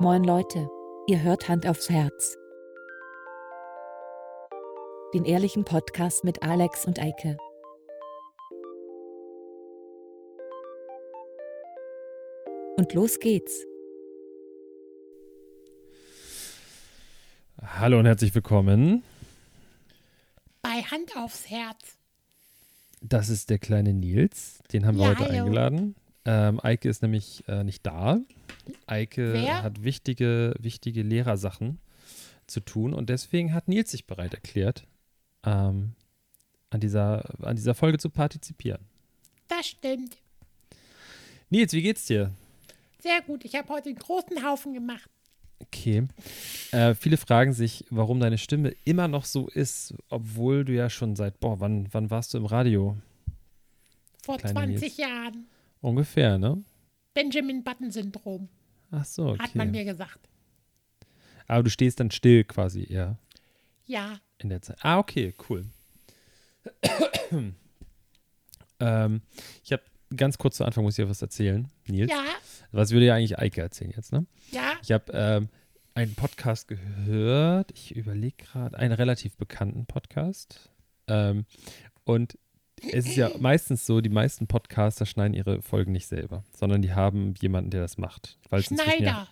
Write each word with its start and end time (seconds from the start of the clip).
Moin 0.00 0.24
Leute, 0.24 0.68
ihr 1.06 1.22
hört 1.22 1.48
Hand 1.48 1.66
aufs 1.66 1.90
Herz. 1.90 2.36
Den 5.14 5.24
ehrlichen 5.24 5.64
Podcast 5.64 6.24
mit 6.24 6.42
Alex 6.42 6.86
und 6.86 6.98
Eike. 6.98 7.36
Und 12.76 12.94
los 12.94 13.18
geht's. 13.18 13.64
Hallo 17.62 17.98
und 17.98 18.06
herzlich 18.06 18.34
willkommen. 18.34 19.02
Bei 20.62 20.82
Hand 20.82 21.14
aufs 21.16 21.50
Herz. 21.50 21.96
Das 23.02 23.28
ist 23.28 23.50
der 23.50 23.58
kleine 23.58 23.92
Nils. 23.92 24.58
Den 24.72 24.86
haben 24.86 24.96
wir 24.98 25.04
Ja, 25.04 25.10
heute 25.10 25.24
hallo. 25.24 25.44
eingeladen. 25.44 25.94
Ähm, 26.24 26.60
Eike 26.62 26.88
ist 26.88 27.02
nämlich 27.02 27.44
äh, 27.48 27.64
nicht 27.64 27.84
da. 27.86 28.18
Eike 28.86 29.32
Wer? 29.32 29.62
hat 29.62 29.82
wichtige, 29.82 30.54
wichtige 30.58 31.02
Lehrersachen 31.02 31.78
zu 32.46 32.60
tun 32.60 32.94
und 32.94 33.10
deswegen 33.10 33.54
hat 33.54 33.68
Nils 33.68 33.90
sich 33.90 34.06
bereit 34.06 34.34
erklärt, 34.34 34.86
ähm, 35.44 35.92
an, 36.70 36.80
dieser, 36.80 37.24
an 37.44 37.56
dieser 37.56 37.74
Folge 37.74 37.98
zu 37.98 38.10
partizipieren. 38.10 38.84
Das 39.48 39.66
stimmt. 39.68 40.16
Nils, 41.48 41.72
wie 41.72 41.82
geht's 41.82 42.06
dir? 42.06 42.32
Sehr 43.00 43.20
gut. 43.22 43.44
Ich 43.44 43.54
habe 43.54 43.68
heute 43.68 43.88
einen 43.88 43.98
großen 43.98 44.44
Haufen 44.46 44.74
gemacht. 44.74 45.08
Okay. 45.60 46.06
Äh, 46.72 46.94
viele 46.94 47.16
fragen 47.16 47.52
sich, 47.52 47.84
warum 47.90 48.20
deine 48.20 48.38
Stimme 48.38 48.74
immer 48.84 49.08
noch 49.08 49.24
so 49.24 49.48
ist, 49.48 49.94
obwohl 50.08 50.64
du 50.64 50.72
ja 50.74 50.88
schon 50.88 51.16
seit, 51.16 51.40
boah, 51.40 51.60
wann, 51.60 51.88
wann 51.92 52.10
warst 52.10 52.34
du 52.34 52.38
im 52.38 52.46
Radio? 52.46 52.96
Vor 54.22 54.38
Kleiner 54.38 54.60
20 54.60 54.80
Nils. 54.80 54.96
Jahren. 54.96 55.46
Ungefähr, 55.80 56.38
ne? 56.38 56.62
Benjamin 57.14 57.64
Button-Syndrom, 57.64 58.48
Ach 58.90 59.04
so, 59.04 59.28
okay. 59.30 59.42
hat 59.42 59.54
man 59.54 59.70
mir 59.70 59.84
gesagt. 59.84 60.28
Aber 61.46 61.62
du 61.62 61.70
stehst 61.70 62.00
dann 62.00 62.10
still 62.10 62.44
quasi 62.44 62.84
eher 62.90 63.18
Ja. 63.86 64.20
in 64.38 64.48
der 64.48 64.62
Zeit. 64.62 64.78
Ah, 64.82 64.98
okay, 64.98 65.34
cool. 65.48 65.66
ähm, 68.80 69.22
ich 69.64 69.72
habe 69.72 69.82
ganz 70.16 70.38
kurz 70.38 70.56
zu 70.56 70.64
Anfang 70.64 70.84
muss 70.84 70.98
ich 70.98 71.04
dir 71.04 71.10
was 71.10 71.22
erzählen, 71.22 71.68
Nils. 71.86 72.10
Ja. 72.10 72.24
Was 72.72 72.90
würde 72.90 73.06
ja 73.06 73.14
eigentlich 73.14 73.38
Eike 73.38 73.60
erzählen 73.60 73.92
jetzt, 73.94 74.12
ne? 74.12 74.26
Ja. 74.50 74.72
Ich 74.82 74.92
habe 74.92 75.12
ähm, 75.12 75.48
einen 75.94 76.14
Podcast 76.14 76.68
gehört. 76.68 77.72
Ich 77.72 77.94
überlege 77.96 78.36
gerade, 78.44 78.76
einen 78.78 78.92
relativ 78.92 79.36
bekannten 79.36 79.86
Podcast. 79.86 80.70
Ähm, 81.08 81.44
und 82.04 82.38
es 82.92 83.06
ist 83.06 83.16
ja 83.16 83.30
meistens 83.38 83.86
so, 83.86 84.00
die 84.00 84.08
meisten 84.10 84.46
Podcaster 84.46 85.06
schneiden 85.06 85.34
ihre 85.34 85.62
Folgen 85.62 85.92
nicht 85.92 86.06
selber, 86.06 86.44
sondern 86.56 86.82
die 86.82 86.92
haben 86.92 87.34
jemanden, 87.40 87.70
der 87.70 87.80
das 87.80 87.98
macht. 87.98 88.38
Inzwischen 88.50 88.76
Ja, 88.76 88.84
Schneider. 88.84 89.28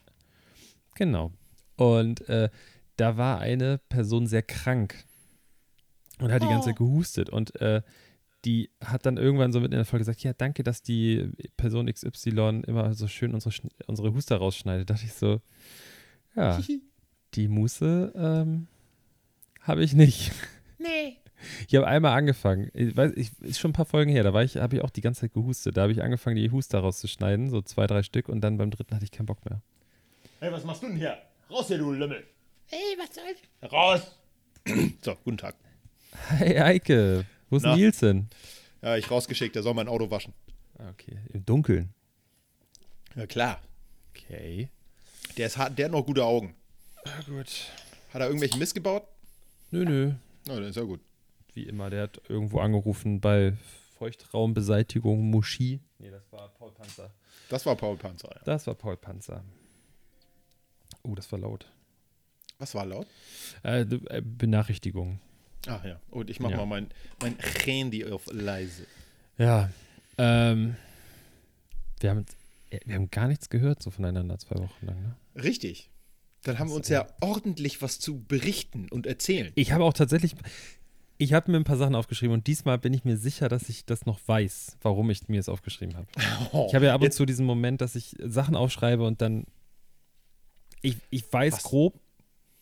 Genau. 0.94 1.32
Und 1.77 2.28
äh, 2.28 2.48
da 2.96 3.16
war 3.16 3.38
eine 3.38 3.78
Person 3.88 4.27
sehr 4.27 4.42
krank 4.42 5.05
und 6.20 6.32
hat 6.32 6.42
die 6.42 6.46
ganze 6.48 6.70
Oh. 6.70 6.72
Zeit 6.72 6.77
gehustet. 6.77 7.30
Und 7.30 7.60
äh, 7.60 7.82
die 8.44 8.70
hat 8.84 9.06
dann 9.06 9.16
irgendwann 9.16 9.52
so 9.52 9.60
mitten 9.60 9.74
in 9.74 9.78
der 9.78 9.84
Folge 9.84 10.02
gesagt, 10.02 10.22
ja, 10.22 10.33
danke, 10.33 10.62
dass 10.62 10.83
die 10.83 11.30
Person 11.56 11.86
XY 11.92 12.62
immer 12.66 12.94
so 12.94 13.06
schön 13.08 13.34
unsere, 13.34 13.55
unsere 13.86 14.12
Huster 14.14 14.36
rausschneidet. 14.36 14.88
Da 14.90 14.94
dachte 14.94 15.06
ich 15.06 15.12
so, 15.14 15.40
ja, 16.34 16.60
die 17.34 17.48
Muße 17.48 18.12
ähm, 18.16 18.66
habe 19.62 19.84
ich 19.84 19.94
nicht. 19.94 20.33
nee. 20.78 21.18
Ich 21.69 21.75
habe 21.75 21.86
einmal 21.86 22.17
angefangen, 22.17 22.70
ich 22.75 22.97
weiß, 22.97 23.12
ich, 23.17 23.31
ist 23.41 23.58
schon 23.61 23.70
ein 23.70 23.75
paar 23.75 23.84
Folgen 23.86 24.11
her, 24.11 24.22
da 24.25 24.33
war 24.33 24.42
ich, 24.42 24.56
habe 24.56 24.77
ich 24.77 24.83
auch 24.83 24.91
die 24.91 25.00
ganze 25.00 25.22
Zeit 25.22 25.33
gehustet. 25.34 25.77
Da 25.77 25.83
habe 25.83 25.92
ich 25.92 26.03
angefangen, 26.03 26.36
die 26.36 26.50
Huster 26.50 26.80
rauszuschneiden, 26.80 27.50
so 27.50 27.62
zwei, 27.62 27.86
drei 27.86 28.03
Stück, 28.03 28.28
und 28.28 28.41
dann 28.41 28.58
beim 28.58 28.70
dritten 28.70 28.95
hatte 28.95 29.05
ich 29.05 29.11
keinen 29.12 29.27
Bock 29.27 29.45
mehr. 29.48 29.61
Hey, 30.41 30.53
was 30.53 30.64
machst 30.64 30.83
du 30.83 30.89
denn 30.89 30.97
hier? 30.97 31.17
Raus 31.50 31.69
hier, 31.69 31.78
du 31.78 31.92
Lümmel. 31.92 32.25
Hey, 32.67 32.97
was 32.98 33.14
soll 33.14 33.70
Raus. 33.70 34.19
so, 35.03 35.14
guten 35.24 35.39
Tag. 35.39 35.55
Hey 36.29 36.58
Eike, 36.58 37.24
wo 37.51 37.57
ist 37.57 37.62
Na? 37.62 37.77
Nils 37.77 37.98
denn? 37.98 38.29
Ja, 38.83 38.96
ich 38.96 39.11
rausgeschickt, 39.11 39.55
der 39.55 39.62
soll 39.62 39.74
mein 39.74 39.89
Auto 39.89 40.11
waschen. 40.11 40.33
Ah, 40.79 40.91
Okay, 40.91 41.18
im 41.33 41.45
Dunkeln. 41.45 41.95
Ja, 43.14 43.27
klar. 43.27 43.61
Okay. 44.11 44.68
Der, 45.36 45.46
ist, 45.46 45.57
hat, 45.58 45.79
der 45.79 45.86
hat 45.86 45.92
noch 45.92 46.05
gute 46.05 46.24
Augen. 46.24 46.55
Na 47.05 47.12
gut. 47.27 47.48
Hat 48.12 48.20
er 48.20 48.27
irgendwelchen 48.27 48.58
Mist 48.58 48.74
gebaut? 48.74 49.05
Nö, 49.70 49.85
nö. 49.85 50.12
Na, 50.46 50.55
dann 50.55 50.64
ist 50.64 50.77
ja 50.77 50.83
gut. 50.83 51.01
Wie 51.58 51.64
immer, 51.64 51.91
der 51.91 52.05
hat 52.05 52.20
irgendwo 52.29 52.61
angerufen 52.61 53.20
bei 53.20 53.52
Feuchtraumbeseitigung 53.98 55.29
Muschi. 55.29 55.80
Nee, 55.98 56.08
das 56.08 56.23
war 56.30 56.48
Paul 56.51 56.70
Panzer. 56.70 57.11
Das 57.48 57.67
war 57.67 57.74
Paul 57.74 57.96
Panzer, 57.96 58.30
ja. 58.33 58.41
Das 58.45 58.64
war 58.69 58.77
Paul 58.77 58.96
Panzer. 58.96 59.42
Oh, 61.02 61.17
das 61.17 61.33
war 61.33 61.41
laut. 61.41 61.67
Was 62.61 62.77
war 62.77 62.86
laut? 62.86 63.08
Äh, 63.64 63.80
äh, 63.80 64.23
Benachrichtigung. 64.24 65.18
Ach 65.67 65.85
ja. 65.85 66.01
Und 66.11 66.30
ich 66.30 66.39
mach 66.39 66.51
Ja. 66.51 66.58
mal 66.58 66.67
mein, 66.67 66.91
mein 67.20 67.36
Handy 67.64 68.05
auf 68.05 68.27
leise. 68.33 68.86
Ja. 69.36 69.68
Ähm, 70.17 70.77
wir, 71.98 72.11
haben, 72.11 72.24
äh, 72.70 72.79
wir 72.85 72.95
haben 72.95 73.11
gar 73.11 73.27
nichts 73.27 73.48
gehört 73.48 73.83
so 73.83 73.91
voneinander 73.91 74.39
zwei 74.39 74.61
Wochen 74.61 74.86
lang. 74.86 75.02
Ne? 75.02 75.17
Richtig. 75.42 75.91
Dann 76.45 76.61
haben 76.61 76.68
wir 76.70 76.77
uns 76.77 76.89
ja 76.89 77.08
ordentlich 77.20 77.83
was 77.83 77.98
zu 77.98 78.23
berichten 78.23 78.89
und 78.91 79.08
erzählen. 79.08 79.51
Ich 79.57 79.73
habe 79.73 79.83
auch 79.83 79.92
tatsächlich, 79.92 80.36
ich 81.18 81.33
habe 81.33 81.51
mir 81.51 81.56
ein 81.58 81.64
paar 81.64 81.77
Sachen 81.77 81.95
aufgeschrieben 81.95 82.33
und 82.34 82.46
diesmal 82.46 82.79
bin 82.79 82.95
ich 82.95 83.05
mir 83.05 83.17
sicher, 83.17 83.48
dass 83.48 83.68
ich 83.68 83.84
das 83.84 84.06
noch 84.06 84.20
weiß, 84.27 84.79
warum 84.83 85.11
ich 85.11 85.29
mir 85.29 85.40
es 85.40 85.48
aufgeschrieben 85.48 85.96
habe. 85.96 86.06
Ich 86.68 86.74
habe 86.74 86.86
ja 86.86 86.95
ab 86.95 87.01
und 87.01 87.05
Jetzt- 87.06 87.17
zu 87.17 87.27
diesen 87.27 87.45
Moment, 87.45 87.80
dass 87.80 87.95
ich 87.96 88.17
Sachen 88.24 88.55
aufschreibe 88.56 89.05
und 89.05 89.20
dann. 89.20 89.45
Ich, 90.80 90.96
ich 91.11 91.30
weiß 91.33 91.55
Was? 91.55 91.62
grob, 91.64 92.01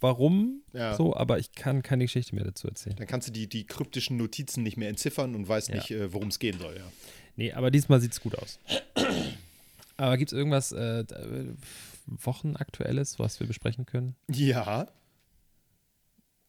warum 0.00 0.62
Ja. 0.72 0.94
so, 0.94 1.14
aber 1.14 1.38
ich 1.38 1.52
kann 1.52 1.82
keine 1.82 2.04
Geschichte 2.04 2.34
mehr 2.34 2.44
dazu 2.44 2.66
erzählen. 2.66 2.96
Dann 2.96 3.06
kannst 3.06 3.28
du 3.28 3.32
die, 3.32 3.46
die 3.46 3.66
kryptischen 3.66 4.16
Notizen 4.16 4.62
nicht 4.62 4.78
mehr 4.78 4.88
entziffern 4.88 5.34
und 5.34 5.46
weißt 5.48 5.68
Ja. 5.68 5.74
nicht, 5.76 5.90
äh, 5.90 6.12
worum 6.12 6.28
es 6.28 6.38
gehen 6.38 6.58
soll, 6.58 6.76
ja. 6.76 6.84
Nee, 7.36 7.52
aber 7.52 7.70
diesmal 7.70 8.00
sieht 8.00 8.12
es 8.12 8.20
gut 8.22 8.38
aus. 8.38 8.58
aber 9.98 10.16
gibt 10.16 10.32
es 10.32 10.38
irgendwas 10.38 10.72
äh, 10.72 11.00
äh, 11.00 11.54
Wochenaktuelles, 12.06 13.18
was 13.18 13.38
wir 13.40 13.46
besprechen 13.46 13.84
können? 13.84 14.16
Ja. 14.32 14.86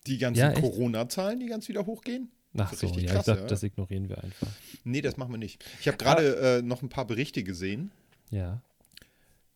Die 0.07 0.17
ganzen 0.17 0.39
Ja? 0.39 0.51
Corona-Zahlen, 0.53 1.39
die 1.39 1.47
ganz 1.47 1.67
wieder 1.67 1.85
hochgehen? 1.85 2.31
Ach 2.57 2.73
so, 2.73 2.87
richtig 2.87 3.03
ja, 3.05 3.11
krass, 3.13 3.27
ich 3.27 3.33
dachte, 3.33 3.41
ja. 3.41 3.47
das 3.47 3.63
ignorieren 3.63 4.09
wir 4.09 4.23
einfach. 4.23 4.47
Nee, 4.83 5.01
das 5.01 5.17
machen 5.17 5.31
wir 5.31 5.37
nicht. 5.37 5.63
Ich 5.79 5.87
habe 5.87 5.97
gerade 5.97 6.57
äh, 6.57 6.61
noch 6.61 6.81
ein 6.81 6.89
paar 6.89 7.05
Berichte 7.05 7.43
gesehen. 7.43 7.91
Ja. 8.31 8.61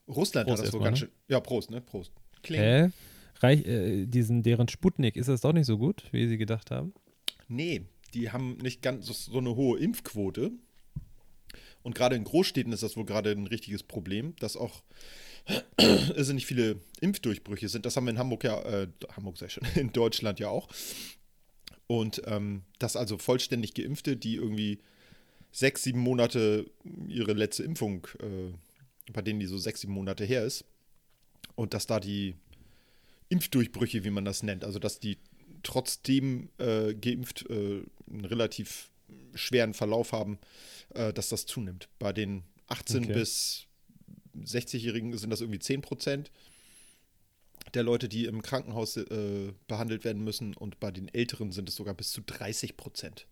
Russland 0.07 0.47
Prost 0.47 0.59
hat 0.59 0.67
das 0.67 0.73
erstmal, 0.73 0.83
ganz 0.83 0.99
ne? 1.01 1.07
schön. 1.07 1.15
Ja, 1.27 1.39
Prost, 1.39 1.71
ne? 1.71 1.81
Prost. 1.81 2.11
Kling. 2.43 2.59
Hä? 2.59 2.89
Reich, 3.39 3.65
äh, 3.65 4.05
diesen, 4.05 4.43
deren 4.43 4.67
Sputnik, 4.67 5.15
ist 5.15 5.29
das 5.29 5.41
doch 5.41 5.53
nicht 5.53 5.65
so 5.65 5.77
gut, 5.77 6.03
wie 6.11 6.27
sie 6.27 6.37
gedacht 6.37 6.69
haben? 6.69 6.93
Nee, 7.47 7.85
die 8.13 8.31
haben 8.31 8.57
nicht 8.57 8.81
ganz 8.81 9.07
so- 9.07 9.13
so 9.13 9.37
eine 9.37 9.55
hohe 9.55 9.79
Impfquote. 9.79 10.51
Und 11.81 11.95
gerade 11.95 12.15
in 12.15 12.23
Großstädten 12.23 12.71
ist 12.73 12.83
das 12.83 12.95
wohl 12.97 13.05
gerade 13.05 13.31
ein 13.31 13.47
richtiges 13.47 13.81
Problem, 13.83 14.35
dass 14.39 14.55
auch 14.55 14.83
nicht 16.33 16.45
viele 16.45 16.79
Impfdurchbrüche 17.01 17.69
sind. 17.69 17.85
Das 17.85 17.95
haben 17.95 18.05
wir 18.05 18.11
in 18.11 18.19
Hamburg 18.19 18.43
ja, 18.43 18.61
äh, 18.61 18.87
Hamburg 19.15 19.37
sei 19.37 19.49
schon, 19.49 19.63
in 19.75 19.91
Deutschland 19.91 20.39
ja 20.39 20.49
auch. 20.49 20.69
Und 21.87 22.21
ähm, 22.25 22.63
dass 22.79 22.95
also 22.95 23.17
vollständig 23.17 23.73
Geimpfte, 23.73 24.15
die 24.15 24.35
irgendwie 24.35 24.79
sechs, 25.51 25.83
sieben 25.83 25.99
Monate 25.99 26.71
ihre 27.07 27.33
letzte 27.33 27.63
Impfung, 27.63 28.07
äh, 28.19 28.53
bei 29.11 29.21
denen 29.21 29.39
die 29.39 29.45
so 29.45 29.57
sechs, 29.57 29.81
sieben 29.81 29.93
Monate 29.93 30.23
her 30.23 30.45
ist, 30.45 30.63
und 31.55 31.73
dass 31.73 31.87
da 31.87 31.99
die 31.99 32.35
Impfdurchbrüche, 33.29 34.03
wie 34.03 34.09
man 34.09 34.25
das 34.25 34.43
nennt, 34.43 34.63
also 34.63 34.79
dass 34.79 34.99
die 34.99 35.17
trotzdem 35.63 36.49
äh, 36.57 36.93
geimpft 36.93 37.49
äh, 37.49 37.83
einen 38.09 38.25
relativ 38.25 38.89
schweren 39.35 39.73
Verlauf 39.73 40.11
haben, 40.11 40.39
äh, 40.93 41.13
dass 41.13 41.29
das 41.29 41.45
zunimmt. 41.45 41.89
Bei 41.99 42.13
den 42.13 42.43
18 42.67 43.03
Okay. 43.03 43.13
bis 43.13 43.67
60-Jährigen 44.35 45.17
sind 45.17 45.29
das 45.29 45.41
irgendwie 45.41 45.59
10 45.59 45.81
Prozent 45.81 46.31
der 47.73 47.83
Leute, 47.83 48.09
die 48.09 48.25
im 48.25 48.41
Krankenhaus 48.41 48.97
äh, 48.97 49.53
behandelt 49.67 50.03
werden 50.03 50.23
müssen 50.23 50.53
und 50.55 50.79
bei 50.79 50.91
den 50.91 51.07
Älteren 51.13 51.51
sind 51.51 51.69
es 51.69 51.75
sogar 51.75 51.93
bis 51.93 52.11
zu 52.11 52.21
30 52.21 52.75
Prozent. 52.75 53.27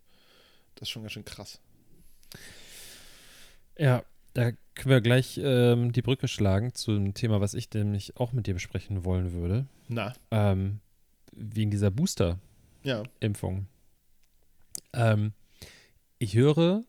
Das 0.75 0.83
ist 0.83 0.91
schon 0.91 1.01
ganz 1.01 1.13
schön 1.13 1.25
krass. 1.25 1.59
Ja, 3.77 4.03
da 4.33 4.51
können 4.75 4.91
wir 4.91 5.01
gleich 5.01 5.39
ähm, 5.41 5.91
die 5.91 6.01
Brücke 6.01 6.27
schlagen 6.27 6.73
zu 6.73 6.91
einem 6.91 7.13
Thema, 7.13 7.41
was 7.41 7.53
ich 7.53 7.69
nämlich 7.73 8.17
auch 8.17 8.31
mit 8.31 8.47
dir 8.47 8.53
besprechen 8.53 9.03
wollen 9.03 9.33
würde. 9.33 9.65
Na, 9.87 10.13
Ähm, 10.31 10.79
wegen 11.31 11.71
dieser 11.71 11.91
Booster-Impfung. 11.91 13.67
ja. 14.93 15.13
Ähm, 15.13 15.33
ich 16.17 16.35
höre, 16.35 16.83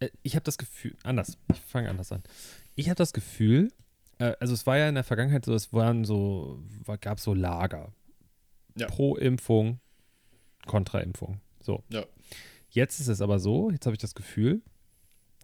äh, 0.00 0.08
ich 0.22 0.34
habe 0.34 0.44
das 0.44 0.58
Gefühl, 0.58 0.96
anders, 1.04 1.38
ich 1.52 1.60
fange 1.60 1.88
anders 1.88 2.12
an. 2.12 2.22
Ich 2.74 2.88
habe 2.88 2.96
das 2.96 3.12
Gefühl, 3.12 3.72
äh, 4.18 4.34
also 4.40 4.54
es 4.54 4.66
war 4.66 4.78
ja 4.78 4.88
in 4.88 4.94
der 4.94 5.04
Vergangenheit 5.04 5.44
so, 5.44 5.54
es 5.54 5.72
waren 5.72 6.04
so, 6.04 6.62
gab 7.00 7.20
so 7.20 7.34
Lager. 7.34 7.92
Ja. 8.76 8.86
Pro 8.86 9.16
Impfung, 9.16 9.80
Kontra 10.66 11.00
Impfung. 11.00 11.40
So. 11.60 11.82
Ja. 11.90 12.04
Jetzt 12.70 13.00
ist 13.00 13.08
es 13.08 13.20
aber 13.20 13.38
so, 13.38 13.70
jetzt 13.70 13.84
habe 13.84 13.94
ich 13.94 14.00
das 14.00 14.14
Gefühl, 14.14 14.62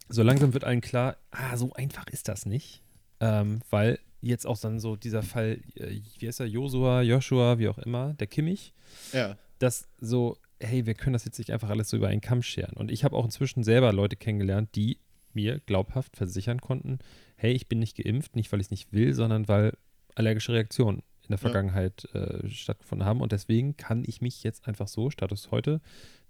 so 0.09 0.23
langsam 0.23 0.55
wird 0.55 0.65
allen 0.65 0.81
klar, 0.81 1.17
ah, 1.31 1.57
so 1.59 1.73
einfach 1.75 2.07
ist 2.09 2.29
das 2.29 2.47
nicht. 2.47 2.83
Ähm, 3.21 3.61
weil 3.69 3.99
jetzt 4.23 4.47
auch 4.47 4.59
dann 4.59 4.81
so 4.81 4.97
dieser 4.97 5.23
Fall, 5.23 5.61
äh, 5.75 6.01
wie 6.19 6.27
heißt 6.27 6.41
er, 6.41 6.47
Josua, 6.47 7.03
Joshua, 7.03 7.59
wie 7.59 7.69
auch 7.69 7.79
immer, 7.79 8.15
der 8.15 8.27
Kimmich, 8.27 8.73
Ja. 9.13 9.37
dass 9.59 9.87
so, 10.01 10.39
hey, 10.61 10.87
wir 10.87 10.95
können 10.95 11.13
das 11.13 11.25
jetzt 11.27 11.39
nicht 11.39 11.51
einfach 11.53 11.69
alles 11.69 11.91
so 11.91 11.97
über 11.99 12.09
einen 12.09 12.21
Kamm 12.23 12.43
scheren. 12.43 12.75
Und 12.77 12.91
ich 12.91 13.05
habe 13.05 13.15
auch 13.15 13.25
inzwischen 13.27 13.63
selber 13.65 13.93
Leute 13.93 14.17
kennengelernt, 14.17 14.71
die 14.75 14.99
mir 15.41 15.61
glaubhaft 15.61 16.17
versichern 16.17 16.61
konnten, 16.61 16.99
hey, 17.37 17.53
ich 17.53 17.69
bin 17.69 17.79
nicht 17.79 17.97
geimpft, 17.97 18.35
nicht 18.37 18.51
weil 18.51 18.61
ich 18.61 18.67
es 18.67 18.71
nicht 18.71 18.93
will, 18.93 19.15
sondern 19.15 19.47
weil 19.47 19.77
allergische 20.17 20.53
Reaktionen 20.53 20.99
in 21.23 21.29
der 21.29 21.39
Ja. 21.39 21.43
Vergangenheit 21.43 22.05
äh, 22.15 22.49
stattgefunden 22.49 23.07
haben. 23.07 23.21
Und 23.21 23.33
deswegen 23.33 23.77
kann 23.77 24.03
ich 24.07 24.21
mich 24.21 24.43
jetzt 24.43 24.67
einfach 24.67 24.89
so, 24.89 25.11
Status 25.11 25.51
heute, 25.51 25.81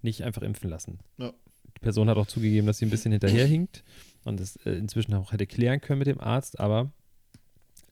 nicht 0.01 0.23
einfach 0.23 0.43
impfen 0.43 0.69
lassen. 0.69 0.99
Ja. 1.17 1.33
Die 1.75 1.79
Person 1.79 2.09
hat 2.09 2.17
auch 2.17 2.27
zugegeben, 2.27 2.67
dass 2.67 2.77
sie 2.77 2.85
ein 2.85 2.89
bisschen 2.91 3.11
hinterherhinkt 3.11 3.83
und 4.25 4.39
das 4.39 4.57
äh, 4.65 4.71
inzwischen 4.71 5.13
auch 5.15 5.31
hätte 5.31 5.47
klären 5.47 5.81
können 5.81 5.99
mit 5.99 6.07
dem 6.07 6.19
Arzt, 6.19 6.59
aber 6.59 6.91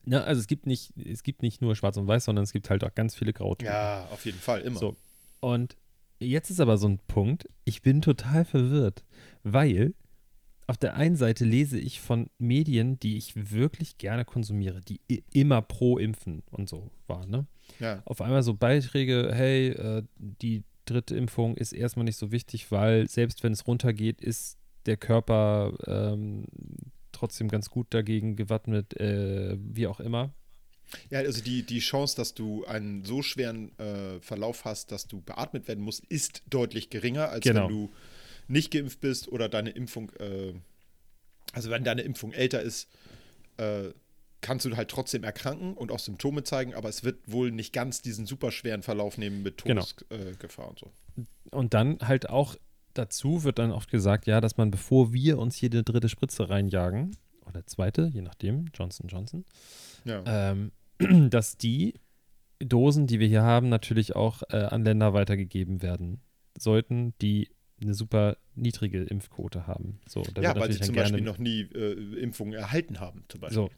na, 0.04 0.22
also 0.22 0.40
es 0.40 0.46
gibt 0.46 0.66
nicht, 0.66 0.96
es 0.96 1.22
gibt 1.22 1.42
nicht 1.42 1.60
nur 1.60 1.74
Schwarz 1.76 1.96
und 1.98 2.06
Weiß, 2.06 2.24
sondern 2.24 2.42
es 2.44 2.52
gibt 2.52 2.70
halt 2.70 2.82
auch 2.82 2.94
ganz 2.94 3.14
viele 3.14 3.32
Grautöne. 3.34 3.70
Ja, 3.70 4.08
auf 4.10 4.24
jeden 4.24 4.38
Fall, 4.38 4.62
immer. 4.62 4.78
So. 4.78 4.96
Und 5.40 5.76
jetzt 6.18 6.48
ist 6.50 6.60
aber 6.60 6.78
so 6.78 6.88
ein 6.88 6.98
Punkt, 7.08 7.46
ich 7.64 7.82
bin 7.82 8.00
total 8.00 8.44
verwirrt, 8.46 9.04
weil 9.42 9.92
auf 10.68 10.76
der 10.76 10.94
einen 10.94 11.16
Seite 11.16 11.44
lese 11.46 11.78
ich 11.78 12.00
von 12.00 12.28
Medien, 12.38 13.00
die 13.00 13.16
ich 13.16 13.50
wirklich 13.50 13.96
gerne 13.96 14.26
konsumiere, 14.26 14.82
die 14.82 15.00
immer 15.32 15.62
pro 15.62 15.96
Impfen 15.98 16.42
und 16.50 16.68
so 16.68 16.90
waren, 17.06 17.30
ne? 17.30 17.46
Ja. 17.80 18.02
Auf 18.04 18.20
einmal 18.20 18.42
so 18.42 18.54
Beiträge, 18.54 19.30
hey, 19.32 19.68
äh, 19.68 20.02
die 20.18 20.64
dritte 20.84 21.16
Impfung 21.16 21.56
ist 21.56 21.72
erstmal 21.72 22.04
nicht 22.04 22.18
so 22.18 22.32
wichtig, 22.32 22.70
weil 22.70 23.08
selbst 23.08 23.42
wenn 23.42 23.52
es 23.52 23.66
runtergeht, 23.66 24.20
ist 24.20 24.58
der 24.84 24.98
Körper 24.98 25.72
ähm, 25.86 26.44
trotzdem 27.12 27.48
ganz 27.48 27.70
gut 27.70 27.86
dagegen 27.90 28.36
gewappnet, 28.36 28.94
äh, 29.00 29.56
wie 29.58 29.86
auch 29.86 30.00
immer. 30.00 30.34
Ja, 31.10 31.20
also 31.20 31.42
die, 31.42 31.62
die 31.64 31.80
Chance, 31.80 32.16
dass 32.16 32.34
du 32.34 32.64
einen 32.66 33.04
so 33.04 33.22
schweren 33.22 33.78
äh, 33.78 34.20
Verlauf 34.20 34.64
hast, 34.64 34.92
dass 34.92 35.06
du 35.06 35.20
beatmet 35.22 35.68
werden 35.68 35.82
musst, 35.82 36.04
ist 36.06 36.42
deutlich 36.48 36.90
geringer, 36.90 37.28
als 37.28 37.44
Genau. 37.44 37.68
wenn 37.68 37.68
du 37.68 37.90
nicht 38.48 38.70
geimpft 38.72 39.00
bist 39.00 39.28
oder 39.28 39.48
deine 39.48 39.70
Impfung, 39.70 40.10
äh, 40.18 40.54
also 41.52 41.70
wenn 41.70 41.84
deine 41.84 42.02
Impfung 42.02 42.32
älter 42.32 42.60
ist, 42.62 42.88
äh, 43.58 43.90
kannst 44.40 44.64
du 44.66 44.76
halt 44.76 44.88
trotzdem 44.90 45.24
erkranken 45.24 45.74
und 45.74 45.90
auch 45.90 45.98
Symptome 45.98 46.44
zeigen, 46.44 46.74
aber 46.74 46.88
es 46.88 47.02
wird 47.04 47.30
wohl 47.30 47.50
nicht 47.50 47.72
ganz 47.72 48.02
diesen 48.02 48.24
super 48.26 48.50
schweren 48.52 48.82
Verlauf 48.82 49.18
nehmen 49.18 49.42
mit 49.42 49.64
Genau. 49.64 49.82
Todesgefahr 49.82 50.36
Gefahr 50.38 50.68
und 50.68 50.78
so. 50.78 50.90
Und 51.50 51.74
dann 51.74 51.98
halt 52.00 52.28
auch 52.30 52.56
dazu 52.94 53.44
wird 53.44 53.58
dann 53.58 53.72
oft 53.72 53.90
gesagt, 53.90 54.26
ja, 54.26 54.40
dass 54.40 54.56
man, 54.56 54.70
bevor 54.70 55.12
wir 55.12 55.38
uns 55.38 55.56
hier 55.56 55.70
eine 55.70 55.82
dritte 55.82 56.08
Spritze 56.08 56.48
reinjagen, 56.48 57.16
oder 57.46 57.66
zweite, 57.66 58.10
je 58.12 58.22
nachdem, 58.22 58.66
Johnson 58.74 59.08
Johnson, 59.08 59.44
Ja. 60.04 60.22
ähm, 60.26 60.72
dass 61.30 61.56
die 61.56 61.94
Dosen, 62.60 63.06
die 63.06 63.20
wir 63.20 63.28
hier 63.28 63.42
haben, 63.42 63.68
natürlich 63.68 64.14
auch 64.16 64.42
äh, 64.50 64.56
an 64.56 64.84
Länder 64.84 65.14
weitergegeben 65.14 65.80
werden 65.80 66.20
sollten, 66.58 67.14
die 67.22 67.48
eine 67.80 67.94
super 67.94 68.36
niedrige 68.54 69.02
Impfquote 69.04 69.66
haben. 69.66 70.00
So, 70.08 70.22
da 70.34 70.42
ja, 70.42 70.56
weil 70.56 70.72
sie 70.72 70.80
zum 70.80 70.94
Beispiel 70.94 71.20
noch 71.20 71.38
nie 71.38 71.60
äh, 71.62 71.92
Impfungen 72.20 72.54
erhalten 72.54 73.00
haben, 73.00 73.24
zum 73.28 73.40
Beispiel. 73.40 73.54
So. 73.54 73.70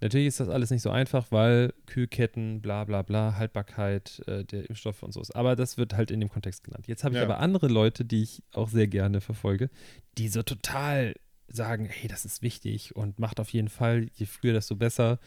Natürlich 0.00 0.26
ist 0.26 0.40
das 0.40 0.48
alles 0.48 0.70
nicht 0.70 0.82
so 0.82 0.90
einfach, 0.90 1.30
weil 1.30 1.72
Kühlketten, 1.86 2.60
bla 2.60 2.84
bla 2.84 3.02
bla, 3.02 3.36
Haltbarkeit 3.36 4.22
äh, 4.26 4.44
der 4.44 4.68
Impfstoffe 4.68 5.02
und 5.02 5.12
so 5.12 5.20
ist. 5.20 5.34
Aber 5.34 5.56
das 5.56 5.78
wird 5.78 5.94
halt 5.94 6.10
in 6.10 6.20
dem 6.20 6.28
Kontext 6.28 6.64
genannt. 6.64 6.86
Jetzt 6.88 7.04
habe 7.04 7.14
ich 7.14 7.18
Ja. 7.20 7.24
aber 7.24 7.38
andere 7.38 7.68
Leute, 7.68 8.04
die 8.04 8.22
ich 8.22 8.42
auch 8.52 8.68
sehr 8.68 8.86
gerne 8.86 9.20
verfolge, 9.20 9.70
die 10.18 10.28
so 10.28 10.42
total 10.42 11.14
sagen, 11.48 11.86
hey, 11.86 12.08
das 12.08 12.24
ist 12.24 12.42
wichtig 12.42 12.96
und 12.96 13.18
macht 13.18 13.40
auf 13.40 13.50
jeden 13.50 13.68
Fall, 13.68 14.08
je 14.14 14.26
früher, 14.26 14.52
desto 14.52 14.74
besser. 14.76 15.20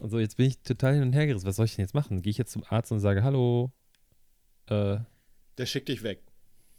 Und 0.00 0.10
so, 0.10 0.18
jetzt 0.18 0.36
bin 0.36 0.46
ich 0.46 0.60
total 0.62 0.94
hin 0.94 1.02
und 1.02 1.12
her 1.12 1.26
gerissen. 1.26 1.46
Was 1.46 1.56
soll 1.56 1.66
ich 1.66 1.74
denn 1.76 1.82
jetzt 1.84 1.94
machen? 1.94 2.22
Gehe 2.22 2.30
ich 2.30 2.38
jetzt 2.38 2.52
zum 2.52 2.64
Arzt 2.68 2.92
und 2.92 3.00
sage, 3.00 3.22
hallo, 3.22 3.72
äh, 4.68 4.98
Der 5.58 5.66
schickt 5.66 5.88
dich 5.88 6.02
weg. 6.02 6.22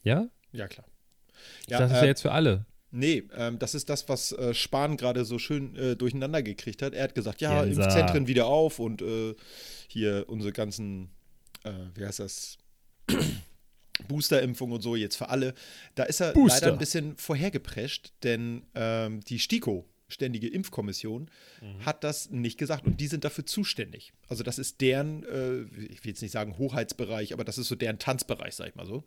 ja? 0.03 0.27
Ja, 0.51 0.67
klar. 0.67 0.85
Dachte, 1.67 1.83
das 1.83 1.91
ist 1.91 1.97
äh, 1.97 2.01
ja 2.01 2.05
jetzt 2.07 2.21
für 2.21 2.31
alle. 2.31 2.65
Nee, 2.89 3.23
ähm, 3.35 3.59
das 3.59 3.75
ist 3.75 3.89
das, 3.89 4.07
was 4.09 4.31
äh, 4.31 4.53
Spahn 4.53 4.95
gerade 4.97 5.25
so 5.25 5.38
schön 5.39 5.75
äh, 5.75 5.95
durcheinander 5.95 6.41
gekriegt 6.41 6.81
hat. 6.81 6.94
Er 6.94 7.03
hat 7.03 7.15
gesagt, 7.15 7.41
ja, 7.41 7.63
Jenser. 7.63 7.83
Impfzentren 7.83 8.27
wieder 8.27 8.45
auf 8.47 8.79
und 8.79 9.01
äh, 9.01 9.35
hier 9.88 10.25
unsere 10.27 10.53
ganzen, 10.53 11.09
äh, 11.63 11.71
wie 11.95 12.05
heißt 12.05 12.19
das, 12.19 12.57
Boosterimpfung 14.07 14.71
und 14.71 14.81
so 14.81 14.95
jetzt 14.95 15.15
für 15.17 15.29
alle. 15.29 15.53
Da 15.95 16.03
ist 16.03 16.21
er 16.21 16.33
Booster. 16.33 16.61
leider 16.61 16.73
ein 16.73 16.79
bisschen 16.79 17.17
vorhergeprescht, 17.17 18.13
denn 18.23 18.63
ähm, 18.75 19.21
die 19.21 19.39
STIKO, 19.39 19.85
Ständige 20.07 20.47
Impfkommission, 20.47 21.29
Mhm. 21.61 21.85
hat 21.85 22.03
das 22.03 22.29
nicht 22.29 22.57
gesagt 22.57 22.85
und 22.85 23.01
die 23.01 23.07
sind 23.07 23.25
dafür 23.25 23.45
zuständig. 23.45 24.13
Also 24.29 24.44
das 24.44 24.57
ist 24.59 24.79
deren, 24.79 25.23
äh, 25.23 25.63
ich 25.91 26.03
will 26.05 26.11
jetzt 26.11 26.21
nicht 26.21 26.31
sagen 26.31 26.57
Hoheitsbereich, 26.57 27.33
aber 27.33 27.44
das 27.44 27.57
ist 27.57 27.67
so 27.67 27.75
deren 27.75 27.99
Tanzbereich, 27.99 28.55
sag 28.55 28.69
ich 28.69 28.75
mal 28.75 28.85
so. 28.85 29.03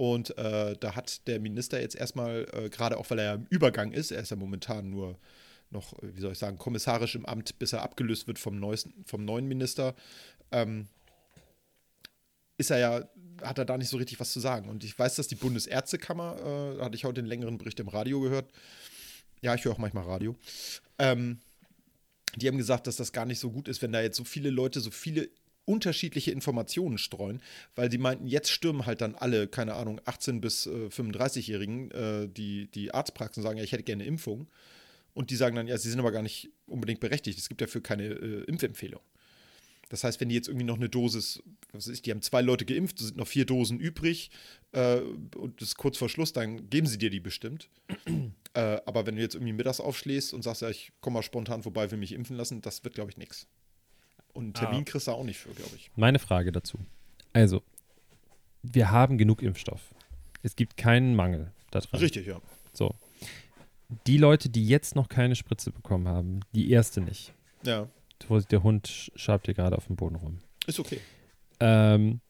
Und 0.00 0.38
äh, 0.38 0.78
da 0.80 0.96
hat 0.96 1.26
der 1.26 1.40
Minister 1.40 1.78
jetzt 1.78 1.94
erstmal, 1.94 2.48
äh, 2.54 2.70
gerade 2.70 2.96
auch 2.96 3.10
weil 3.10 3.18
er 3.18 3.24
ja 3.26 3.34
im 3.34 3.44
Übergang 3.50 3.92
ist, 3.92 4.10
er 4.10 4.22
ist 4.22 4.30
ja 4.30 4.36
momentan 4.36 4.88
nur 4.88 5.18
noch, 5.68 5.92
äh, 6.02 6.16
wie 6.16 6.22
soll 6.22 6.32
ich 6.32 6.38
sagen, 6.38 6.56
kommissarisch 6.56 7.16
im 7.16 7.26
Amt, 7.26 7.58
bis 7.58 7.74
er 7.74 7.82
abgelöst 7.82 8.26
wird 8.26 8.38
vom, 8.38 8.58
neuesten, 8.58 9.04
vom 9.04 9.26
neuen 9.26 9.46
Minister, 9.46 9.94
ähm, 10.52 10.88
ist 12.56 12.70
er 12.70 12.78
ja, 12.78 13.10
hat 13.42 13.58
er 13.58 13.66
da 13.66 13.76
nicht 13.76 13.90
so 13.90 13.98
richtig 13.98 14.18
was 14.20 14.32
zu 14.32 14.40
sagen. 14.40 14.70
Und 14.70 14.84
ich 14.84 14.98
weiß, 14.98 15.16
dass 15.16 15.28
die 15.28 15.34
Bundesärztekammer, 15.34 16.78
äh, 16.78 16.82
hatte 16.82 16.96
ich 16.96 17.04
heute 17.04 17.20
einen 17.20 17.28
längeren 17.28 17.58
Bericht 17.58 17.78
im 17.78 17.88
Radio 17.88 18.22
gehört. 18.22 18.50
Ja, 19.42 19.54
ich 19.54 19.66
höre 19.66 19.72
auch 19.72 19.78
manchmal 19.78 20.04
Radio. 20.04 20.34
Ähm, 20.98 21.40
die 22.36 22.48
haben 22.48 22.56
gesagt, 22.56 22.86
dass 22.86 22.96
das 22.96 23.12
gar 23.12 23.26
nicht 23.26 23.38
so 23.38 23.50
gut 23.50 23.68
ist, 23.68 23.82
wenn 23.82 23.92
da 23.92 24.00
jetzt 24.00 24.16
so 24.16 24.24
viele 24.24 24.48
Leute 24.48 24.80
so 24.80 24.90
viele 24.90 25.28
unterschiedliche 25.64 26.30
Informationen 26.30 26.98
streuen, 26.98 27.42
weil 27.74 27.90
sie 27.90 27.98
meinten, 27.98 28.26
jetzt 28.26 28.50
stürmen 28.50 28.86
halt 28.86 29.00
dann 29.00 29.14
alle, 29.14 29.46
keine 29.46 29.74
Ahnung, 29.74 30.00
18- 30.00 30.40
bis 30.40 30.66
äh, 30.66 30.86
35-Jährigen, 30.88 31.90
äh, 31.90 32.28
die, 32.28 32.70
die 32.70 32.92
Arztpraxen 32.92 33.42
sagen, 33.42 33.58
ja, 33.58 33.64
ich 33.64 33.72
hätte 33.72 33.84
gerne 33.84 34.04
Impfung. 34.04 34.48
Und 35.12 35.30
die 35.30 35.36
sagen 35.36 35.56
dann, 35.56 35.66
ja, 35.66 35.76
sie 35.76 35.90
sind 35.90 35.98
aber 35.98 36.12
gar 36.12 36.22
nicht 36.22 36.50
unbedingt 36.66 37.00
berechtigt. 37.00 37.38
Es 37.38 37.48
gibt 37.48 37.60
dafür 37.60 37.82
keine 37.82 38.04
äh, 38.04 38.44
Impfempfehlung. 38.44 39.00
Das 39.90 40.04
heißt, 40.04 40.20
wenn 40.20 40.28
die 40.28 40.36
jetzt 40.36 40.46
irgendwie 40.46 40.64
noch 40.64 40.76
eine 40.76 40.88
Dosis, 40.88 41.42
was 41.72 41.88
ich, 41.88 42.00
die 42.00 42.12
haben 42.12 42.22
zwei 42.22 42.42
Leute 42.42 42.64
geimpft, 42.64 43.00
sind 43.00 43.16
noch 43.16 43.26
vier 43.26 43.44
Dosen 43.44 43.80
übrig 43.80 44.30
äh, 44.70 45.00
und 45.36 45.60
das 45.60 45.70
ist 45.70 45.76
kurz 45.76 45.98
vor 45.98 46.08
Schluss, 46.08 46.32
dann 46.32 46.70
geben 46.70 46.86
sie 46.86 46.96
dir 46.96 47.10
die 47.10 47.18
bestimmt. 47.18 47.68
äh, 48.54 48.78
aber 48.86 49.04
wenn 49.04 49.16
du 49.16 49.22
jetzt 49.22 49.34
irgendwie 49.34 49.52
mittags 49.52 49.80
aufschlägst 49.80 50.32
und 50.32 50.42
sagst, 50.42 50.62
ja, 50.62 50.70
ich 50.70 50.92
komme 51.00 51.14
mal 51.14 51.22
spontan 51.24 51.64
vorbei, 51.64 51.90
will 51.90 51.98
mich 51.98 52.12
impfen 52.12 52.36
lassen, 52.36 52.62
das 52.62 52.84
wird, 52.84 52.94
glaube 52.94 53.10
ich, 53.10 53.16
nichts. 53.16 53.48
Und 54.40 54.46
einen 54.46 54.54
Termin 54.54 54.80
Ah. 54.80 54.84
kriegst 54.90 55.06
du 55.06 55.12
auch 55.12 55.24
nicht 55.24 55.38
für, 55.38 55.50
glaube 55.50 55.76
ich. 55.76 55.90
Meine 55.96 56.18
Frage 56.18 56.52
dazu. 56.52 56.78
Also, 57.32 57.62
wir 58.62 58.90
haben 58.90 59.18
genug 59.18 59.42
Impfstoff. 59.42 59.94
Es 60.42 60.56
gibt 60.56 60.76
keinen 60.76 61.14
Mangel 61.14 61.52
daran. 61.70 62.00
Richtig, 62.00 62.26
ja. 62.26 62.40
So. 62.72 62.94
Die 64.06 64.18
Leute, 64.18 64.48
die 64.48 64.66
jetzt 64.66 64.94
noch 64.96 65.08
keine 65.08 65.34
Spritze 65.36 65.70
bekommen 65.72 66.08
haben, 66.08 66.40
die 66.52 66.70
erste 66.70 67.00
nicht. 67.00 67.32
Ja, 67.64 67.88
Vorsicht, 68.26 68.52
der 68.52 68.62
Hund 68.62 68.86
sch- 68.88 69.10
schabt 69.16 69.46
hier 69.46 69.54
gerade 69.54 69.76
auf 69.76 69.86
dem 69.86 69.96
Boden 69.96 70.16
rum. 70.16 70.38
ist 70.66 70.78
okay. 70.78 71.00
Ähm, 71.58 72.20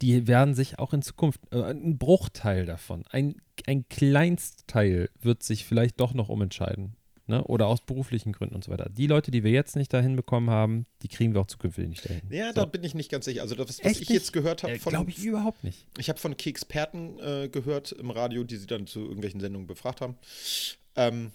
die 0.00 0.26
werden 0.26 0.54
sich 0.54 0.78
auch 0.78 0.92
in 0.92 1.02
Zukunft, 1.02 1.40
äh, 1.52 1.62
ein 1.62 1.98
Bruchteil 1.98 2.64
davon, 2.66 3.04
ein, 3.10 3.36
ein 3.66 3.88
Kleinstteil 3.88 5.10
wird 5.20 5.42
sich 5.42 5.64
vielleicht 5.64 6.00
doch 6.00 6.14
noch 6.14 6.28
umentscheiden. 6.28 6.94
Ne? 7.28 7.44
Oder 7.44 7.66
aus 7.66 7.80
beruflichen 7.80 8.32
Gründen 8.32 8.54
und 8.54 8.64
so 8.64 8.72
weiter. 8.72 8.88
Die 8.88 9.06
Leute, 9.06 9.30
die 9.30 9.44
wir 9.44 9.50
jetzt 9.50 9.76
nicht 9.76 9.92
dahin 9.92 10.16
bekommen 10.16 10.50
haben, 10.50 10.86
die 11.02 11.08
kriegen 11.08 11.34
wir 11.34 11.40
auch 11.42 11.46
zukünftig 11.46 11.88
nicht 11.88 12.04
dahin. 12.08 12.22
Ja, 12.30 12.48
so. 12.48 12.54
da 12.54 12.64
bin 12.64 12.82
ich 12.82 12.94
nicht 12.94 13.10
ganz 13.10 13.26
sicher. 13.26 13.42
Also, 13.42 13.54
das, 13.54 13.68
was 13.68 13.78
Echt 13.80 14.00
ich 14.00 14.08
nicht? 14.08 14.18
jetzt 14.18 14.32
gehört 14.32 14.62
habe 14.62 14.78
von. 14.78 14.90
Glaube 14.90 15.10
ich 15.10 15.22
überhaupt 15.22 15.62
nicht. 15.62 15.86
Ich 15.98 16.08
habe 16.08 16.18
von 16.18 16.36
Keksperten 16.36 17.18
äh, 17.20 17.48
gehört 17.48 17.92
im 17.92 18.10
Radio, 18.10 18.44
die 18.44 18.56
sie 18.56 18.66
dann 18.66 18.86
zu 18.86 19.00
irgendwelchen 19.00 19.40
Sendungen 19.40 19.66
befragt 19.66 20.00
haben. 20.00 20.16
Ähm, 20.96 21.30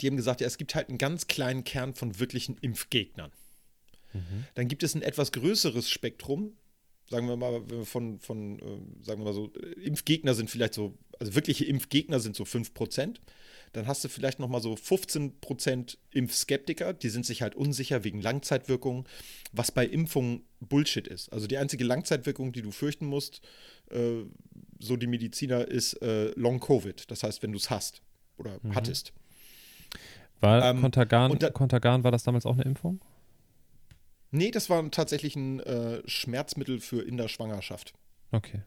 die 0.00 0.06
haben 0.06 0.16
gesagt, 0.16 0.40
ja, 0.40 0.46
es 0.46 0.56
gibt 0.56 0.74
halt 0.74 0.88
einen 0.88 0.98
ganz 0.98 1.26
kleinen 1.26 1.64
Kern 1.64 1.94
von 1.94 2.18
wirklichen 2.18 2.56
Impfgegnern. 2.60 3.30
Dann 4.54 4.68
gibt 4.68 4.82
es 4.82 4.94
ein 4.94 5.02
etwas 5.02 5.32
größeres 5.32 5.88
Spektrum. 5.88 6.52
Sagen 7.08 7.28
wir 7.28 7.36
mal, 7.36 7.62
von, 7.84 8.20
von 8.20 8.58
äh, 8.58 9.04
sagen 9.04 9.20
wir 9.20 9.24
mal 9.24 9.34
so, 9.34 9.52
äh, 9.54 9.80
Impfgegner 9.80 10.34
sind 10.34 10.50
vielleicht 10.50 10.74
so, 10.74 10.96
also 11.18 11.34
wirkliche 11.34 11.64
Impfgegner 11.64 12.20
sind 12.20 12.36
so 12.36 12.44
5%. 12.44 13.16
Dann 13.72 13.86
hast 13.86 14.04
du 14.04 14.08
vielleicht 14.08 14.38
nochmal 14.38 14.60
so 14.60 14.74
15% 14.74 15.96
Impfskeptiker, 16.10 16.92
die 16.92 17.08
sind 17.08 17.24
sich 17.24 17.40
halt 17.42 17.54
unsicher 17.54 18.04
wegen 18.04 18.20
Langzeitwirkungen, 18.20 19.04
was 19.52 19.70
bei 19.72 19.86
Impfungen 19.86 20.42
Bullshit 20.60 21.08
ist. 21.08 21.32
Also 21.32 21.46
die 21.46 21.56
einzige 21.56 21.84
Langzeitwirkung, 21.84 22.52
die 22.52 22.60
du 22.62 22.70
fürchten 22.70 23.06
musst, 23.06 23.40
äh, 23.90 24.24
so 24.78 24.96
die 24.96 25.06
Mediziner, 25.06 25.66
ist 25.66 25.94
äh, 26.02 26.32
Long 26.38 26.60
Covid. 26.60 27.10
Das 27.10 27.22
heißt, 27.22 27.42
wenn 27.42 27.52
du 27.52 27.58
es 27.58 27.70
hast 27.70 28.02
oder 28.36 28.60
hattest. 28.74 29.12
War 30.40 30.64
Ähm, 30.70 30.80
Contagan, 30.80 31.30
und 31.30 31.42
da- 31.42 31.50
Contagan, 31.50 32.04
war 32.04 32.10
das 32.10 32.24
damals 32.24 32.44
auch 32.46 32.54
eine 32.54 32.64
Impfung? 32.64 33.00
Nee, 34.32 34.50
das 34.50 34.68
war 34.70 34.90
tatsächlich 34.90 35.36
ein 35.36 35.60
äh, 35.60 36.02
Schmerzmittel 36.06 36.80
für 36.80 37.02
in 37.02 37.16
der 37.16 37.28
Schwangerschaft. 37.28 37.92
Okay. 38.32 38.62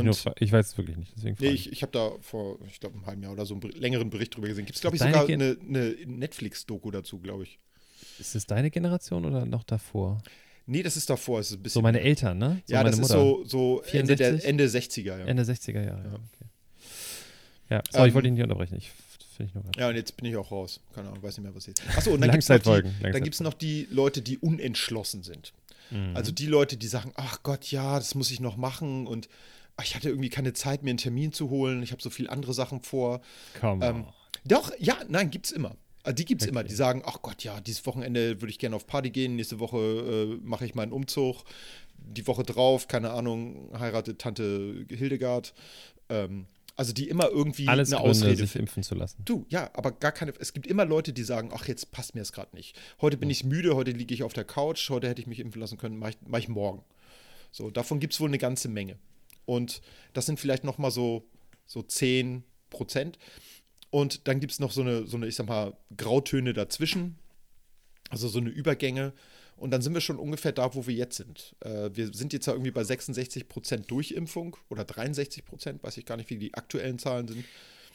Und 0.00 0.08
ich, 0.08 0.24
ich 0.40 0.52
weiß 0.52 0.66
es 0.68 0.78
wirklich 0.78 0.96
nicht, 0.96 1.12
deswegen 1.16 1.36
nee, 1.40 1.48
ich, 1.50 1.70
ich 1.72 1.82
habe 1.82 1.92
da 1.92 2.12
vor, 2.20 2.58
ich 2.66 2.80
glaube, 2.80 2.96
einem 2.96 3.06
halben 3.06 3.22
Jahr 3.22 3.32
oder 3.32 3.46
so 3.46 3.54
einen 3.54 3.70
längeren 3.72 4.10
Bericht 4.10 4.34
drüber 4.36 4.48
gesehen. 4.48 4.64
Gibt 4.66 4.76
es, 4.76 4.80
glaube 4.80 4.96
ich, 4.96 5.02
sogar 5.02 5.26
Gen- 5.26 5.40
eine, 5.40 5.56
eine 5.68 5.94
Netflix-Doku 6.06 6.90
dazu, 6.90 7.18
glaube 7.18 7.44
ich. 7.44 7.58
Ist 8.18 8.34
es 8.34 8.46
deine 8.46 8.70
Generation 8.70 9.24
oder 9.24 9.44
noch 9.46 9.64
davor? 9.64 10.22
Nee, 10.66 10.82
das 10.82 10.96
ist 10.96 11.10
davor. 11.10 11.40
Es 11.40 11.50
ist 11.50 11.56
ein 11.58 11.62
bisschen 11.62 11.74
So 11.74 11.82
meine 11.82 12.00
Eltern, 12.00 12.38
ne? 12.38 12.62
So 12.66 12.72
ja, 12.74 12.84
das 12.84 12.96
Mutter. 12.96 13.14
ist 13.14 13.20
so, 13.20 13.44
so 13.44 13.82
Ende, 13.92 14.16
der, 14.16 14.38
64? 14.38 14.48
Ende 14.48 14.64
60er. 14.66 15.18
Ja. 15.18 15.26
Ende 15.26 15.42
60er 15.42 15.84
Jahre. 15.84 16.04
Ja. 16.04 16.10
Ja, 16.10 16.14
okay. 16.14 16.46
ja 17.70 17.82
sorry, 17.90 18.08
ich 18.08 18.10
Ähm, 18.10 18.14
wollte 18.14 18.28
dich 18.28 18.32
nicht 18.34 18.42
unterbrechen. 18.44 18.76
Ich 18.76 18.90
ich 19.38 19.50
ja, 19.76 19.88
und 19.88 19.96
jetzt 19.96 20.16
bin 20.16 20.26
ich 20.26 20.36
auch 20.36 20.52
raus. 20.52 20.80
Keine 20.94 21.08
Ahnung, 21.08 21.22
weiß 21.22 21.36
nicht 21.38 21.44
mehr, 21.44 21.54
was 21.54 21.66
jetzt. 21.66 21.82
Achso, 21.96 22.12
und 22.12 22.20
dann 22.20 22.30
gibt 22.30 22.44
es 22.44 23.40
noch, 23.40 23.50
noch 23.52 23.54
die 23.54 23.88
Leute, 23.90 24.22
die 24.22 24.38
unentschlossen 24.38 25.22
sind. 25.22 25.52
Mhm. 25.90 26.14
Also 26.14 26.32
die 26.32 26.46
Leute, 26.46 26.76
die 26.76 26.86
sagen, 26.86 27.12
ach 27.16 27.42
Gott, 27.42 27.70
ja, 27.70 27.96
das 27.98 28.14
muss 28.14 28.30
ich 28.30 28.40
noch 28.40 28.56
machen 28.56 29.06
und 29.06 29.28
ich 29.82 29.94
hatte 29.94 30.08
irgendwie 30.08 30.30
keine 30.30 30.52
Zeit, 30.52 30.82
mir 30.82 30.90
einen 30.90 30.98
Termin 30.98 31.32
zu 31.32 31.50
holen. 31.50 31.82
Ich 31.82 31.92
habe 31.92 32.02
so 32.02 32.10
viele 32.10 32.30
andere 32.30 32.54
Sachen 32.54 32.82
vor. 32.82 33.20
Komm. 33.60 33.82
Ähm, 33.82 34.06
doch, 34.44 34.72
ja, 34.78 34.96
nein, 35.08 35.30
gibt's 35.30 35.50
immer. 35.50 35.76
Also 36.02 36.16
die 36.16 36.24
gibt's 36.24 36.46
immer. 36.46 36.60
Okay. 36.60 36.68
Die 36.68 36.74
sagen, 36.74 37.02
ach 37.06 37.22
Gott, 37.22 37.44
ja, 37.44 37.60
dieses 37.60 37.86
Wochenende 37.86 38.40
würde 38.40 38.50
ich 38.50 38.58
gerne 38.58 38.76
auf 38.76 38.86
Party 38.86 39.10
gehen. 39.10 39.36
Nächste 39.36 39.60
Woche 39.60 39.78
äh, 39.78 40.40
mache 40.42 40.64
ich 40.64 40.74
meinen 40.74 40.92
Umzug. 40.92 41.44
Die 41.96 42.26
Woche 42.26 42.42
drauf, 42.42 42.88
keine 42.88 43.10
Ahnung, 43.12 43.70
heiratet 43.78 44.18
Tante 44.20 44.84
Hildegard. 44.88 45.54
Ähm, 46.08 46.46
also 46.74 46.92
die 46.92 47.08
immer 47.08 47.28
irgendwie 47.28 47.68
Alles 47.68 47.92
eine 47.92 48.02
Gründe, 48.02 48.10
Ausrede 48.10 48.36
sich 48.46 48.56
impfen 48.56 48.82
zu 48.82 48.94
lassen. 48.94 49.22
Du, 49.24 49.44
ja, 49.48 49.70
aber 49.74 49.92
gar 49.92 50.10
keine. 50.10 50.32
Es 50.40 50.52
gibt 50.52 50.66
immer 50.66 50.84
Leute, 50.84 51.12
die 51.12 51.22
sagen, 51.22 51.50
ach, 51.54 51.68
jetzt 51.68 51.92
passt 51.92 52.14
mir 52.14 52.22
das 52.22 52.32
gerade 52.32 52.56
nicht. 52.56 52.76
Heute 53.00 53.16
bin 53.16 53.30
ich 53.30 53.44
müde, 53.44 53.76
heute 53.76 53.90
liege 53.92 54.14
ich 54.14 54.22
auf 54.22 54.32
der 54.32 54.44
Couch, 54.44 54.90
heute 54.90 55.08
hätte 55.08 55.20
ich 55.20 55.26
mich 55.26 55.38
impfen 55.38 55.60
lassen 55.60 55.78
können, 55.78 55.98
mache 55.98 56.10
ich, 56.10 56.16
mach 56.26 56.38
ich 56.38 56.48
morgen. 56.48 56.82
So, 57.52 57.70
davon 57.70 58.00
gibt 58.00 58.14
es 58.14 58.20
wohl 58.20 58.28
eine 58.28 58.38
ganze 58.38 58.68
Menge. 58.68 58.96
Und 59.44 59.82
das 60.12 60.26
sind 60.26 60.40
vielleicht 60.40 60.64
noch 60.64 60.78
mal 60.78 60.90
so, 60.90 61.24
so 61.66 61.82
10 61.82 62.44
Prozent. 62.70 63.18
Und 63.90 64.26
dann 64.26 64.40
gibt 64.40 64.52
es 64.52 64.60
noch 64.60 64.72
so 64.72 64.80
eine, 64.80 65.06
so 65.06 65.16
eine, 65.16 65.26
ich 65.26 65.36
sag 65.36 65.46
mal, 65.46 65.76
Grautöne 65.96 66.52
dazwischen. 66.52 67.18
Also 68.10 68.28
so 68.28 68.38
eine 68.38 68.50
Übergänge. 68.50 69.12
Und 69.56 69.70
dann 69.70 69.82
sind 69.82 69.94
wir 69.94 70.00
schon 70.00 70.18
ungefähr 70.18 70.52
da, 70.52 70.74
wo 70.74 70.86
wir 70.86 70.94
jetzt 70.94 71.16
sind. 71.18 71.54
Äh, 71.60 71.90
wir 71.94 72.12
sind 72.12 72.32
jetzt 72.32 72.46
ja 72.46 72.52
irgendwie 72.52 72.70
bei 72.70 72.84
66 72.84 73.48
Prozent 73.48 73.90
Durchimpfung 73.90 74.56
oder 74.70 74.84
63 74.84 75.44
Prozent, 75.44 75.82
weiß 75.82 75.98
ich 75.98 76.04
gar 76.04 76.16
nicht, 76.16 76.30
wie 76.30 76.36
die 76.36 76.54
aktuellen 76.54 76.98
Zahlen 76.98 77.28
sind. 77.28 77.44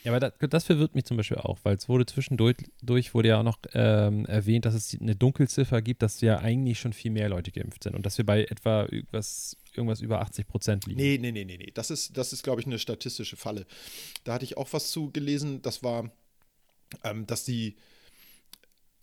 Ja, 0.04 0.13
aber 0.13 0.20
das, 0.20 0.34
das 0.50 0.63
verwirrt 0.63 0.96
mich 0.96 1.06
zum 1.06 1.18
Beispiel 1.18 1.38
auch, 1.38 1.58
weil 1.63 1.75
es 1.75 1.89
wurde 1.89 2.06
zwischendurch 2.06 2.56
durch 2.82 3.13
wurde 3.13 3.30
ja 3.30 3.39
auch 3.39 3.44
noch 3.44 3.58
ähm, 3.74 4.25
erwähnt, 4.27 4.66
dass 4.66 4.75
es 4.75 4.96
eine 4.98 5.16
Dunkelziffer 5.16 5.82
gibt, 5.82 6.01
dass 6.01 6.22
ja 6.22 6.39
eigentlich 6.39 6.80
schon 6.80 6.94
viel 6.94 7.12
mehr 7.12 7.27
Leute 7.27 7.51
geimpft 7.51 7.84
sind 7.84 7.96
und 7.96 8.06
dass 8.06 8.18
wir 8.18 8.25
bei 8.25 8.46
etwa 8.46 8.84
irgendwas, 8.84 9.58
irgendwas 9.77 10.01
über 10.01 10.22
80 10.22 10.48
Prozent 10.48 10.86
liegen. 10.86 11.00
Nee, 11.00 11.17
nee, 11.19 11.31
nee, 11.31 11.46
nee, 11.46 11.57
nee. 11.57 11.72
Das 11.74 11.91
ist, 11.91 12.17
das 12.17 12.34
ist, 12.34 12.43
glaube 12.43 12.62
ich, 12.62 12.67
eine 12.67 12.79
statistische 12.79 13.38
Falle. 13.38 13.65
Da 14.24 14.34
hatte 14.34 14.46
ich 14.46 14.57
auch 14.57 14.74
was 14.74 14.91
zu 14.91 15.12
gelesen. 15.12 15.62
Das 15.62 15.84
war, 15.84 16.12
ähm, 17.03 17.25
dass 17.27 17.43
die 17.43 17.75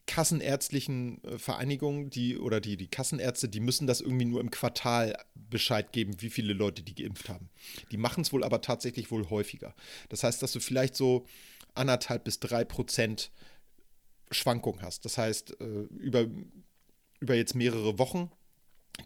kassenärztlichen 0.07 1.23
äh, 1.25 1.39
Vereinigungen, 1.39 2.11
die 2.11 2.37
oder 2.39 2.61
die, 2.61 2.77
die 2.77 2.89
Kassenärzte, 2.89 3.49
die 3.49 3.61
müssen 3.61 3.87
das 3.87 4.01
irgendwie 4.01 4.27
nur 4.27 4.41
im 4.41 4.51
Quartal 4.51 5.17
Bescheid 5.35 5.93
geben, 5.93 6.21
wie 6.21 6.31
viele 6.31 6.53
Leute 6.53 6.83
die 6.83 6.95
geimpft 6.95 7.29
haben. 7.29 7.49
Die 7.91 7.97
machen 7.97 8.21
es 8.21 8.33
wohl 8.33 8.45
aber 8.45 8.61
tatsächlich 8.61 9.11
wohl 9.11 9.31
häufiger. 9.31 9.75
Das 10.09 10.23
heißt, 10.23 10.43
dass 10.43 10.53
du 10.53 10.61
vielleicht 10.61 10.95
so 10.95 11.27
anderthalb 11.75 12.25
bis 12.25 12.39
drei 12.39 12.65
Prozent 12.65 13.31
Schwankung 14.31 14.83
hast. 14.83 15.05
Das 15.05 15.17
heißt, 15.19 15.61
äh, 15.61 15.83
über, 15.99 16.27
über 17.21 17.35
jetzt 17.35 17.55
mehrere 17.55 17.99
Wochen, 17.99 18.31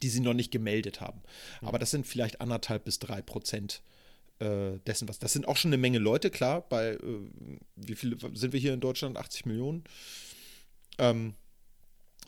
die 0.02 0.08
sie 0.08 0.20
noch 0.20 0.34
nicht 0.34 0.50
gemeldet 0.50 1.00
haben. 1.00 1.20
Aber 1.62 1.78
das 1.78 1.90
sind 1.90 2.06
vielleicht 2.06 2.40
anderthalb 2.40 2.84
bis 2.84 2.98
drei 2.98 3.22
Prozent 3.22 3.82
äh, 4.38 4.78
dessen, 4.86 5.08
was. 5.08 5.18
Das 5.18 5.32
sind 5.32 5.48
auch 5.48 5.56
schon 5.56 5.70
eine 5.70 5.78
Menge 5.78 5.98
Leute, 5.98 6.30
klar. 6.30 6.60
Bei 6.68 6.90
äh, 6.92 6.98
wie 7.76 7.94
viele 7.94 8.16
sind 8.34 8.52
wir 8.52 8.60
hier 8.60 8.74
in 8.74 8.80
Deutschland? 8.80 9.16
80 9.16 9.46
Millionen. 9.46 9.84
Ähm, 10.98 11.34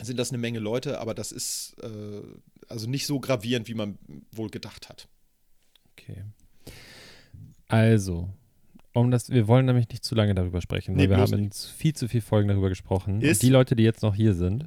sind 0.01 0.17
das 0.17 0.29
eine 0.29 0.37
Menge 0.39 0.59
Leute, 0.59 0.99
aber 0.99 1.13
das 1.13 1.31
ist 1.31 1.75
äh, 1.83 2.21
also 2.67 2.89
nicht 2.89 3.05
so 3.05 3.19
gravierend, 3.19 3.67
wie 3.67 3.73
man 3.75 3.97
wohl 4.31 4.49
gedacht 4.49 4.89
hat. 4.89 5.07
Okay. 5.91 6.23
Also, 7.67 8.29
um 8.93 9.11
das, 9.11 9.29
wir 9.29 9.47
wollen 9.47 9.65
nämlich 9.65 9.87
nicht 9.89 10.03
zu 10.03 10.15
lange 10.15 10.33
darüber 10.35 10.61
sprechen, 10.61 10.95
Nee, 10.95 11.03
weil 11.03 11.09
wir 11.11 11.17
haben 11.17 11.33
in 11.33 11.51
viel 11.51 11.93
zu 11.93 12.07
viel 12.07 12.21
Folgen 12.21 12.49
darüber 12.49 12.69
gesprochen. 12.69 13.21
Ist- 13.21 13.41
Und 13.41 13.47
die 13.47 13.51
Leute, 13.51 13.75
die 13.75 13.83
jetzt 13.83 14.01
noch 14.01 14.15
hier 14.15 14.33
sind, 14.33 14.65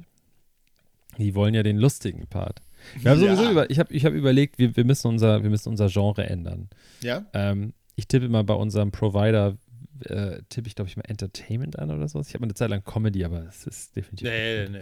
die 1.17 1.35
wollen 1.35 1.53
ja 1.53 1.63
den 1.63 1.77
lustigen 1.77 2.27
Part. 2.27 2.61
Wir 2.99 3.11
haben 3.11 3.21
Ja. 3.21 3.35
sowieso 3.35 3.51
über, 3.51 3.69
ich 3.69 3.79
habe 3.79 3.93
ich 3.93 4.05
hab 4.05 4.13
überlegt, 4.13 4.57
wir, 4.57 4.75
wir, 4.75 4.85
müssen 4.85 5.07
unser, 5.07 5.43
wir 5.43 5.49
müssen 5.49 5.69
unser 5.69 5.87
Genre 5.89 6.25
ändern. 6.27 6.69
Ja? 7.01 7.25
Ähm, 7.33 7.73
ich 7.95 8.07
tippe 8.07 8.27
mal 8.29 8.43
bei 8.43 8.53
unserem 8.53 8.91
Provider, 8.91 9.57
äh, 10.05 10.41
tippe 10.49 10.67
ich 10.67 10.75
glaube 10.75 10.89
ich 10.89 10.97
mal 10.97 11.03
Entertainment 11.07 11.79
an 11.79 11.89
oder 11.91 12.07
sowas. 12.07 12.27
Ich 12.27 12.33
habe 12.33 12.41
mal 12.41 12.47
eine 12.47 12.53
Zeit 12.55 12.69
lang 12.69 12.83
Comedy, 12.83 13.23
aber 13.23 13.45
es 13.47 13.65
ist 13.65 13.95
definitiv. 13.95 14.27
nicht 14.29 14.71
gut. 14.71 14.81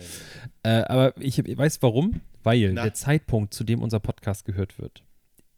nee. 0.64 0.70
Äh, 0.70 0.84
aber 0.86 1.14
ich, 1.22 1.38
ich 1.38 1.58
weiß 1.58 1.82
warum, 1.82 2.22
weil 2.44 2.74
Na. 2.74 2.84
der 2.84 2.94
Zeitpunkt, 2.94 3.54
zu 3.54 3.64
dem 3.64 3.82
unser 3.82 4.00
Podcast 4.00 4.46
gehört 4.46 4.80
wird, 4.80 5.04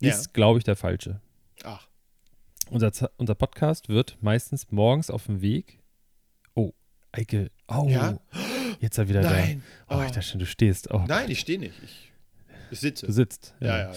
Ja. 0.02 0.10
ist, 0.12 0.34
glaube 0.34 0.58
ich, 0.60 0.64
der 0.66 0.76
falsche. 0.76 1.22
Ach, 1.64 1.88
Unser, 2.70 2.92
unser 3.18 3.36
Podcast 3.36 3.90
wird 3.90 4.18
meistens 4.22 4.72
morgens 4.72 5.10
auf 5.10 5.26
dem 5.28 5.42
Weg. 5.42 5.80
Oh, 6.56 6.74
Eike. 7.12 7.50
Oh, 7.70 7.88
Ja? 7.90 8.20
jetzt 8.82 8.96
ist 8.96 8.98
er 9.00 9.08
wieder 9.10 9.22
nein. 9.22 9.64
da. 9.88 9.98
Oh, 10.00 10.02
ich 10.04 10.12
dachte 10.12 10.24
schon, 10.24 10.40
du 10.40 10.46
stehst. 10.46 10.92
Oh, 10.92 11.04
Nein, 11.08 11.30
ich 11.32 11.40
stehe 11.40 11.60
nicht. 11.60 11.74
Ich, 11.84 12.12
ich 12.76 12.82
sitze. 12.82 13.06
du 13.08 13.12
sitzt. 13.12 13.56
ja, 13.60 13.78
ja, 13.78 13.92
ja. 13.92 13.94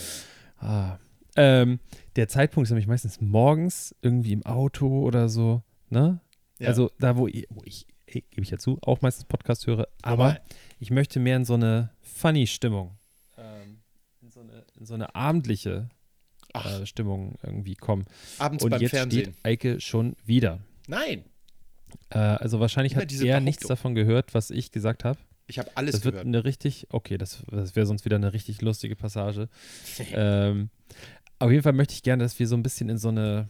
Ah. 0.61 0.99
Ähm, 1.37 1.79
der 2.17 2.27
Zeitpunkt 2.29 2.67
ist 2.67 2.71
nämlich 2.71 2.89
meistens 2.89 3.21
morgens 3.21 3.95
irgendwie 4.03 4.33
im 4.33 4.45
Auto 4.45 5.03
oder 5.05 5.29
so, 5.29 5.63
ne? 5.89 6.21
Ja. 6.59 6.69
Also 6.69 6.91
da, 6.99 7.17
wo 7.17 7.29
ich, 7.29 7.47
wo 7.51 7.61
ich 7.65 7.87
eh, 8.09 8.23
gebe 8.23 8.43
ich 8.43 8.51
ja 8.51 8.59
zu, 8.59 8.79
auch 8.83 9.03
meistens 9.03 9.25
Podcast 9.27 9.67
höre, 9.69 9.87
aber 10.03 10.25
Normal. 10.25 10.41
ich 10.81 10.91
möchte 10.91 11.21
mehr 11.21 11.37
in 11.37 11.45
so 11.45 11.55
eine 11.55 11.91
Funny-Stimmung, 12.01 12.97
ähm, 13.37 13.79
in, 14.21 14.31
so 14.33 14.41
eine, 14.41 14.65
in 14.81 14.87
so 14.87 14.95
eine 14.95 15.15
abendliche 15.15 15.89
äh, 16.55 16.85
Stimmung 16.87 17.37
irgendwie 17.45 17.77
kommen. 17.77 18.07
abends 18.39 18.65
Und 18.65 18.71
beim 18.71 18.81
jetzt 18.81 18.91
Fernsehen. 18.91 19.33
steht 19.35 19.45
Eike 19.45 19.81
schon 19.81 20.17
wieder. 20.25 20.59
Nein, 20.89 21.25
Äh, 22.11 22.19
also 22.19 22.59
wahrscheinlich 22.61 22.95
Immer 22.95 23.03
hat 23.03 23.13
er 23.13 23.41
nichts 23.41 23.67
davon 23.67 23.95
gehört, 23.95 24.35
was 24.35 24.51
ich 24.51 24.73
gesagt 24.73 25.05
habe. 25.05 25.19
Ich 25.49 25.59
habe 25.59 25.71
alles 25.75 25.97
Das 25.97 26.05
wird 26.05 26.15
gehört. 26.15 26.27
eine 26.27 26.45
richtig, 26.45 26.87
okay, 26.91 27.19
das, 27.19 27.43
das 27.51 27.75
wäre 27.75 27.87
sonst 27.87 28.05
wieder 28.05 28.17
eine 28.17 28.33
richtig 28.33 28.61
lustige 28.63 28.95
Passage. 28.95 29.49
ähm, 30.13 30.69
auf 31.39 31.51
jeden 31.51 31.63
Fall 31.63 31.73
möchte 31.73 31.95
ich 31.95 32.03
gerne, 32.03 32.23
dass 32.23 32.39
wir 32.39 32.47
so 32.47 32.57
ein 32.57 32.63
bisschen 32.63 32.89
in 32.89 32.99
so 32.99 33.09
eine, 33.09 33.49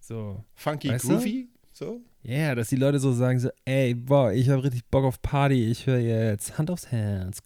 so, 0.00 0.44
Funky 0.54 0.88
Weißt 0.90 1.04
du? 1.04 1.08
Groovy. 1.08 1.48
So? 1.72 2.00
ja, 2.22 2.34
yeah, 2.34 2.54
dass 2.54 2.68
die 2.68 2.76
Leute 2.76 2.98
so 2.98 3.12
sagen 3.12 3.38
so, 3.38 3.50
ey, 3.64 3.94
boah, 3.94 4.32
ich 4.32 4.48
habe 4.48 4.64
richtig 4.64 4.84
Bock 4.86 5.04
auf 5.04 5.22
Party, 5.22 5.70
ich 5.70 5.86
höre 5.86 5.98
jetzt 5.98 6.58
Hand 6.58 6.70
aufs 6.70 6.88
Herz. 6.90 7.40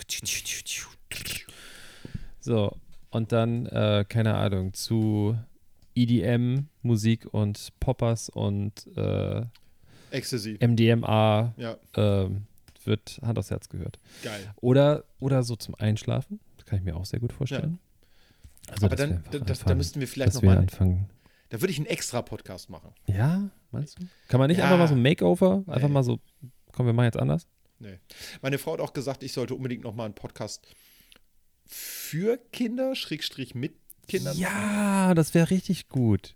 So, 2.41 2.77
und 3.11 3.31
dann, 3.33 3.67
äh, 3.67 4.05
keine 4.09 4.35
Ahnung, 4.35 4.73
zu 4.73 5.37
EDM, 5.95 6.69
Musik 6.81 7.27
und 7.33 7.69
Poppers 7.79 8.31
und 8.31 8.87
äh, 8.97 9.43
Ecstasy. 10.11 10.59
MDMA 10.61 11.55
Ja, 11.57 11.77
ähm, 11.97 12.47
wird 12.87 13.21
Hand 13.23 13.39
aufs 13.39 13.51
Herz 13.51 13.69
gehört. 13.69 13.99
geil. 14.23 14.53
Oder, 14.57 15.05
oder 15.21 15.43
so 15.43 15.57
zum 15.57 15.75
Einschlafen. 15.75 16.41
Das 16.57 16.67
kann 16.67 16.79
ich 16.79 16.85
mir 16.85 16.97
auch 16.97 17.05
sehr 17.05 17.21
gut 17.21 17.33
vorstellen. 17.33 17.79
Also, 18.69 18.87
Aber 18.87 18.97
dann, 18.97 19.25
da, 19.31 19.39
da 19.39 19.75
müssten 19.75 20.01
wir 20.01 20.07
vielleicht 20.09 20.35
nochmal. 20.35 20.59
anfangen. 20.59 21.09
Da 21.49 21.61
würde 21.61 21.73
ich 21.73 21.79
einen 21.79 21.87
extra 21.87 22.23
Podcast 22.23 22.71
machen. 22.71 22.93
Ja, 23.07 23.51
meinst 23.73 23.99
du? 24.01 24.07
Kann 24.29 24.39
man 24.41 24.49
nicht 24.49 24.59
Ja. 24.59 24.65
einfach 24.65 24.79
mal 24.79 24.89
so 24.89 24.95
ein 24.95 25.03
Makeover? 25.03 25.65
Einfach 25.67 25.89
Nee. 25.89 25.95
mal 25.95 26.03
so, 26.05 26.21
komm, 26.73 26.87
wir 26.87 26.93
machen 26.93 27.07
jetzt 27.07 27.19
anders? 27.19 27.47
Nee. 27.79 27.99
Meine 28.41 28.59
Frau 28.59 28.75
hat 28.75 28.81
auch 28.81 28.93
gesagt, 28.93 29.23
ich 29.25 29.33
sollte 29.33 29.55
unbedingt 29.55 29.83
nochmal 29.83 30.07
einen 30.07 30.15
Podcast 30.15 30.67
für 31.67 32.39
Kinder, 32.53 32.95
Schrägstrich 32.95 33.55
mit 33.55 33.75
Kindern. 34.09 34.39
machen. 34.39 34.41
Ja, 34.43 35.15
das 35.15 35.35
wäre 35.35 35.51
richtig 35.51 35.89
gut. 35.89 36.35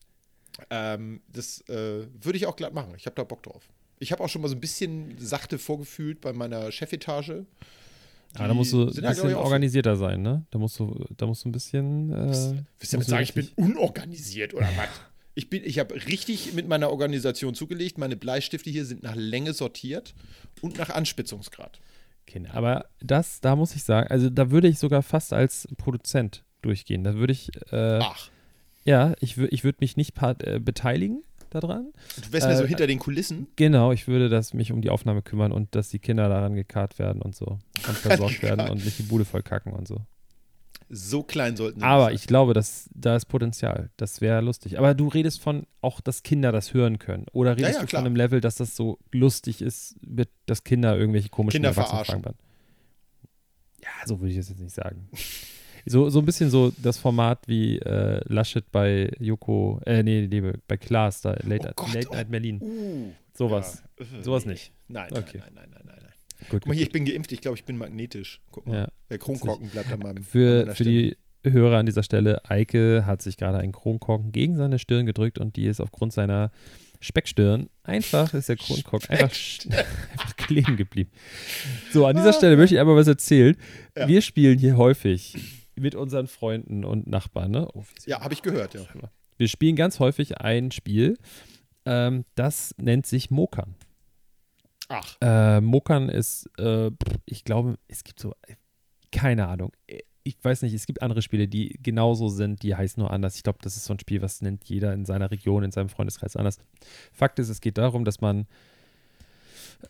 Ähm, 0.70 1.20
das 1.28 1.60
äh, 1.68 2.06
würde 2.22 2.36
ich 2.36 2.46
auch 2.46 2.56
glatt 2.56 2.74
machen. 2.74 2.94
Ich 2.96 3.06
habe 3.06 3.14
da 3.14 3.24
Bock 3.24 3.42
drauf. 3.42 3.68
Ich 3.98 4.12
habe 4.12 4.22
auch 4.22 4.28
schon 4.28 4.42
mal 4.42 4.48
so 4.48 4.54
ein 4.54 4.60
bisschen 4.60 5.16
sachte 5.18 5.58
vorgefühlt 5.58 6.20
bei 6.20 6.32
meiner 6.32 6.70
Chefetage. 6.72 7.44
Aber 8.34 8.44
Ah, 8.44 8.48
da 8.48 8.54
musst 8.54 8.72
du 8.72 8.88
ein 8.88 8.92
ja, 9.02 9.10
bisschen 9.10 9.34
auch- 9.34 9.44
organisierter 9.44 9.96
sein, 9.96 10.20
ne? 10.20 10.44
Da 10.50 10.58
musst 10.58 10.78
du, 10.78 11.06
da 11.16 11.26
musst 11.26 11.44
du 11.44 11.48
ein 11.48 11.52
bisschen. 11.52 12.12
Äh, 12.12 12.16
Willst 12.26 12.52
du 12.52 12.64
damit 12.92 13.06
sagen, 13.06 13.22
ich 13.22 13.32
bin 13.34 13.48
unorganisiert 13.56 14.52
oder 14.52 14.68
was? 14.76 14.88
Ich, 15.34 15.48
bin, 15.50 15.62
ich 15.64 15.78
habe 15.78 15.94
richtig 15.94 16.52
mit 16.54 16.66
meiner 16.68 16.90
Organisation 16.90 17.54
zugelegt. 17.54 17.96
Meine 17.98 18.16
Bleistifte 18.16 18.68
hier 18.70 18.84
sind 18.84 19.02
nach 19.02 19.14
Länge 19.14 19.52
sortiert 19.54 20.14
und 20.60 20.76
nach 20.78 20.90
Anspitzungsgrad. 20.90 21.78
Kinder. 22.26 22.52
Aber 22.54 22.86
das, 23.00 23.40
da 23.40 23.54
muss 23.56 23.74
ich 23.76 23.84
sagen, 23.84 24.08
also 24.10 24.28
da 24.30 24.50
würde 24.50 24.66
ich 24.68 24.78
sogar 24.78 25.02
fast 25.02 25.32
als 25.32 25.68
Produzent 25.78 26.42
durchgehen. 26.62 27.04
Da 27.04 27.14
würde 27.14 27.32
ich, 27.32 27.50
äh, 27.70 28.00
Ach, 28.02 28.28
ja, 28.84 29.14
ich, 29.20 29.38
ich 29.38 29.62
würde 29.64 29.78
mich 29.80 29.96
nicht 29.96 30.14
part, 30.14 30.42
äh, 30.42 30.58
beteiligen 30.58 31.22
daran. 31.60 31.92
du 32.16 32.32
wärst 32.32 32.46
mir 32.46 32.56
so 32.56 32.64
äh, 32.64 32.68
hinter 32.68 32.86
den 32.86 32.98
Kulissen. 32.98 33.48
Genau, 33.56 33.92
ich 33.92 34.08
würde 34.08 34.28
das, 34.28 34.54
mich 34.54 34.72
um 34.72 34.80
die 34.80 34.90
Aufnahme 34.90 35.22
kümmern 35.22 35.52
und 35.52 35.74
dass 35.74 35.88
die 35.88 35.98
Kinder 35.98 36.28
daran 36.28 36.54
gekarrt 36.54 36.98
werden 36.98 37.22
und 37.22 37.34
so. 37.34 37.58
Und 37.86 37.96
versorgt 37.96 38.42
werden 38.42 38.68
und 38.68 38.84
nicht 38.84 38.98
die 38.98 39.04
Bude 39.04 39.24
voll 39.24 39.42
kacken 39.42 39.72
und 39.72 39.88
so. 39.88 40.00
So 40.88 41.24
klein 41.24 41.56
sollten 41.56 41.80
sie 41.80 41.86
Aber 41.86 42.12
ich 42.12 42.28
glaube, 42.28 42.54
dass 42.54 42.88
da 42.94 43.16
ist 43.16 43.24
Potenzial. 43.24 43.90
Das 43.96 44.20
wäre 44.20 44.40
lustig. 44.40 44.78
Aber 44.78 44.94
du 44.94 45.08
redest 45.08 45.40
von 45.40 45.66
auch, 45.80 46.00
dass 46.00 46.22
Kinder 46.22 46.52
das 46.52 46.74
hören 46.74 47.00
können. 47.00 47.26
Oder 47.32 47.56
redest 47.56 47.74
ja, 47.74 47.80
du 47.80 47.86
klar. 47.86 48.02
von 48.02 48.06
einem 48.06 48.16
Level, 48.16 48.40
dass 48.40 48.54
das 48.54 48.76
so 48.76 48.98
lustig 49.10 49.62
ist, 49.62 49.96
dass 50.46 50.62
Kinder 50.62 50.96
irgendwelche 50.96 51.28
komischen 51.28 51.62
Kinder 51.62 51.72
beantworten? 51.72 52.36
Ja, 53.82 54.06
so 54.06 54.20
würde 54.20 54.30
ich 54.30 54.36
das 54.36 54.48
jetzt 54.48 54.60
nicht 54.60 54.74
sagen. 54.74 55.08
So, 55.86 56.08
so 56.10 56.18
ein 56.18 56.24
bisschen 56.26 56.50
so 56.50 56.72
das 56.82 56.98
Format 56.98 57.46
wie 57.46 57.78
äh, 57.78 58.20
Laschet 58.26 58.64
bei 58.72 59.10
Joko, 59.20 59.80
äh, 59.86 60.02
nee, 60.02 60.26
nee, 60.28 60.52
bei 60.66 60.76
Klaas, 60.76 61.20
da 61.20 61.36
Late, 61.44 61.68
Oh 61.70 61.84
Gott, 61.84 61.94
Late 61.94 62.08
oh. 62.10 62.14
Night 62.14 62.30
Berlin. 62.30 62.58
sein. 62.58 62.68
Uh, 62.68 63.12
Sowas. 63.34 63.82
ja. 63.98 64.22
Sowas 64.22 64.44
Nee. 64.46 64.52
nicht. 64.52 64.72
Nein, 64.88 65.10
Okay. 65.12 65.38
nein, 65.38 65.52
nein, 65.54 65.68
nein, 65.70 65.82
nein, 65.86 65.96
nein. 66.02 66.12
Gut, 66.50 66.60
Guck 66.62 66.66
mal 66.66 66.74
hier, 66.74 66.82
ich 66.86 66.92
bin 66.92 67.04
geimpft. 67.04 67.32
Ich 67.32 67.40
glaube, 67.40 67.56
ich 67.56 67.64
bin 67.64 67.76
magnetisch. 67.78 68.40
Guck 68.50 68.66
mal. 68.66 68.76
Ja. 68.76 68.88
Der 69.10 69.18
Kronkorken 69.18 69.68
bleibt 69.68 69.92
an 69.92 70.00
meinem 70.00 70.22
Für, 70.24 70.74
für 70.74 70.84
die 70.84 71.16
Hörer 71.44 71.78
an 71.78 71.86
dieser 71.86 72.02
Stelle, 72.02 72.44
Eike 72.50 73.06
hat 73.06 73.22
sich 73.22 73.36
gerade 73.36 73.58
einen 73.58 73.70
Kronkorken 73.72 74.32
gegen 74.32 74.56
seine 74.56 74.80
Stirn 74.80 75.06
gedrückt 75.06 75.38
und 75.38 75.54
die 75.56 75.66
ist 75.66 75.80
aufgrund 75.80 76.12
seiner 76.12 76.50
Speckstirn 77.00 77.68
einfach, 77.84 78.34
ist 78.34 78.48
der 78.48 78.56
Kronkorken 78.56 79.10
einfach, 79.10 79.30
einfach 80.12 80.36
kleben 80.36 80.76
geblieben. 80.76 81.10
So, 81.92 82.06
an 82.06 82.16
dieser 82.16 82.32
Stelle 82.32 82.56
möchte 82.56 82.74
ich 82.74 82.80
einmal 82.80 82.96
was 82.96 83.06
erzählen. 83.06 83.56
Ja. 83.96 84.08
Wir 84.08 84.22
spielen 84.22 84.58
hier 84.58 84.76
häufig 84.76 85.36
mit 85.78 85.94
unseren 85.94 86.26
Freunden 86.26 86.84
und 86.84 87.06
Nachbarn, 87.06 87.50
ne? 87.50 87.68
Oh, 87.74 87.84
Ja, 88.06 88.20
habe 88.20 88.34
ich 88.34 88.42
gehört, 88.42 88.74
ja. 88.74 88.80
Wir 89.36 89.48
spielen 89.48 89.76
ganz 89.76 90.00
häufig 90.00 90.38
ein 90.40 90.70
Spiel, 90.70 91.18
ähm, 91.84 92.24
das 92.34 92.74
nennt 92.78 93.06
sich 93.06 93.30
Mokern. 93.30 93.74
Ach. 94.88 95.16
Äh, 95.20 95.60
Mokern 95.60 96.08
ist, 96.08 96.48
äh, 96.58 96.90
ich 97.24 97.44
glaube, 97.44 97.76
es 97.88 98.04
gibt 98.04 98.20
so, 98.20 98.32
äh, 98.46 98.54
keine 99.12 99.48
Ahnung. 99.48 99.72
Äh, 99.86 100.00
Ich 100.24 100.36
weiß 100.42 100.62
nicht, 100.62 100.74
es 100.74 100.86
gibt 100.86 101.02
andere 101.02 101.22
Spiele, 101.22 101.46
die 101.46 101.78
genauso 101.82 102.28
sind, 102.28 102.62
die 102.64 102.74
heißen 102.74 103.00
nur 103.00 103.12
anders. 103.12 103.36
Ich 103.36 103.44
glaube, 103.44 103.60
das 103.62 103.76
ist 103.76 103.84
so 103.84 103.92
ein 103.94 104.00
Spiel, 104.00 104.22
was 104.22 104.42
nennt 104.42 104.64
jeder 104.64 104.92
in 104.92 105.04
seiner 105.04 105.30
Region, 105.30 105.62
in 105.62 105.70
seinem 105.70 105.88
Freundeskreis 105.88 106.34
anders. 106.34 106.58
Fakt 107.12 107.38
ist, 107.38 107.48
es 107.48 107.60
geht 107.60 107.78
darum, 107.78 108.04
dass 108.04 108.20
man 108.20 108.46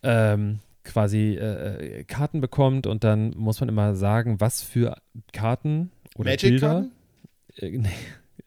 ähm, 0.02 0.58
quasi 0.86 1.34
äh, 1.34 1.98
äh, 2.00 2.04
Karten 2.04 2.40
bekommt 2.40 2.86
und 2.86 3.04
dann 3.04 3.30
muss 3.36 3.60
man 3.60 3.68
immer 3.68 3.94
sagen, 3.94 4.40
was 4.40 4.62
für 4.62 4.96
Karten 5.32 5.90
oder 6.16 6.36
Bilder. 6.36 6.74
Magic-Karten? 6.74 6.92
Äh, 7.56 7.78
nee, 7.78 7.88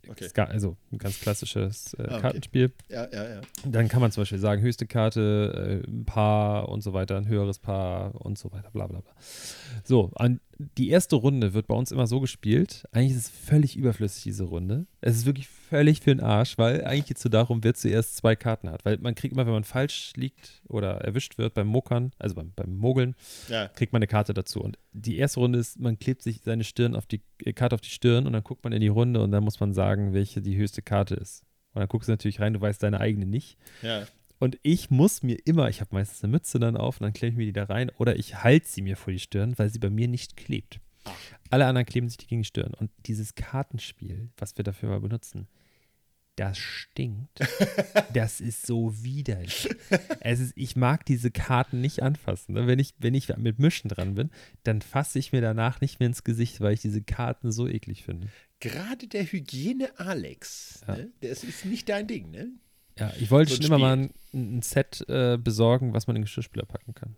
Okay. 0.10 0.28
Also 0.42 0.76
ein 0.92 0.98
ganz 0.98 1.20
klassisches 1.20 1.94
äh, 1.94 2.02
Ah, 2.02 2.06
okay. 2.06 2.22
Kartenspiel. 2.22 2.72
Ja, 2.90 3.08
ja, 3.12 3.30
ja. 3.30 3.42
Dann 3.66 3.88
kann 3.88 4.02
man 4.02 4.12
zum 4.12 4.22
Beispiel 4.22 4.40
sagen, 4.40 4.62
höchste 4.62 4.88
Karte, 4.88 5.84
äh, 5.86 5.90
ein 5.90 6.06
Paar 6.06 6.70
und 6.70 6.82
so 6.82 6.94
weiter, 6.94 7.18
ein 7.18 7.28
höheres 7.28 7.60
Paar 7.60 8.16
und 8.16 8.38
so 8.38 8.52
weiter, 8.52 8.70
bla 8.72 8.88
bla 8.88 9.02
bla. 9.02 9.12
So, 9.84 10.12
an, 10.16 10.40
die 10.78 10.90
erste 10.90 11.16
Runde 11.16 11.54
wird 11.54 11.68
bei 11.68 11.76
uns 11.76 11.92
immer 11.92 12.08
so 12.08 12.20
gespielt. 12.20 12.86
Eigentlich 12.92 13.12
ist 13.12 13.26
es 13.26 13.30
völlig 13.30 13.78
überflüssig, 13.78 14.24
diese 14.24 14.46
Runde. 14.46 14.88
Es 15.02 15.16
ist 15.16 15.26
wirklich 15.26 15.48
völlig 15.70 16.02
für 16.02 16.16
den 16.16 16.20
Arsch, 16.22 16.58
weil 16.58 16.84
eigentlich 16.84 17.06
geht 17.08 17.18
es 17.18 17.24
so 17.24 17.30
darum, 17.30 17.64
wer 17.64 17.74
zuerst 17.74 18.18
zwei 18.18 18.36
Karten 18.36 18.70
hat. 18.70 18.84
Weil 18.86 18.98
man 18.98 19.16
kriegt 19.16 19.34
immer, 19.34 19.46
wenn 19.46 19.54
man 19.54 19.64
falsch 19.64 20.14
liegt 20.16 20.62
oder 20.68 21.02
erwischt 21.02 21.38
wird 21.38 21.54
beim 21.54 21.68
Mokern, 21.68 22.12
also 22.18 22.36
beim, 22.36 22.52
beim 22.56 22.76
Mogeln, 22.76 23.16
Ja, 23.48 23.68
kriegt 23.68 23.94
man 23.94 24.00
eine 24.00 24.08
Karte 24.08 24.34
dazu. 24.34 24.62
Und 24.62 24.78
die 24.94 25.18
erste 25.18 25.40
Runde 25.40 25.60
ist, 25.60 25.80
man 25.80 26.00
klebt 26.00 26.22
sich 26.24 26.42
seine 26.44 26.64
Stirn 26.64 26.96
auf 26.96 27.06
die 27.06 27.22
äh, 27.44 27.54
Karte 27.54 27.76
auf 27.76 27.82
die 27.82 27.90
Stirn 27.90 28.26
und 28.26 28.34
dann 28.34 28.44
guckt 28.44 28.64
man 28.64 28.74
in 28.74 28.82
die 28.82 28.88
Runde 28.88 29.22
und 29.22 29.32
dann 29.32 29.44
muss 29.44 29.60
man 29.60 29.74
sagen, 29.74 30.14
welche 30.14 30.42
die 30.42 30.58
höchste 30.58 30.82
Karte 30.82 31.16
ist. 31.16 31.44
Und 31.74 31.82
dann 31.82 31.88
guckst 31.88 32.08
du 32.10 32.14
natürlich 32.14 32.40
rein, 32.40 32.54
du 32.54 32.62
weißt 32.62 32.82
deine 32.82 33.00
eigene 33.00 33.26
nicht. 33.26 33.58
ja. 33.82 34.06
Und 34.42 34.58
ich 34.64 34.90
muss 34.90 35.22
mir 35.22 35.38
immer, 35.44 35.68
ich 35.68 35.82
habe 35.82 35.94
meistens 35.94 36.24
eine 36.24 36.32
Mütze 36.32 36.60
dann 36.60 36.78
auf 36.78 37.02
und 37.02 37.04
dann 37.04 37.12
klebe 37.12 37.34
ich 37.34 37.38
mir 37.38 37.46
die 37.46 37.52
da 37.52 37.66
rein 37.66 37.92
oder 37.98 38.16
ich 38.16 38.42
halte 38.42 38.70
sie 38.70 38.82
mir 38.82 38.96
vor 38.96 39.12
die 39.12 39.20
Stirn, 39.20 39.54
weil 39.58 39.68
sie 39.70 39.80
bei 39.80 39.90
mir 39.90 40.08
nicht 40.08 40.38
klebt. 40.38 40.80
Alle 41.50 41.66
anderen 41.66 41.86
kleben 41.86 42.08
sich 42.08 42.18
die 42.18 42.28
gegen 42.28 42.42
die 42.44 42.48
Stirn. 42.48 42.74
Und 42.74 42.90
dieses 43.06 43.36
Kartenspiel, 43.36 44.30
was 44.38 44.56
wir 44.58 44.64
dafür 44.64 44.90
mal 44.90 45.02
benutzen, 45.02 45.50
das 46.40 46.58
stinkt. 46.58 47.40
das 48.14 48.40
ist 48.40 48.66
so 48.66 49.04
widerlich. 49.04 49.70
Es 50.22 50.40
ist, 50.40 50.54
ich 50.56 50.78
mag 50.78 51.06
diese 51.06 51.32
Karten 51.32 51.82
nicht 51.82 52.02
anfassen. 52.02 52.54
ne? 52.54 52.66
Wenn 52.66 52.80
ich, 52.80 52.94
wenn 52.98 53.14
ich 53.14 53.36
mit 53.36 53.60
Mischen 53.60 53.90
dran 53.90 54.16
bin, 54.16 54.30
dann 54.64 54.82
fasse 54.82 55.20
ich 55.20 55.34
mir 55.34 55.42
danach 55.42 55.82
nicht 55.82 56.00
mehr 56.00 56.08
ins 56.08 56.24
Gesicht, 56.24 56.62
weil 56.62 56.74
ich 56.74 56.80
diese 56.80 57.02
Karten 57.02 57.52
so 57.52 57.68
eklig 57.68 58.04
finde. 58.04 58.30
Gerade 58.62 59.08
der 59.08 59.26
Hygiene 59.26 59.90
Alex, 60.00 60.82
Ja. 60.88 60.96
ne? 60.96 61.12
das 61.20 61.44
ist 61.44 61.66
nicht 61.66 61.90
dein 61.90 62.08
Ding, 62.08 62.32
ne? 62.32 62.50
Ja, 62.98 63.14
ich 63.20 63.32
wollte 63.32 63.52
So 63.52 63.58
schon 63.58 63.66
immer 63.66 63.78
mal 63.80 63.98
ein, 63.98 64.14
ein 64.34 64.62
Set 64.62 65.04
äh, 65.10 65.38
besorgen, 65.38 65.94
was 65.94 66.08
man 66.08 66.16
in 66.16 66.22
den 66.22 66.26
Geschirrspüler 66.26 66.66
packen 66.66 66.94
kann. 66.94 67.16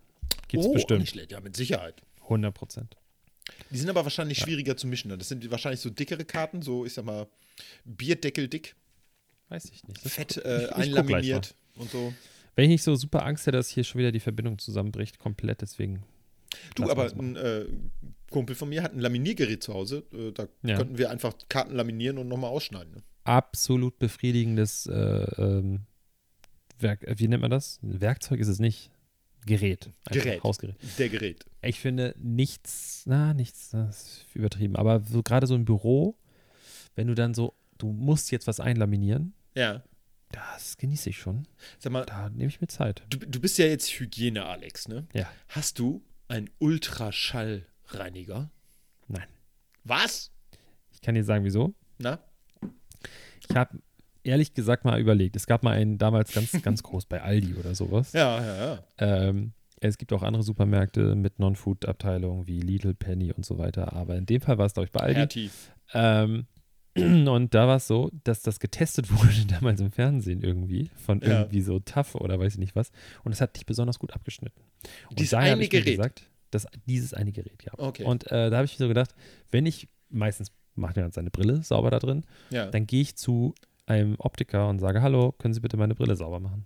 Gibt's 0.47 0.65
oh, 0.65 0.73
bestimmt. 0.73 1.01
Nicht 1.01 1.11
schlecht. 1.11 1.31
Ja, 1.31 1.39
mit 1.41 1.55
Sicherheit. 1.55 2.01
100 2.23 2.53
Prozent. 2.53 2.97
Die 3.69 3.77
sind 3.77 3.89
aber 3.89 4.03
wahrscheinlich 4.03 4.39
schwieriger 4.39 4.77
zu 4.77 4.87
mischen. 4.87 5.17
Das 5.17 5.29
sind 5.29 5.49
wahrscheinlich 5.51 5.79
so 5.79 5.89
dickere 5.89 6.25
Karten, 6.25 6.61
so, 6.61 6.85
ich 6.85 6.93
sag 6.93 7.05
mal, 7.05 7.27
Bierdeckel 7.85 8.47
dick, 8.47 8.75
Weiß 9.51 9.65
ich 9.65 9.83
nicht. 9.87 10.03
Das 10.05 10.13
fett 10.13 10.37
äh, 10.37 10.63
ich- 10.63 10.69
ich 10.69 10.75
einlaminiert 10.75 11.55
und 11.75 11.89
so. 11.91 12.13
Wenn 12.55 12.65
ich 12.65 12.69
nicht 12.69 12.83
so 12.83 12.95
super 12.95 13.25
Angst 13.25 13.45
hätte, 13.47 13.57
dass 13.57 13.69
hier 13.69 13.83
schon 13.83 13.99
wieder 13.99 14.11
die 14.11 14.19
Verbindung 14.19 14.57
zusammenbricht, 14.59 15.19
komplett, 15.19 15.61
deswegen. 15.61 16.03
Du, 16.75 16.89
aber 16.89 17.11
ein 17.11 17.35
äh, 17.35 17.65
Kumpel 18.29 18.55
von 18.55 18.69
mir 18.69 18.83
hat 18.83 18.93
ein 18.93 18.99
Laminiergerät 18.99 19.61
zu 19.63 19.73
Hause. 19.73 20.03
Äh, 20.13 20.31
da 20.31 20.47
Ja. 20.63 20.77
könnten 20.77 20.97
wir 20.97 21.09
einfach 21.09 21.33
Karten 21.49 21.75
laminieren 21.75 22.17
und 22.17 22.27
nochmal 22.27 22.49
ausschneiden. 22.49 22.93
Ne? 22.95 23.03
Absolut 23.23 23.99
befriedigendes 23.99 24.85
äh, 24.87 24.93
ähm, 24.93 25.81
Werk, 26.79 27.03
äh, 27.03 27.15
wie 27.19 27.27
nennt 27.27 27.41
man 27.41 27.51
das? 27.51 27.79
Werkzeug 27.81 28.39
ist 28.39 28.47
es 28.49 28.59
nicht. 28.59 28.89
Gerät. 29.45 29.89
Gerät. 30.11 30.43
Hausgerät. 30.43 30.75
Der 30.99 31.09
Gerät. 31.09 31.45
Ich 31.61 31.79
finde 31.79 32.13
nichts, 32.19 33.03
na, 33.05 33.33
nichts, 33.33 33.69
das 33.71 34.01
ist 34.03 34.25
übertrieben, 34.35 34.75
aber 34.75 35.01
so, 35.01 35.23
gerade 35.23 35.47
so 35.47 35.55
im 35.55 35.65
Büro, 35.65 36.15
wenn 36.95 37.07
du 37.07 37.15
dann 37.15 37.33
so, 37.33 37.55
du 37.79 37.91
musst 37.91 38.31
jetzt 38.31 38.45
was 38.45 38.59
einlaminieren, 38.59 39.33
Ja. 39.55 39.83
das 40.31 40.77
genieße 40.77 41.09
ich 41.09 41.17
schon. 41.17 41.47
Sag 41.79 41.91
mal, 41.91 42.05
Da 42.05 42.29
nehme 42.29 42.47
ich 42.49 42.61
mir 42.61 42.67
Zeit. 42.67 43.03
du, 43.09 43.17
du 43.17 43.39
bist 43.41 43.57
ja 43.57 43.65
jetzt 43.65 43.87
Hygiene, 43.99 44.45
Alex, 44.45 44.87
ne? 44.87 45.07
Ja. 45.13 45.29
Hast 45.49 45.79
du 45.79 46.03
einen 46.27 46.49
Ultraschallreiniger? 46.59 48.49
Nein. 49.07 49.27
Was? 49.83 50.31
Ich 50.91 51.01
kann 51.01 51.15
dir 51.15 51.23
sagen, 51.23 51.43
wieso. 51.43 51.73
Na? 51.97 52.19
Ich 53.49 53.55
habe 53.55 53.79
ehrlich 54.23 54.53
gesagt 54.53 54.85
mal 54.85 54.99
überlegt. 54.99 55.35
Es 55.35 55.47
gab 55.47 55.63
mal 55.63 55.71
einen 55.71 55.97
damals 55.97 56.31
ganz, 56.33 56.51
ganz 56.63 56.83
groß 56.83 57.05
bei 57.05 57.21
Aldi 57.21 57.55
oder 57.55 57.75
sowas. 57.75 58.13
Ja, 58.13 58.39
ja, 58.43 58.65
ja. 58.65 58.83
Ähm, 58.97 59.53
es 59.79 59.97
gibt 59.97 60.13
auch 60.13 60.21
andere 60.21 60.43
Supermärkte 60.43 61.15
mit 61.15 61.39
Non-Food-Abteilungen 61.39 62.45
wie 62.47 62.61
Lidl, 62.61 62.93
Penny 62.93 63.31
und 63.33 63.45
so 63.45 63.57
weiter. 63.57 63.93
Aber 63.93 64.15
in 64.15 64.27
dem 64.27 64.39
Fall 64.41 64.57
war 64.59 64.67
es, 64.67 64.73
glaube 64.73 64.85
ich, 64.85 64.91
bei 64.91 64.99
Aldi. 65.01 65.49
Ähm, 65.93 66.45
und 66.97 67.53
da 67.53 67.67
war 67.67 67.77
es 67.77 67.87
so, 67.87 68.11
dass 68.23 68.41
das 68.41 68.59
getestet 68.59 69.09
wurde 69.11 69.45
damals 69.47 69.79
im 69.81 69.91
Fernsehen 69.91 70.41
irgendwie 70.43 70.89
von 70.95 71.21
Ja. 71.21 71.39
irgendwie 71.41 71.61
so 71.61 71.79
TAF 71.79 72.15
oder 72.15 72.39
weiß 72.39 72.53
ich 72.53 72.59
nicht 72.59 72.75
was. 72.75 72.91
Und 73.23 73.31
es 73.31 73.39
hat 73.41 73.53
nicht 73.55 73.65
besonders 73.65 73.99
gut 73.99 74.13
abgeschnitten. 74.13 74.61
Und 75.09 75.19
Dieses 75.19 75.31
daher 75.31 75.53
eine 75.53 75.67
Gerät? 75.67 75.85
gesagt, 75.97 76.29
dass 76.51 76.67
dieses 76.85 77.13
eine 77.13 77.31
Gerät, 77.31 77.63
ja. 77.63 77.71
Okay. 77.77 78.03
Und 78.03 78.29
äh, 78.31 78.49
da 78.49 78.57
habe 78.57 78.65
ich 78.65 78.73
mir 78.73 78.85
so 78.85 78.87
gedacht, 78.89 79.15
wenn 79.51 79.65
ich 79.65 79.87
meistens 80.09 80.51
macht 80.75 80.95
jemand 80.97 81.13
seine 81.13 81.31
Brille 81.31 81.63
sauber 81.63 81.91
da 81.91 81.99
drin, 81.99 82.25
Ja. 82.49 82.67
dann 82.67 82.87
gehe 82.87 83.01
ich 83.01 83.15
zu 83.15 83.53
einem 83.85 84.15
Optiker 84.19 84.67
und 84.69 84.79
sage, 84.79 85.01
hallo, 85.01 85.31
können 85.33 85.53
Sie 85.53 85.59
bitte 85.61 85.77
meine 85.77 85.95
Brille 85.95 86.15
sauber 86.15 86.39
machen? 86.39 86.65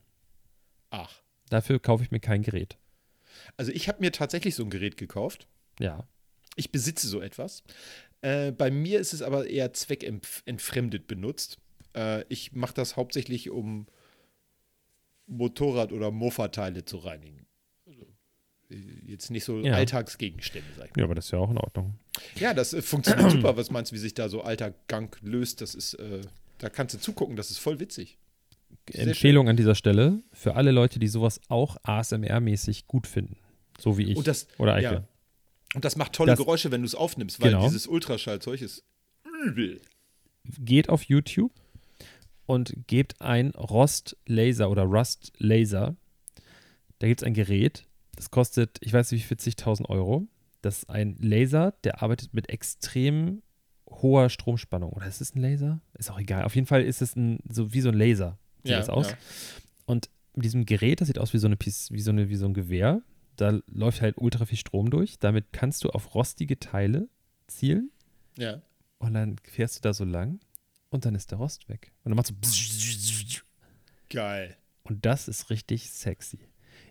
Ach. 0.89 1.21
Dafür 1.49 1.79
kaufe 1.79 2.03
ich 2.03 2.11
mir 2.11 2.19
kein 2.19 2.41
Gerät. 2.41 2.77
Also 3.57 3.71
ich 3.71 3.87
habe 3.87 3.99
mir 4.01 4.11
tatsächlich 4.11 4.55
so 4.55 4.63
ein 4.63 4.69
Gerät 4.69 4.97
gekauft. 4.97 5.47
Ja. 5.79 6.07
Ich 6.55 6.71
besitze 6.71 7.07
so 7.07 7.21
etwas. 7.21 7.63
Äh, 8.25 8.51
bei 8.51 8.71
mir 8.71 8.99
ist 8.99 9.13
es 9.13 9.21
aber 9.21 9.45
eher 9.47 9.71
zweckentfremdet 9.73 11.05
benutzt. 11.05 11.59
Äh, 11.95 12.23
ich 12.27 12.53
mache 12.53 12.73
das 12.73 12.95
hauptsächlich, 12.95 13.51
um 13.51 13.85
Motorrad- 15.27 15.91
oder 15.91 16.09
Mofa-Teile 16.09 16.85
zu 16.85 16.97
reinigen. 16.97 17.45
Also, 17.85 18.05
jetzt 19.05 19.29
nicht 19.29 19.43
so 19.43 19.59
Ja. 19.59 19.73
Alltagsgegenstände, 19.75 20.67
sag 20.75 20.85
ich 20.87 20.95
mal. 20.95 21.01
Ja, 21.01 21.05
aber 21.05 21.13
das 21.13 21.25
ist 21.25 21.31
ja 21.31 21.37
auch 21.39 21.51
in 21.51 21.57
Ordnung. 21.59 21.99
Ja, 22.35 22.55
das 22.55 22.73
äh, 22.73 22.81
funktioniert 22.81 23.29
super. 23.31 23.57
Was 23.57 23.69
meinst 23.69 23.91
du, 23.91 23.95
wie 23.95 23.99
sich 23.99 24.15
da 24.15 24.27
so 24.27 24.41
alter 24.41 24.73
Gang 24.87 25.15
löst? 25.21 25.61
Das 25.61 25.75
ist, 25.75 25.93
äh, 25.95 26.21
da 26.57 26.69
kannst 26.69 26.95
du 26.95 26.99
zugucken, 26.99 27.35
das 27.35 27.51
ist 27.51 27.59
voll 27.59 27.79
witzig. 27.79 28.17
Sehr 28.91 29.07
Empfehlung 29.07 29.49
an 29.49 29.55
dieser 29.57 29.75
Stelle 29.75 30.23
für 30.33 30.55
alle 30.55 30.71
Leute, 30.71 30.97
die 30.97 31.07
sowas 31.07 31.41
auch 31.47 31.77
ASMR-mäßig 31.83 32.87
gut 32.87 33.05
finden. 33.07 33.37
So 33.79 33.97
wie 33.99 34.11
ich. 34.11 34.17
Und 34.17 34.25
das, 34.27 34.47
oder 34.57 34.73
Eike. 34.73 34.83
ja. 34.95 35.07
Und 35.75 35.85
das 35.85 35.95
macht 35.95 36.13
tolle 36.13 36.31
Das- 36.31 36.39
Geräusche, 36.39 36.71
wenn 36.71 36.81
du 36.81 36.85
es 36.85 36.95
aufnimmst, 36.95 37.39
weil 37.41 37.51
Genau. 37.51 37.65
dieses 37.65 37.87
Ultraschallzeug 37.87 38.61
ist 38.61 38.83
übel. 39.45 39.81
Geht 40.59 40.89
auf 40.89 41.03
YouTube 41.03 41.51
und 42.45 42.73
gebt 42.87 43.21
ein 43.21 43.51
Rost 43.51 44.15
Laser 44.25 44.69
oder 44.69 44.83
Rust 44.83 45.33
Laser. 45.37 45.95
Da 46.99 47.07
gibt 47.07 47.21
es 47.21 47.25
ein 47.27 47.33
Gerät, 47.33 47.85
das 48.15 48.31
kostet, 48.31 48.77
ich 48.81 48.93
weiß 48.93 49.11
nicht, 49.11 49.23
wie 49.23 49.35
40.000 49.35 49.89
Euro. 49.89 50.27
Das 50.61 50.79
ist 50.79 50.89
ein 50.89 51.17
Laser, 51.19 51.73
der 51.83 52.01
arbeitet 52.01 52.33
mit 52.33 52.49
extrem 52.49 53.41
hoher 53.89 54.29
Stromspannung. 54.29 54.91
Oder 54.93 55.07
ist 55.07 55.21
es 55.21 55.35
ein 55.35 55.41
Laser? 55.41 55.81
Ist 55.97 56.09
auch 56.09 56.19
egal. 56.19 56.43
Auf 56.43 56.55
jeden 56.55 56.67
Fall 56.67 56.83
ist 56.83 57.01
es 57.01 57.15
ein, 57.15 57.39
so 57.49 57.73
wie 57.73 57.81
so 57.81 57.89
ein 57.89 57.95
Laser. 57.95 58.39
Sieht 58.63 58.71
Ja, 58.71 58.77
das 58.77 58.89
aus. 58.89 59.11
ja. 59.11 59.17
Und 59.85 60.09
mit 60.33 60.45
diesem 60.45 60.65
Gerät, 60.65 61.01
das 61.01 61.07
sieht 61.07 61.19
aus 61.19 61.33
wie 61.33 61.37
so, 61.37 61.47
eine 61.47 61.55
Piece, 61.57 61.91
wie, 61.91 62.01
so 62.01 62.11
eine, 62.11 62.29
wie 62.29 62.35
so 62.35 62.45
ein 62.45 62.53
Gewehr, 62.53 63.01
da 63.37 63.59
läuft 63.67 64.01
halt 64.01 64.17
ultra 64.17 64.45
viel 64.45 64.57
Strom 64.57 64.89
durch. 64.89 65.19
Damit 65.19 65.51
kannst 65.51 65.83
du 65.83 65.89
auf 65.89 66.13
rostige 66.15 66.59
Teile 66.59 67.07
zielen 67.47 67.91
Ja. 68.37 68.61
und 68.99 69.13
dann 69.13 69.37
fährst 69.43 69.77
du 69.77 69.81
da 69.81 69.93
so 69.93 70.03
lang 70.05 70.39
und 70.89 71.05
dann 71.05 71.15
ist 71.15 71.31
der 71.31 71.37
Rost 71.37 71.67
weg. 71.69 71.91
Und 72.03 72.11
dann 72.11 72.15
machst 72.17 72.31
du 72.31 72.35
Geil. 74.09 74.55
und 74.83 75.05
das 75.05 75.27
ist 75.27 75.49
richtig 75.49 75.89
sexy. 75.89 76.39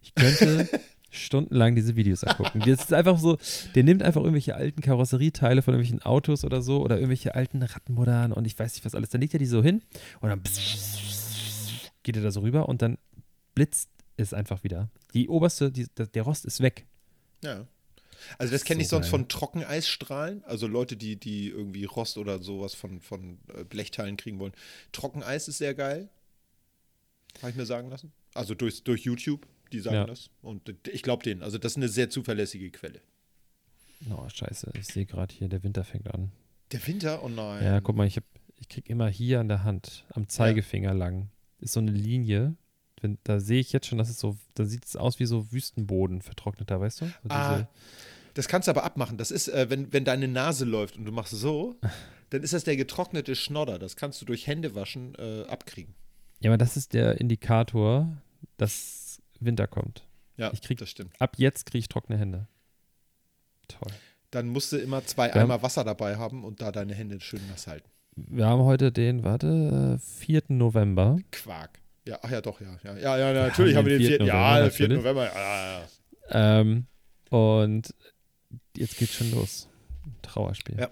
Ich 0.03 0.15
könnte 0.15 0.69
stundenlang 1.11 1.77
diese 1.77 1.95
Videos 1.97 2.25
angucken. 2.25 2.61
Das 2.67 2.81
ist 2.81 2.93
einfach 2.93 3.19
so, 3.19 3.39
der 3.75 3.85
nimmt 3.85 4.03
einfach 4.03 4.21
irgendwelche 4.21 4.55
alten 4.57 4.81
Karosserieteile 4.81 5.63
von 5.63 5.75
irgendwelchen 5.75 6.03
Autos 6.05 6.45
oder 6.45 6.61
so 6.61 6.83
oder 6.83 6.97
irgendwelche 6.97 7.35
alten 7.37 7.63
Rattenmodern 7.63 8.33
und 8.33 8.47
ich 8.47 8.59
weiß 8.59 8.75
nicht 8.75 8.85
was 8.85 8.95
alles. 8.97 9.11
Dann 9.11 9.21
legt 9.21 9.33
er 9.35 9.39
die 9.39 9.47
so 9.47 9.63
hin 9.63 9.83
und 10.21 10.29
dann 10.29 10.43
geht 12.03 12.17
er 12.17 12.23
da 12.23 12.31
so 12.31 12.41
rüber 12.41 12.69
und 12.69 12.83
dann 12.83 12.99
blitzt 13.55 13.89
es 14.17 14.33
einfach 14.35 14.63
wieder. 14.65 14.91
Die 15.13 15.29
oberste, 15.29 15.71
die, 15.73 15.87
der 15.97 16.23
Rost 16.23 16.45
ist 16.45 16.61
weg. 16.61 16.87
Ja. 17.43 17.67
Also 18.39 18.53
das 18.53 18.65
kenne 18.65 18.81
ich 18.83 18.89
So 18.89 18.97
sonst 18.97 19.07
geil. 19.07 19.11
von 19.11 19.29
Trockeneisstrahlen. 19.29 20.45
Also 20.45 20.67
Leute, 20.67 20.97
die, 20.97 21.17
die 21.17 21.49
irgendwie 21.49 21.85
Rost 21.85 22.17
oder 22.17 22.39
sowas 22.43 22.75
von, 22.75 23.01
von 23.01 23.39
äh, 23.55 23.65
Blechteilen 23.65 24.17
kriegen 24.17 24.39
wollen. 24.39 24.53
Trockeneis 24.93 25.49
ist 25.49 25.59
sehr 25.59 25.75
geil. 25.75 26.09
Habe 27.41 27.51
ich 27.51 27.57
mir 27.57 27.67
sagen 27.67 27.91
lassen. 27.91 28.13
Also 28.33 28.55
durch, 28.55 28.83
durch 28.85 29.03
YouTube, 29.03 29.47
die 29.73 29.81
sagen 29.81 29.97
Ja. 29.97 30.05
das. 30.07 30.31
Und 30.43 30.73
ich 30.89 31.03
glaube 31.03 31.23
denen. 31.23 31.43
Also 31.43 31.59
das 31.59 31.73
ist 31.73 31.77
eine 31.77 31.89
sehr 31.89 32.09
zuverlässige 32.11 32.71
Quelle. 32.71 33.01
Oh, 34.11 34.29
scheiße, 34.29 34.71
ich 34.79 34.87
sehe 34.87 35.07
gerade 35.07 35.35
hier, 35.35 35.49
der 35.49 35.63
Winter 35.63 35.83
fängt 35.85 36.13
an. 36.13 36.31
Der 36.73 36.87
Winter? 36.87 37.23
Oh 37.23 37.29
nein. 37.29 37.65
Ja, 37.65 37.81
guck 37.81 37.97
mal, 37.97 38.07
ich, 38.07 38.17
hab, 38.17 38.25
ich 38.59 38.69
krieg 38.69 38.89
immer 38.91 39.09
hier 39.09 39.41
an 39.41 39.49
der 39.49 39.65
Hand, 39.65 40.05
am 40.11 40.29
Zeigefinger 40.29 40.93
lang, 40.95 41.31
ist 41.61 41.73
so 41.75 41.81
eine 41.81 41.91
Linie. 41.91 42.55
Wenn, 43.05 43.19
da 43.23 43.39
sehe 43.39 43.61
ich 43.61 43.71
jetzt 43.73 43.87
schon, 43.87 43.99
dass 43.99 44.09
es 44.09 44.19
so, 44.19 44.37
da 44.55 44.65
sieht 44.65 44.85
es 44.87 44.97
aus 44.97 45.21
wie 45.21 45.27
so 45.27 45.53
Wüstenboden 45.53 46.23
vertrockneter, 46.23 46.81
weißt 46.81 47.03
du? 47.03 47.07
So 47.07 47.13
Ah, 47.29 47.69
Das 48.33 48.49
kannst 48.49 48.67
du 48.67 48.71
aber 48.71 48.83
abmachen. 48.83 49.19
Das 49.19 49.31
ist, 49.31 49.49
äh, 49.49 49.69
wenn, 49.69 49.93
wenn 49.93 50.05
deine 50.05 50.27
Nase 50.27 50.65
läuft 50.65 50.97
und 50.97 51.05
du 51.05 51.13
machst 51.13 51.33
so, 51.33 51.77
dann 52.31 52.43
ist 52.43 52.53
das 52.55 52.65
der 52.65 52.77
getrocknete 52.77 53.37
Schnodder. 53.37 53.79
Das 53.79 53.95
kannst 53.97 54.21
du 54.23 54.25
durch 54.25 54.47
Händewaschen 54.47 55.15
äh, 55.17 55.43
abkriegen. 55.47 55.95
ja, 56.41 56.51
aber 56.51 56.59
das 56.59 56.77
ist 56.79 56.95
der 56.95 57.21
Indikator, 57.21 58.09
dass 58.57 59.21
Winter 59.39 59.67
kommt. 59.67 60.05
Ja, 60.39 60.51
Ich 60.53 60.63
krieg- 60.63 60.79
das 60.79 60.89
stimmt. 60.91 61.13
Ab 61.21 61.35
jetzt 61.39 61.67
kriege 61.67 61.79
ich 61.81 61.89
trockene 61.89 62.19
Hände. 62.19 62.49
Toll. 63.69 63.93
Dann 64.31 64.49
musst 64.49 64.73
du 64.73 64.79
immer 64.79 65.05
zwei 65.05 65.29
Ja. 65.29 65.35
Eimer 65.35 65.63
Wasser 65.63 65.85
dabei 65.85 66.17
haben 66.17 66.43
und 66.45 66.61
da 66.61 66.73
deine 66.73 66.95
Hände 66.95 67.21
schön 67.21 67.41
nass 67.51 67.67
halten. 67.67 67.89
Wir 68.17 68.47
haben 68.47 68.63
heute 68.63 68.91
den, 68.93 69.23
warte, 69.25 69.97
äh, 69.97 69.99
4. 69.99 70.43
November. 70.49 71.19
Quark. 71.31 71.81
Ja, 72.07 72.19
ach 72.23 72.31
ja, 72.31 72.41
doch, 72.41 72.61
ja. 72.61 72.77
Ja, 72.85 72.97
ja, 72.97 73.19
ja 73.19 73.33
natürlich 73.33 73.77
haben 73.77 73.87
wir 73.87 73.99
den 73.99 74.03
den 74.03 74.09
4. 74.09 74.19
4. 74.19 74.27
Ja, 74.27 74.35
November, 74.35 74.61
den 74.63 74.71
4. 74.73 74.89
natürlich. 74.89 75.05
November. 75.05 75.25
Ja, 75.25 75.35
ja, 75.35 75.81
ja. 76.31 76.61
Ähm, 76.61 76.87
und 77.31 77.95
jetzt 78.77 78.97
geht's 78.99 79.15
schon 79.15 79.31
los. 79.31 79.69
Trauerspiel. 80.23 80.79
Ja. 80.79 80.91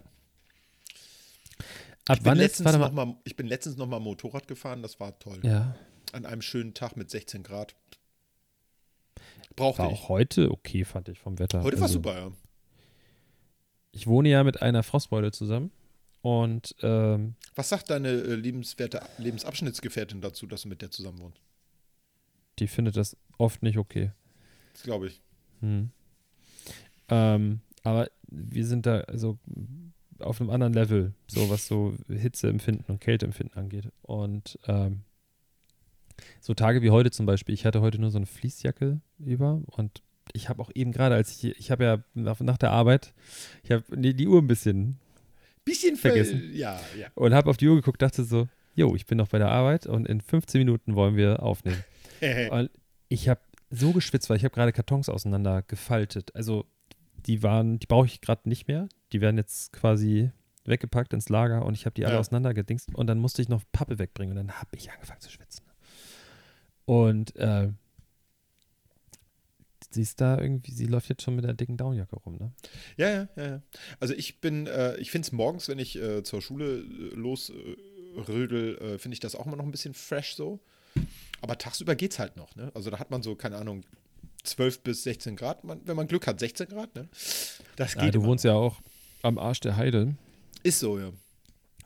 Ab 2.09 2.17
Ich 2.17 2.23
bin, 2.23 2.25
wann 2.25 2.39
ist, 2.39 2.43
letztens 2.43 2.65
warte 2.67 2.79
noch 2.79 2.93
mal. 2.93 3.07
mal, 3.07 3.17
ich 3.25 3.37
bin 3.37 3.47
letztens 3.47 3.77
noch 3.77 3.87
mal 3.87 4.01
Motorrad 4.01 4.49
gefahren, 4.49 4.83
das 4.83 4.99
war 5.01 5.19
toll. 5.19 5.39
Ja, 5.43 5.77
An 6.13 6.27
einem 6.27 6.43
schönen 6.43 6.75
Tag 6.75 6.97
mit 6.97 7.11
16 7.11 7.43
Grad. 7.43 7.75
Brauchte 9.55 9.83
war 9.83 9.93
ich. 9.93 9.99
auch 9.99 10.09
heute 10.09 10.51
okay, 10.51 10.85
fand 10.85 11.09
ich 11.09 11.19
vom 11.19 11.39
Wetter. 11.39 11.63
Heute 11.63 11.77
war 11.77 11.83
Also, 11.85 11.95
super, 11.95 12.15
ja. 12.19 12.33
Ich 13.93 14.07
wohne 14.07 14.31
ja 14.31 14.43
mit 14.43 14.63
einer 14.63 14.83
Frostbeule 14.83 15.31
zusammen 15.31 15.71
und 16.23 16.75
ähm, 16.81 17.35
Was 17.55 17.69
sagt 17.69 17.91
deine 17.91 18.09
äh, 18.09 18.35
liebenswerte 18.35 19.03
Lebensabschnittsgefährtin 19.19 20.21
dazu, 20.21 20.47
dass 20.47 20.63
du 20.63 20.69
mit 20.69 20.81
der 20.81 20.91
zusammen 20.91 21.19
wohnst? 21.19 21.41
die 22.59 22.69
findet 22.69 22.97
das 22.97 23.17
oft 23.39 23.63
nicht 23.63 23.79
okay. 23.79 24.13
Das 24.73 24.83
glaube 24.83 25.09
ich. 25.09 25.21
Hm. 25.61 25.91
Ähm, 27.09 27.61
aber 27.83 28.11
wir 28.29 28.67
sind 28.67 28.87
da 28.87 29.01
also 29.01 29.39
auf 30.19 30.41
einem 30.41 30.51
anderen 30.51 30.73
Level, 30.73 31.15
so 31.27 31.51
was 31.51 31.67
so 31.67 31.95
Hitzeempfinden 32.09 32.87
und 32.87 33.01
Kälteempfinden 33.01 33.57
angeht. 33.57 33.89
Und 34.03 34.59
ähm, 34.67 35.03
so 36.41 36.55
Tage 36.55 36.83
wie 36.83 36.91
heute 36.91 37.11
zum 37.11 37.27
Beispiel, 37.27 37.55
ich 37.55 37.67
hatte 37.67 37.81
heute 37.81 37.99
nur 37.99 38.11
so 38.11 38.19
eine 38.19 38.27
Fließjacke 38.27 39.01
über 39.19 39.61
und 39.67 40.03
ich 40.33 40.49
habe 40.49 40.63
auch 40.63 40.71
eben 40.75 40.93
gerade, 40.93 41.17
als 41.17 41.33
ich 41.43 41.59
ich 41.59 41.71
habe 41.71 41.85
ja 41.85 42.05
nach, 42.15 42.39
nach 42.41 42.57
der 42.57 42.71
Arbeit, 42.71 43.13
ich 43.65 43.73
habe 43.73 43.85
die, 43.91 44.15
die 44.15 44.29
Uhr 44.29 44.41
ein 44.41 44.47
bisschen 44.47 44.99
Bisschen 45.65 45.97
ver- 45.97 46.11
Vergessen. 46.11 46.51
Ja, 46.53 46.81
ja. 46.99 47.09
und 47.15 47.35
habe 47.35 47.49
auf 47.51 47.57
die 47.57 47.69
Uhr 47.69 47.77
geguckt, 47.77 48.03
dachte 48.03 48.25
so, 48.25 48.49
jo, 48.75 48.95
ich 48.97 49.07
bin 49.07 49.19
noch 49.19 49.29
bei 49.29 49.39
der 49.39 49.51
Arbeit 49.51 49.87
und 49.87 50.09
in 50.09 50.21
15 50.21 50.59
Minuten 50.61 50.95
wollen 50.95 51.17
wir 51.17 51.43
aufnehmen. 51.43 51.83
Und 52.51 52.71
ich 53.09 53.29
habe 53.29 53.41
so 53.71 53.93
geschwitzt, 53.93 54.31
weil 54.31 54.37
ich 54.37 54.45
habe 54.45 54.55
gerade 54.55 54.73
Kartons 54.73 55.09
auseinander 55.09 55.63
gefaltet. 55.63 56.35
Also 56.37 56.65
die 57.27 57.43
waren, 57.43 57.79
die 57.81 57.87
brauche 57.89 58.07
ich 58.07 58.21
gerade 58.21 58.49
nicht 58.49 58.69
mehr. 58.69 58.89
Die 59.13 59.21
werden 59.21 59.37
jetzt 59.37 59.73
quasi 59.73 60.31
weggepackt 60.65 61.13
ins 61.13 61.29
Lager 61.29 61.65
und 61.67 61.75
ich 61.75 61.85
habe 61.85 61.95
die 61.95 62.05
alle 62.07 62.15
Ja. 62.15 62.21
auseinandergedingst 62.21 62.95
und 62.95 63.09
dann 63.09 63.19
musste 63.19 63.43
ich 63.43 63.49
noch 63.49 63.63
Pappe 63.73 63.99
wegbringen 63.99 64.39
und 64.39 64.47
dann 64.47 64.57
habe 64.61 64.71
ich 64.77 64.91
angefangen 64.93 65.21
zu 65.21 65.31
schwitzen. 65.33 65.65
Und 66.85 67.35
äh, 67.37 67.71
sie 69.93 70.03
ist 70.03 70.21
da 70.21 70.39
irgendwie, 70.39 70.73
sie 70.73 70.87
läuft 70.87 71.09
jetzt 71.09 71.23
schon 71.23 71.35
mit 71.37 71.45
der 71.45 71.55
dicken 71.55 71.77
Downjacke 71.77 72.17
rum, 72.17 72.37
ne? 72.37 72.53
Ja, 72.97 73.09
ja, 73.11 73.29
ja, 73.37 73.45
ja. 73.47 73.63
Also 74.01 74.15
ich 74.15 74.41
bin, 74.41 74.67
äh, 74.67 74.97
ich 74.97 75.11
finde 75.11 75.27
es 75.27 75.33
morgens, 75.33 75.69
wenn 75.69 75.79
ich 75.79 75.97
äh, 76.01 76.23
zur 76.23 76.41
Schule 76.43 76.79
äh, 76.81 77.15
losrödel, 77.15 78.79
äh, 78.79 78.99
finde 78.99 79.15
ich 79.15 79.21
das 79.21 79.35
auch 79.35 79.47
immer 79.47 79.57
noch 79.57 79.65
ein 79.65 79.71
bisschen 79.71 79.95
fresh 79.95 80.35
so. 80.35 80.61
Aber 81.41 81.59
tagsüber 81.59 81.95
geht's 81.95 82.19
halt 82.19 82.37
noch, 82.37 82.55
ne? 82.57 82.71
Also 82.75 82.91
da 82.91 82.99
hat 82.99 83.11
man 83.11 83.23
so, 83.23 83.35
keine 83.35 83.57
Ahnung, 83.57 83.83
12 84.45 84.81
bis 84.83 85.03
16 85.05 85.37
Grad, 85.37 85.65
man, 85.65 85.81
wenn 85.85 85.97
man 85.97 86.07
Glück 86.07 86.27
hat, 86.27 86.39
16 86.41 86.69
Grad, 86.69 86.95
ne? 86.95 87.09
Das 87.77 87.95
geht 87.95 88.03
Ja, 88.03 88.11
du 88.11 88.19
immer 88.21 88.29
wohnst 88.29 88.45
ja 88.45 88.55
auch 88.55 88.81
am 89.23 89.39
Arsch 89.39 89.61
der 89.61 89.77
Heide. 89.77 90.15
Ist 90.63 90.79
so, 90.81 90.99
ja. 90.99 91.13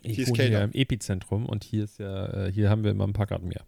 Ich 0.02 0.14
Hier 0.16 0.24
ist 0.24 0.30
wohne 0.30 0.42
hier 0.42 0.50
kälter. 0.50 0.64
im 0.64 0.72
Epizentrum 0.72 1.46
und 1.46 1.64
hier 1.64 1.84
ist 1.84 1.98
ja, 1.98 2.46
äh, 2.46 2.52
hier 2.52 2.70
haben 2.70 2.84
wir 2.84 2.90
immer 2.90 3.06
ein 3.06 3.12
paar 3.12 3.26
Grad 3.26 3.42
mehr. 3.42 3.64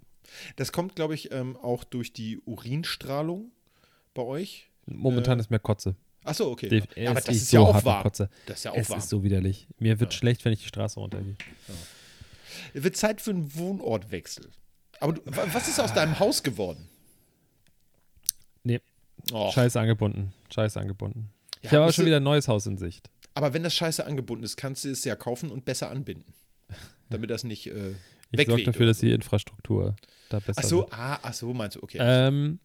Das 0.56 0.72
kommt, 0.72 0.94
glaube 0.94 1.14
ich, 1.14 1.32
ähm, 1.32 1.56
auch 1.56 1.84
durch 1.84 2.12
die 2.12 2.38
Urinstrahlung 2.44 3.50
bei 4.18 4.24
euch. 4.24 4.68
Momentan 4.86 5.38
Äh, 5.38 5.42
ist 5.42 5.50
mehr 5.50 5.58
Kotze. 5.60 5.94
Achso, 6.24 6.50
okay. 6.50 6.68
Dave, 6.68 6.86
Ja, 6.96 7.10
aber 7.12 7.20
das 7.20 7.34
ist 7.34 7.52
ja 7.52 7.60
so 7.60 7.66
auch 7.66 7.84
warm. 7.84 8.02
Kotze. 8.02 8.28
Das 8.46 8.58
ist 8.58 8.64
ja 8.64 8.72
auch 8.72 8.76
Es 8.76 8.90
warm. 8.90 8.98
ist 8.98 9.08
so 9.08 9.22
widerlich. 9.22 9.66
Mir 9.78 9.98
wird 10.00 10.12
Ja. 10.12 10.18
schlecht, 10.18 10.44
wenn 10.44 10.52
ich 10.52 10.60
die 10.62 10.68
Straße 10.68 10.98
runtergehe. 11.00 11.36
Es 12.74 12.82
wird 12.82 12.96
Zeit 12.96 13.20
für 13.20 13.30
einen 13.30 13.54
Wohnortwechsel. 13.54 14.50
Aber 15.00 15.12
du, 15.14 15.20
wa- 15.24 15.46
was 15.52 15.68
ist 15.68 15.78
aus 15.80 15.94
deinem 15.94 16.18
Haus 16.18 16.42
geworden? 16.42 16.88
Nee. 18.62 18.80
Oh, 19.32 19.50
Scheiße 19.52 19.78
angebunden. 19.80 20.32
Scheiße 20.52 20.78
angebunden. 20.80 21.30
Ja, 21.56 21.60
ich 21.62 21.70
habe 21.72 21.82
aber 21.84 21.92
schon 21.92 22.06
wieder 22.06 22.16
ein 22.18 22.22
neues 22.22 22.48
Haus 22.48 22.66
in 22.66 22.76
Sicht. 22.78 23.08
Aber 23.34 23.54
wenn 23.54 23.62
das 23.62 23.74
scheiße 23.74 24.04
angebunden 24.04 24.44
ist, 24.44 24.56
kannst 24.56 24.84
du 24.84 24.90
es 24.90 25.04
ja 25.04 25.14
kaufen 25.16 25.50
und 25.50 25.64
besser 25.64 25.90
anbinden. 25.90 26.34
Damit 27.10 27.30
das 27.30 27.44
nicht 27.44 27.66
äh, 27.68 27.92
Ich 28.32 28.46
sorge 28.46 28.64
dafür, 28.64 28.86
dass 28.86 28.98
so. 28.98 29.06
die 29.06 29.12
Infrastruktur 29.12 29.96
da 30.28 30.40
besser 30.40 30.60
Ach 30.62 30.68
so, 30.68 30.78
wird. 30.80 30.92
ah, 30.92 31.18
ach 31.22 31.32
so, 31.34 31.54
meinst 31.54 31.76
du, 31.76 31.82
okay. 31.82 31.98
Ähm, 32.00 32.58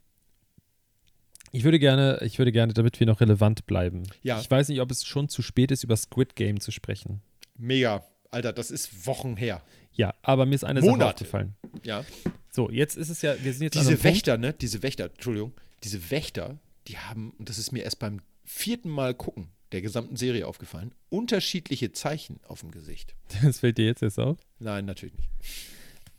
ich 1.53 1.63
würde 1.63 1.77
gerne, 1.77 2.19
ich 2.23 2.39
würde 2.39 2.51
gerne, 2.51 2.73
damit 2.73 2.99
wir 2.99 3.07
noch 3.07 3.21
relevant 3.21 3.67
bleiben. 3.67 4.03
Ja. 4.23 4.39
Ich 4.41 4.49
weiß 4.49 4.69
nicht, 4.69 4.81
ob 4.81 4.89
es 4.89 5.05
schon 5.05 5.29
zu 5.29 5.43
spät 5.43 5.71
ist, 5.71 5.83
über 5.83 5.95
Squid 5.95 6.35
Game 6.35 6.59
zu 6.59 6.71
sprechen. 6.71 7.21
Mega. 7.55 8.03
Alter, 8.31 8.51
das 8.51 8.71
ist 8.71 9.05
Wochen 9.05 9.37
her. 9.37 9.61
Ja, 9.93 10.15
aber 10.23 10.47
mir 10.47 10.55
ist 10.55 10.63
eine 10.63 10.81
Sache 10.81 10.89
Monate. 10.89 11.11
aufgefallen. 11.11 11.53
Ja. 11.83 12.03
So, 12.49 12.71
jetzt 12.71 12.97
ist 12.97 13.09
es 13.09 13.21
ja, 13.21 13.35
wir 13.43 13.53
sind 13.53 13.61
jetzt 13.61 13.77
an 13.77 13.85
einem 13.85 13.95
Diese 13.95 14.03
Wächter, 14.03 14.37
ne? 14.39 14.53
Diese 14.53 14.81
Wächter, 14.81 15.05
Entschuldigung, 15.05 15.53
diese 15.83 16.09
Wächter, 16.09 16.57
die 16.87 16.97
haben, 16.97 17.31
und 17.37 17.49
das 17.49 17.59
ist 17.59 17.71
mir 17.71 17.83
erst 17.83 17.99
beim 17.99 18.21
vierten 18.43 18.89
Mal 18.89 19.13
gucken 19.13 19.49
der 19.73 19.81
gesamten 19.81 20.15
Serie 20.15 20.47
aufgefallen, 20.47 20.93
unterschiedliche 21.09 21.91
Zeichen 21.91 22.39
auf 22.47 22.61
dem 22.61 22.71
Gesicht. 22.71 23.15
das 23.43 23.59
fällt 23.59 23.77
dir 23.77 23.85
jetzt 23.85 24.01
erst 24.01 24.19
auf. 24.19 24.39
Nein, 24.59 24.85
natürlich 24.85 25.15
nicht. 25.15 25.29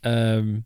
Ähm, 0.03 0.63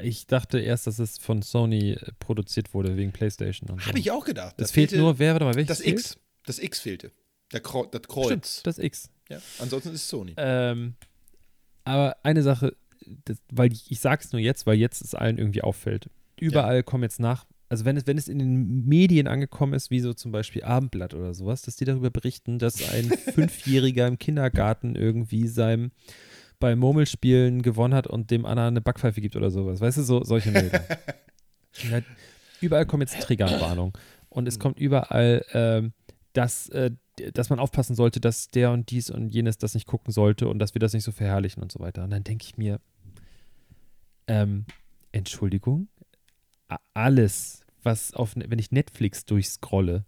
ich 0.00 0.26
dachte 0.26 0.58
erst, 0.58 0.86
dass 0.86 0.98
es 0.98 1.18
von 1.18 1.42
Sony 1.42 1.92
äh, 1.92 2.12
produziert 2.18 2.74
wurde, 2.74 2.96
wegen 2.96 3.12
PlayStation 3.12 3.68
so. 3.68 3.86
Habe 3.86 3.98
ich 3.98 4.10
auch 4.10 4.24
gedacht. 4.24 4.54
Das 4.58 4.70
Da 4.70 4.74
fehlt 4.74 4.90
fehlte 4.90 5.02
nur, 5.02 5.18
wer, 5.18 5.32
warte 5.32 5.44
mal, 5.44 5.54
welches 5.54 5.78
das 5.78 5.84
fehlt? 5.84 5.98
X. 5.98 6.18
Das 6.44 6.58
X 6.58 6.80
fehlte. 6.80 7.12
Der 7.52 7.60
Kreu 7.60 7.86
das 7.90 8.02
Kreuz. 8.02 8.26
Stimmt, 8.26 8.66
das 8.66 8.78
X. 8.78 9.10
Ja. 9.28 9.40
Ansonsten 9.58 9.90
ist 9.90 10.02
es 10.02 10.08
Sony. 10.08 10.34
Ähm, 10.36 10.94
aber 11.84 12.16
eine 12.22 12.42
Sache, 12.42 12.76
das, 13.24 13.38
weil 13.50 13.72
ich, 13.72 13.90
ich 13.90 14.00
sag's 14.00 14.32
nur 14.32 14.40
jetzt, 14.40 14.66
weil 14.66 14.76
jetzt 14.76 15.02
es 15.02 15.14
allen 15.14 15.38
irgendwie 15.38 15.62
auffällt. 15.62 16.10
Überall 16.38 16.82
kommen 16.82 17.04
jetzt 17.04 17.20
nach, 17.20 17.46
also 17.68 17.84
wenn 17.84 17.96
es, 17.96 18.06
wenn 18.06 18.18
es 18.18 18.28
in 18.28 18.38
den 18.38 18.86
Medien 18.86 19.28
angekommen 19.28 19.74
ist, 19.74 19.90
wie 19.90 20.00
so 20.00 20.12
zum 20.12 20.32
Beispiel 20.32 20.64
Abendblatt 20.64 21.14
oder 21.14 21.34
sowas, 21.34 21.62
dass 21.62 21.76
die 21.76 21.84
darüber 21.84 22.10
berichten, 22.10 22.58
dass 22.58 22.88
ein 22.90 23.10
Fünfjähriger 23.34 24.06
im 24.06 24.18
Kindergarten 24.18 24.96
irgendwie 24.96 25.46
seinem 25.46 25.92
bei 26.60 26.76
Murmelspielen 26.76 27.62
gewonnen 27.62 27.94
hat 27.94 28.06
und 28.06 28.30
dem 28.30 28.46
anderen 28.46 28.68
eine 28.74 28.80
Backpfeife 28.80 29.20
gibt 29.20 29.34
oder 29.34 29.50
sowas. 29.50 29.80
Weißt 29.80 29.98
du, 29.98 30.02
so 30.02 30.22
solche 30.22 30.52
Meldungen. 30.52 30.84
ja, 31.90 32.00
überall 32.60 32.86
kommen 32.86 33.00
jetzt 33.02 33.20
Triggerwarnungen. 33.20 33.92
Und 34.28 34.46
es 34.46 34.60
kommt 34.60 34.78
überall, 34.78 35.44
ähm, 35.52 35.92
dass, 36.34 36.68
äh, 36.68 36.92
dass 37.32 37.50
man 37.50 37.58
aufpassen 37.58 37.96
sollte, 37.96 38.20
dass 38.20 38.50
der 38.50 38.70
und 38.70 38.90
dies 38.90 39.10
und 39.10 39.30
jenes 39.30 39.58
das 39.58 39.74
nicht 39.74 39.86
gucken 39.86 40.12
sollte 40.12 40.46
und 40.46 40.60
dass 40.60 40.74
wir 40.74 40.78
das 40.78 40.92
nicht 40.92 41.02
so 41.02 41.10
verherrlichen 41.10 41.62
und 41.62 41.72
so 41.72 41.80
weiter. 41.80 42.04
Und 42.04 42.10
dann 42.10 42.22
denke 42.22 42.44
ich 42.44 42.56
mir, 42.56 42.80
ähm, 44.28 44.66
Entschuldigung, 45.10 45.88
alles, 46.94 47.62
was 47.82 48.14
auf, 48.14 48.36
Ne- 48.36 48.46
wenn 48.48 48.58
ich 48.60 48.70
Netflix 48.70 49.24
durchscrolle, 49.24 50.04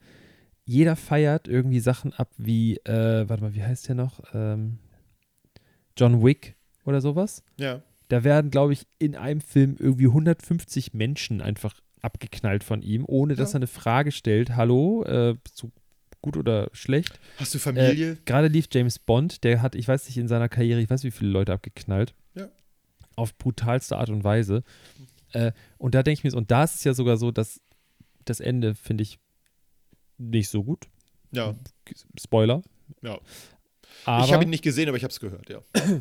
jeder 0.65 0.95
feiert 0.95 1.49
irgendwie 1.49 1.81
Sachen 1.81 2.13
ab 2.13 2.31
wie, 2.37 2.77
äh, 2.85 3.29
warte 3.29 3.43
mal, 3.43 3.55
wie 3.55 3.65
heißt 3.65 3.89
der 3.89 3.97
noch? 3.97 4.21
Ähm, 4.33 4.79
John 6.03 6.23
Wick 6.25 6.57
oder 6.85 7.01
sowas. 7.01 7.43
Ja. 7.59 7.83
Da 8.09 8.25
werden, 8.25 8.51
glaube 8.51 8.73
ich, 8.73 8.87
in 8.99 9.15
einem 9.17 9.41
Film 9.41 9.77
irgendwie 9.79 10.07
150 10.09 10.93
Menschen 10.95 11.41
einfach 11.41 11.75
abgeknallt 12.03 12.65
von 12.65 12.83
ihm, 12.83 13.05
ohne 13.07 13.37
dass 13.37 13.53
Ja. 13.53 13.57
er 13.57 13.61
eine 13.61 13.67
Frage 13.69 14.11
stellt. 14.13 14.57
Hallo, 14.57 15.05
äh, 15.05 15.35
bist 15.43 15.63
du 15.63 15.71
gut 16.21 16.37
oder 16.37 16.69
schlecht? 16.73 17.19
Hast 17.39 17.55
du 17.55 17.59
Familie? 17.59 18.13
Äh, 18.13 18.17
Gerade 18.25 18.49
lief 18.49 18.67
James 18.73 18.99
Bond, 18.99 19.45
der 19.45 19.63
hat, 19.63 19.75
ich 19.77 19.87
weiß 19.89 20.07
nicht, 20.07 20.19
in 20.19 20.29
seiner 20.29 20.49
Karriere, 20.49 20.81
ich 20.81 20.91
weiß, 20.91 21.05
wie 21.05 21.11
viele 21.13 21.31
Leute 21.31 21.53
abgeknallt. 21.53 22.15
Ja. 22.35 22.49
Auf 23.17 23.37
brutalste 23.39 23.97
Art 23.97 24.11
und 24.11 24.25
Weise. 24.25 24.63
Äh, 25.33 25.53
und 25.79 25.95
da 25.95 26.03
denke 26.03 26.19
ich 26.19 26.25
mir 26.25 26.31
so, 26.31 26.37
und 26.39 26.51
da 26.51 26.65
ist 26.65 26.75
es 26.77 26.85
ja 26.85 26.95
sogar 26.95 27.17
so, 27.17 27.31
dass 27.31 27.61
das 28.25 28.41
Ende 28.41 28.75
finde 28.75 29.03
ich 29.03 29.19
nicht 30.19 30.49
so 30.49 30.65
gut. 30.65 30.89
ja. 31.31 31.55
Spoiler. 32.21 32.63
Ja. 33.03 33.19
Aber, 34.05 34.25
ich 34.25 34.33
habe 34.33 34.45
ihn 34.45 34.51
nicht 34.51 34.63
gesehen, 34.65 34.89
aber 34.89 34.97
ich 34.97 35.05
habe 35.05 35.13
es 35.13 35.21
gehört, 35.21 35.49
ja. 35.49 35.61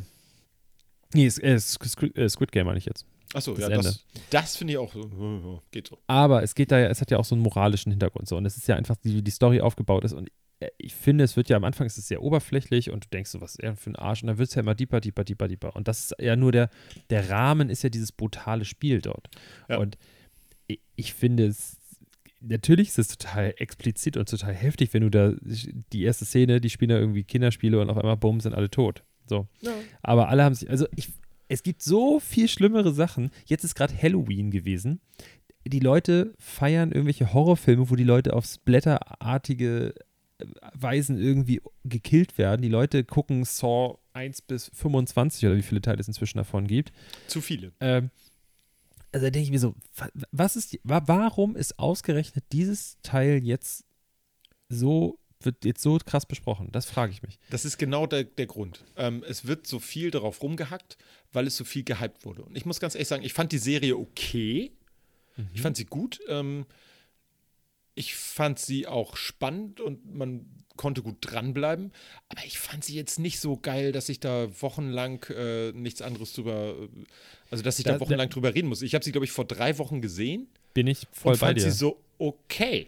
Nee, 1.13 1.25
es- 1.25 1.37
äh, 1.39 1.59
Squid, 1.59 2.17
äh, 2.17 2.29
Squid 2.29 2.51
Game 2.51 2.65
meine 2.65 2.77
ich 2.77 2.85
jetzt. 2.85 3.05
Achso, 3.33 3.55
ja, 3.57 3.67
Ende. 3.67 3.83
das, 3.83 4.05
das 4.29 4.57
finde 4.57 4.73
ich 4.73 4.77
auch 4.79 4.93
so. 4.93 5.61
Geht 5.71 5.87
so. 5.87 5.97
Aber 6.07 6.43
es 6.43 6.55
geht 6.55 6.71
da 6.71 6.79
ja, 6.79 6.87
es 6.87 6.99
hat 7.01 7.11
ja 7.11 7.17
auch 7.17 7.25
so 7.25 7.35
einen 7.35 7.43
moralischen 7.43 7.91
Hintergrund 7.91 8.27
so. 8.27 8.37
Und 8.37 8.45
es 8.45 8.57
ist 8.57 8.67
ja 8.67 8.75
einfach, 8.75 8.95
wie 9.03 9.21
die 9.21 9.31
Story 9.31 9.61
aufgebaut 9.61 10.03
ist. 10.03 10.13
Und 10.13 10.29
äh, 10.59 10.67
ich 10.77 10.93
finde, 10.93 11.23
es 11.23 11.35
wird 11.37 11.49
ja 11.49 11.57
am 11.57 11.63
Anfang 11.63 11.87
ist 11.87 11.97
es 11.97 12.07
sehr 12.07 12.21
oberflächlich 12.21 12.91
und 12.91 13.05
du 13.05 13.09
denkst 13.09 13.29
so, 13.31 13.39
was 13.41 13.51
ist 13.55 13.59
er 13.63 13.75
für 13.75 13.89
ein 13.91 13.95
Arsch? 13.95 14.21
Und 14.23 14.27
dann 14.27 14.37
wird 14.37 14.49
es 14.49 14.55
ja 14.55 14.61
immer 14.61 14.75
deeper, 14.75 14.99
deeper, 15.01 15.23
deeper, 15.23 15.47
deeper. 15.47 15.75
Und 15.75 15.87
das 15.87 15.99
ist 16.11 16.15
ja 16.19 16.35
nur 16.35 16.51
der, 16.51 16.69
der 17.09 17.29
Rahmen 17.29 17.69
ist 17.69 17.83
ja 17.83 17.89
dieses 17.89 18.11
brutale 18.11 18.65
Spiel 18.65 19.01
dort. 19.01 19.29
Ja. 19.69 19.77
Und 19.79 19.97
ich, 20.67 20.79
ich 20.95 21.13
finde 21.13 21.45
es, 21.47 21.77
natürlich 22.41 22.89
ist 22.89 22.99
es 22.99 23.07
total 23.17 23.53
explizit 23.57 24.17
und 24.17 24.29
total 24.29 24.53
heftig, 24.53 24.93
wenn 24.93 25.03
du 25.03 25.09
da 25.09 25.33
die 25.93 26.03
erste 26.03 26.25
Szene, 26.25 26.59
die 26.59 26.69
spielen 26.69 26.89
da 26.89 26.97
irgendwie 26.97 27.23
Kinderspiele 27.23 27.79
und 27.79 27.89
auf 27.89 27.97
einmal, 27.97 28.17
bumm, 28.17 28.39
sind 28.39 28.53
alle 28.53 28.69
tot. 28.69 29.03
So. 29.27 29.47
Ja. 29.61 29.71
Aber 30.01 30.29
alle 30.29 30.43
haben 30.43 30.55
sich, 30.55 30.69
also 30.69 30.87
ich, 30.95 31.09
es 31.47 31.63
gibt 31.63 31.83
so 31.83 32.19
viel 32.19 32.47
schlimmere 32.47 32.93
Sachen. 32.93 33.29
Jetzt 33.45 33.63
ist 33.63 33.75
gerade 33.75 33.93
Halloween 33.99 34.51
gewesen. 34.51 34.99
Die 35.65 35.79
Leute 35.79 36.33
feiern 36.39 36.91
irgendwelche 36.91 37.33
Horrorfilme, 37.33 37.89
wo 37.89 37.95
die 37.95 38.03
Leute 38.03 38.33
auf 38.33 38.45
splatterartige 38.45 39.93
äh, 40.39 40.45
Weisen 40.73 41.19
irgendwie 41.19 41.61
gekillt 41.83 42.37
werden. 42.37 42.63
Die 42.63 42.69
Leute 42.69 43.03
gucken 43.03 43.43
Saw 43.45 43.99
1 44.13 44.41
bis 44.41 44.71
25 44.73 45.45
oder 45.45 45.55
wie 45.55 45.61
viele 45.61 45.81
Teile 45.81 45.99
es 45.99 46.07
inzwischen 46.07 46.39
davon 46.39 46.67
gibt. 46.67 46.91
Zu 47.27 47.41
viele. 47.41 47.71
Ähm, 47.79 48.09
also 49.11 49.25
da 49.25 49.29
denke 49.29 49.45
ich 49.45 49.51
mir 49.51 49.59
so, 49.59 49.75
wa- 49.95 50.09
was 50.31 50.55
ist, 50.55 50.77
warum 50.83 51.55
ist 51.55 51.77
ausgerechnet 51.79 52.45
dieses 52.51 52.97
Teil 53.03 53.43
jetzt 53.43 53.83
so, 54.69 55.17
wird 55.41 55.65
jetzt 55.65 55.81
so 55.81 55.97
krass 55.97 56.25
besprochen? 56.25 56.69
Das 56.71 56.85
frage 56.85 57.11
ich 57.11 57.21
mich. 57.23 57.39
Das 57.49 57.65
ist 57.65 57.77
genau 57.77 58.05
der, 58.07 58.23
der 58.23 58.45
Grund. 58.47 58.85
Ähm, 58.95 59.23
es 59.27 59.45
wird 59.47 59.67
so 59.67 59.79
viel 59.79 60.11
darauf 60.11 60.41
rumgehackt, 60.43 60.97
weil 61.33 61.47
es 61.47 61.57
so 61.57 61.63
viel 61.65 61.83
gehypt 61.83 62.25
wurde. 62.25 62.43
Und 62.43 62.55
ich 62.55 62.65
muss 62.65 62.79
ganz 62.79 62.95
ehrlich 62.95 63.07
sagen, 63.07 63.23
ich 63.23 63.33
fand 63.33 63.51
die 63.51 63.57
Serie 63.57 63.97
okay. 63.97 64.71
Ich 65.53 65.61
fand 65.61 65.75
sie 65.77 65.85
gut. 65.85 66.19
Ähm, 66.27 66.65
ich 67.95 68.15
fand 68.15 68.59
sie 68.59 68.85
auch 68.87 69.17
spannend 69.17 69.81
und 69.81 70.13
man 70.13 70.45
konnte 70.81 71.03
gut 71.03 71.17
dranbleiben. 71.21 71.91
Aber 72.27 72.43
ich 72.43 72.57
fand 72.57 72.83
sie 72.83 72.95
jetzt 72.95 73.19
nicht 73.19 73.39
so 73.39 73.55
geil, 73.55 73.91
dass 73.91 74.09
ich 74.09 74.19
da 74.19 74.47
wochenlang 74.61 75.23
äh, 75.29 75.71
nichts 75.73 76.01
anderes 76.01 76.33
drüber, 76.33 76.75
äh, 76.79 76.89
also 77.51 77.63
dass 77.63 77.77
ich 77.77 77.85
da, 77.85 77.93
Da- 77.93 77.99
wochenlang 77.99 78.29
drüber 78.29 78.53
reden 78.55 78.67
muss. 78.67 78.81
Ich 78.81 78.95
habe 78.95 79.05
sie, 79.05 79.11
glaube 79.11 79.25
ich, 79.25 79.31
vor 79.31 79.45
drei 79.45 79.77
Wochen 79.77 80.01
gesehen 80.01 80.47
Bin 80.73 80.87
ich 80.87 81.07
voll 81.11 81.33
und 81.33 81.39
bei 81.39 81.47
fand 81.47 81.59
dir. 81.59 81.63
sie 81.63 81.71
so 81.71 82.01
okay. 82.17 82.87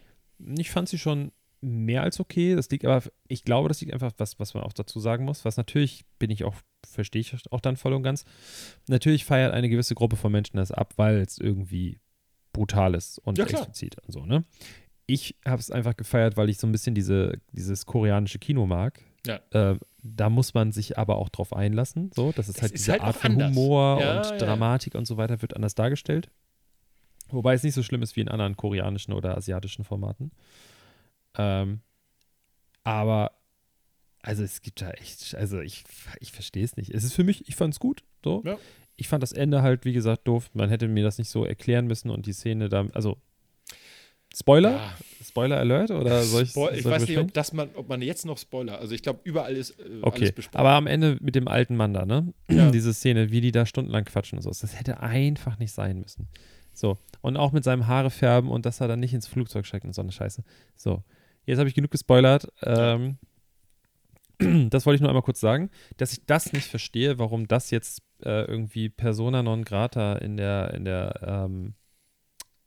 ich 0.58 0.72
fand 0.72 0.90
sie 0.90 0.98
schon 0.98 1.32
mehr 1.62 2.02
als 2.02 2.20
okay. 2.20 2.56
Das 2.56 2.70
liegt 2.72 2.84
aber, 2.84 3.04
ich 3.28 3.46
glaube, 3.46 3.68
das 3.70 3.80
liegt 3.80 3.94
einfach, 3.94 4.12
was, 4.18 4.40
was 4.40 4.54
man 4.56 4.64
auch 4.64 4.74
dazu 4.74 5.00
sagen 5.00 5.24
muss, 5.26 5.46
was 5.46 5.56
natürlich, 5.56 6.04
bin 6.20 6.32
ich 6.32 6.44
auch, 6.44 6.56
verstehe 6.86 7.22
ich 7.22 7.34
auch 7.52 7.62
dann 7.62 7.78
voll 7.78 7.94
und 7.94 8.04
ganz. 8.04 8.26
Natürlich 8.88 9.24
feiert 9.24 9.54
eine 9.54 9.70
gewisse 9.70 9.94
Gruppe 9.96 10.16
von 10.18 10.32
Menschen 10.32 10.58
das 10.58 10.72
ab, 10.72 10.94
weil 10.98 11.18
es 11.22 11.38
irgendwie 11.38 12.00
brutal 12.52 12.96
ist 12.96 13.18
und 13.20 13.38
Ja, 13.38 13.46
explizit 13.46 13.98
und 14.06 14.12
so, 14.12 14.26
ne? 14.26 14.44
Ich 15.06 15.36
habe 15.46 15.60
es 15.60 15.70
einfach 15.70 15.98
gefeiert, 15.98 16.38
weil 16.38 16.50
ich 16.50 16.58
so 16.58 16.68
ein 16.68 16.72
bisschen 16.72 16.96
diese, 16.96 17.34
dieses 17.52 17.86
koreanische 17.86 18.40
Kino 18.40 18.66
mag. 18.66 19.02
Ja. 19.26 19.40
Äh, 19.52 19.78
da 20.02 20.30
muss 20.30 20.54
man 20.54 20.72
sich 20.72 20.98
aber 20.98 21.18
auch 21.18 21.30
drauf 21.30 21.54
einlassen. 21.54 22.12
So, 22.14 22.32
das 22.32 22.50
ist 22.50 22.58
Es 22.58 22.62
halt 22.62 22.72
ist 22.74 22.82
diese 22.82 22.92
halt 22.94 23.02
Art 23.04 23.16
von. 23.16 23.36
Humor 23.36 24.02
Ja, 24.02 24.18
und 24.18 24.26
ja. 24.32 24.38
Dramatik 24.38 24.96
und 24.96 25.06
so 25.06 25.18
weiter 25.18 25.42
wird 25.42 25.56
anders 25.56 25.76
dargestellt. 25.76 26.30
Wobei 27.30 27.54
es 27.54 27.64
nicht 27.64 27.74
so 27.74 27.84
schlimm 27.84 28.02
ist 28.02 28.16
wie 28.16 28.22
in 28.22 28.28
anderen 28.28 28.56
koreanischen 28.58 29.14
oder 29.14 29.36
asiatischen 29.38 29.84
Formaten. 29.86 30.32
Ähm, 31.38 31.80
aber, 32.84 33.32
also 34.22 34.44
es 34.44 34.62
gibt 34.62 34.82
da 34.82 34.92
echt, 34.92 35.36
also 35.36 35.62
ich, 35.62 35.84
ich 36.20 36.32
verstehe 36.32 36.64
es 36.66 36.76
nicht. 36.76 36.92
Es 36.92 37.04
ist 37.04 37.14
für 37.14 37.24
mich, 37.24 37.48
ich 37.48 37.56
fand 37.56 37.74
es 37.74 37.80
gut, 37.80 38.04
so. 38.24 38.44
Ja. 38.46 38.58
Ich 38.96 39.08
fand 39.08 39.24
das 39.24 39.32
Ende 39.32 39.64
halt, 39.64 39.86
wie 39.86 39.94
gesagt, 39.94 40.28
doof. 40.28 40.52
Man 40.54 40.70
hätte 40.70 40.88
mir 40.88 41.04
das 41.04 41.18
nicht 41.18 41.30
so 41.30 41.46
erklären 41.46 41.88
müssen 41.88 42.10
und 42.12 42.26
die 42.28 42.34
Szene 42.34 42.70
da, 42.70 42.86
also 42.94 43.18
Spoiler? 44.36 44.72
Ja. 44.72 44.94
Spoiler 45.26 45.58
Alert 45.58 45.92
oder 45.92 46.22
soll 46.24 46.44
ich 46.44 46.50
Spoil 46.52 46.76
ich 46.76 46.84
soll 46.84 46.92
weiß 46.92 47.08
nicht, 47.08 47.18
ob, 47.18 47.34
das 47.34 47.54
man, 47.54 47.70
ob 47.76 47.88
man 47.88 48.02
jetzt 48.02 48.26
noch 48.26 48.38
Spoiler, 48.38 48.80
also 48.80 48.94
ich 48.94 49.02
glaube, 49.02 49.22
überall 49.24 49.56
ist 49.56 49.80
äh, 49.80 49.84
Okay, 50.02 50.22
alles 50.22 50.32
besprochen. 50.34 50.60
aber 50.60 50.72
am 50.72 50.86
Ende 50.86 51.18
mit 51.22 51.34
dem 51.36 51.48
alten 51.48 51.76
Mann 51.76 51.94
da, 51.94 52.06
ne? 52.06 52.34
Ja. 52.50 52.70
Diese 52.72 52.94
Szene, 52.94 53.32
wie 53.32 53.42
die 53.42 53.52
da 53.52 53.66
stundenlang 53.66 54.06
quatschen 54.06 54.38
und 54.38 54.44
so, 54.44 54.50
das 54.50 54.78
hätte 54.78 55.00
einfach 55.00 55.58
nicht 55.60 55.72
sein 55.72 56.00
müssen. 56.00 56.28
So, 56.74 56.98
und 57.22 57.38
auch 57.38 57.52
mit 57.52 57.64
seinem 57.64 57.88
Haare 57.88 58.10
färben 58.10 58.50
und 58.50 58.66
dass 58.66 58.82
er 58.82 58.88
dann 58.88 59.00
nicht 59.00 59.14
ins 59.14 59.28
Flugzeug 59.28 59.66
steigt 59.66 59.86
und 59.86 59.94
so 59.94 60.02
eine 60.02 60.12
Scheiße. 60.12 60.44
So, 60.76 61.04
jetzt 61.46 61.60
habe 61.60 61.70
ich 61.70 61.76
genug 61.76 61.92
gespoilert. 61.92 62.48
Ähm, 62.64 63.18
das 64.70 64.86
wollte 64.86 64.96
ich 64.96 65.02
nur 65.02 65.10
einmal 65.10 65.24
kurz 65.24 65.40
sagen, 65.40 65.70
dass 65.98 66.12
ich 66.14 66.26
das 66.26 66.52
nicht 66.54 66.68
verstehe, 66.68 67.18
warum 67.20 67.48
das 67.48 67.72
jetzt 67.72 68.02
äh, 68.24 68.46
irgendwie 68.46 68.90
Persona 68.90 69.42
non 69.44 69.64
grata 69.64 70.14
in 70.18 70.38
der, 70.38 70.74
in 70.74 70.86
der, 70.86 71.20
ähm, 71.26 71.76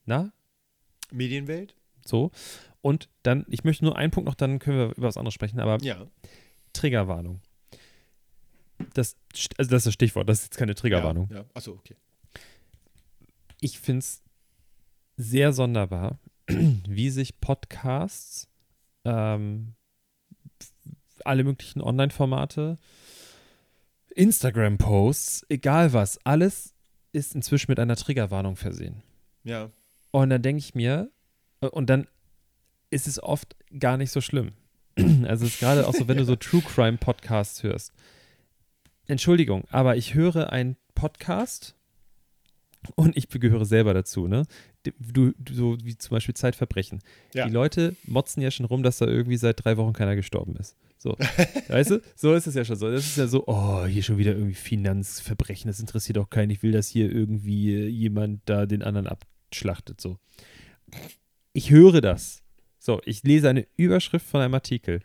na, 0.05 0.33
Medienwelt? 1.13 1.75
so. 2.05 2.31
Und 2.83 3.09
dann, 3.25 3.45
ich 3.49 3.65
möchte 3.65 3.85
nur 3.85 3.97
einen 3.97 4.13
Punkt 4.13 4.29
noch, 4.29 4.37
dann 4.37 4.61
können 4.61 4.79
wir 4.79 4.97
über 4.97 5.09
was 5.09 5.17
anderes 5.17 5.35
sprechen, 5.35 5.59
aber 5.59 5.83
Ja. 5.83 6.07
Triggerwarnung. 6.73 7.41
Das, 8.95 9.17
also 9.57 9.71
das 9.71 9.81
ist 9.83 9.87
das 9.87 9.95
Stichwort, 9.95 10.29
das 10.29 10.39
ist 10.41 10.45
jetzt 10.45 10.57
keine 10.59 10.75
Triggerwarnung. 10.77 11.29
Ja, 11.31 11.39
ja. 11.39 11.45
Achso, 11.55 11.73
okay. 11.73 11.97
Ich 13.61 13.81
finde 13.81 14.01
es 14.01 14.23
sehr 15.17 15.53
sonderbar, 15.53 16.21
wie 16.47 17.11
sich 17.11 17.41
Podcasts, 17.41 18.49
ähm, 19.05 19.75
alle 21.25 21.43
möglichen 21.43 21.81
Online-Formate, 21.81 22.77
Instagram-Posts, 24.15 25.47
egal 25.49 25.93
was, 25.93 26.25
alles 26.25 26.75
ist 27.13 27.35
inzwischen 27.35 27.71
mit 27.71 27.81
einer 27.81 27.97
Triggerwarnung 27.97 28.57
versehen. 28.57 29.03
Ja. 29.43 29.71
Und 30.17 30.31
dann 30.31 30.41
denke 30.41 30.61
ich 30.61 30.75
mir, 30.75 31.11
äh, 31.61 31.67
und 31.67 31.91
dann 31.91 32.07
ist 32.89 33.07
es 33.07 33.23
oft 33.23 33.55
gar 33.79 33.99
nicht 33.99 34.11
so 34.11 34.23
schlimm. 34.23 34.53
Also 35.27 35.45
es 35.45 35.53
ist 35.53 35.61
gerade 35.61 35.87
auch 35.87 35.93
so, 35.93 36.09
wenn 36.09 36.17
du 36.17 36.25
so 36.25 36.37
True 36.37 36.63
Crime 36.63 36.97
Podcasts 36.97 37.63
hörst. 37.63 37.93
Entschuldigung, 39.07 39.65
aber 39.71 39.99
ich 39.99 40.15
höre 40.15 40.55
einen 40.55 40.79
Podcast 40.95 41.75
und 42.95 43.15
ich 43.15 43.29
gehöre 43.29 43.67
selber 43.67 43.93
dazu, 43.93 44.27
ne? 44.27 44.47
Du, 44.85 45.35
du 45.37 45.53
so 45.53 45.77
wie 45.85 45.99
zum 45.99 46.15
Beispiel 46.15 46.35
Zeitverbrechen. 46.35 47.01
Ja. 47.35 47.47
Die 47.47 47.53
Leute 47.53 47.95
motzen 48.07 48.43
ja 48.43 48.51
schon 48.51 48.65
rum, 48.65 48.83
dass 48.83 48.97
da 48.97 49.07
irgendwie 49.07 49.37
seit 49.37 49.63
drei 49.63 49.77
Wochen 49.77 49.93
keiner 49.93 50.17
gestorben 50.17 50.57
ist. 50.57 50.77
So, 50.97 51.15
weißt 51.69 51.91
du? 51.91 52.01
So 52.15 52.33
ist 52.33 52.47
es 52.47 52.55
ja 52.55 52.65
schon 52.65 52.77
so. 52.77 52.91
Das 52.91 53.05
ist 53.05 53.19
ja 53.19 53.27
so, 53.27 53.45
oh, 53.49 53.85
hier 53.85 54.03
schon 54.03 54.17
wieder 54.17 54.33
irgendwie 54.33 54.55
Finanzverbrechen, 54.55 55.69
das 55.69 55.79
interessiert 55.79 56.17
auch 56.17 56.31
keinen. 56.31 56.49
Ich 56.49 56.63
will, 56.63 56.73
dass 56.73 56.89
hier 56.89 57.13
irgendwie 57.13 57.85
jemand 57.85 58.41
da 58.47 58.65
den 58.65 58.83
anderen 58.83 59.07
abschlachtet. 59.51 60.01
So. 60.01 60.19
Ich 61.53 61.71
höre 61.71 62.01
das. 62.01 62.43
So, 62.79 63.01
ich 63.05 63.23
lese 63.25 63.49
eine 63.49 63.67
Überschrift 63.77 64.27
von 64.27 64.41
einem 64.41 64.55
Artikel. 64.55 65.01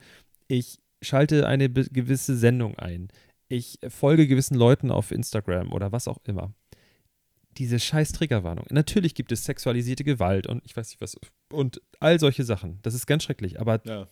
Ich 0.47 0.79
schalte 1.01 1.47
eine 1.47 1.69
gewisse 1.69 2.37
Sendung 2.37 2.77
ein. 2.77 3.09
Ich 3.47 3.79
folge 3.89 4.27
gewissen 4.27 4.55
Leuten 4.55 4.91
auf 4.91 5.11
Instagram 5.11 5.71
oder 5.73 5.91
was 5.91 6.07
auch 6.07 6.19
immer. 6.25 6.53
Diese 7.57 7.79
scheiß 7.79 8.13
Triggerwarnung. 8.13 8.65
Natürlich 8.69 9.13
gibt 9.15 9.31
es 9.31 9.43
sexualisierte 9.43 10.03
Gewalt 10.03 10.47
und 10.47 10.63
ich 10.65 10.75
weiß 10.77 10.89
nicht 10.89 11.01
was 11.01 11.17
und 11.51 11.81
all 11.99 12.19
solche 12.19 12.43
Sachen. 12.43 12.79
Das 12.81 12.93
ist 12.93 13.07
ganz 13.07 13.23
schrecklich. 13.23 13.59
Aber 13.59 13.81
Ja. 13.85 14.07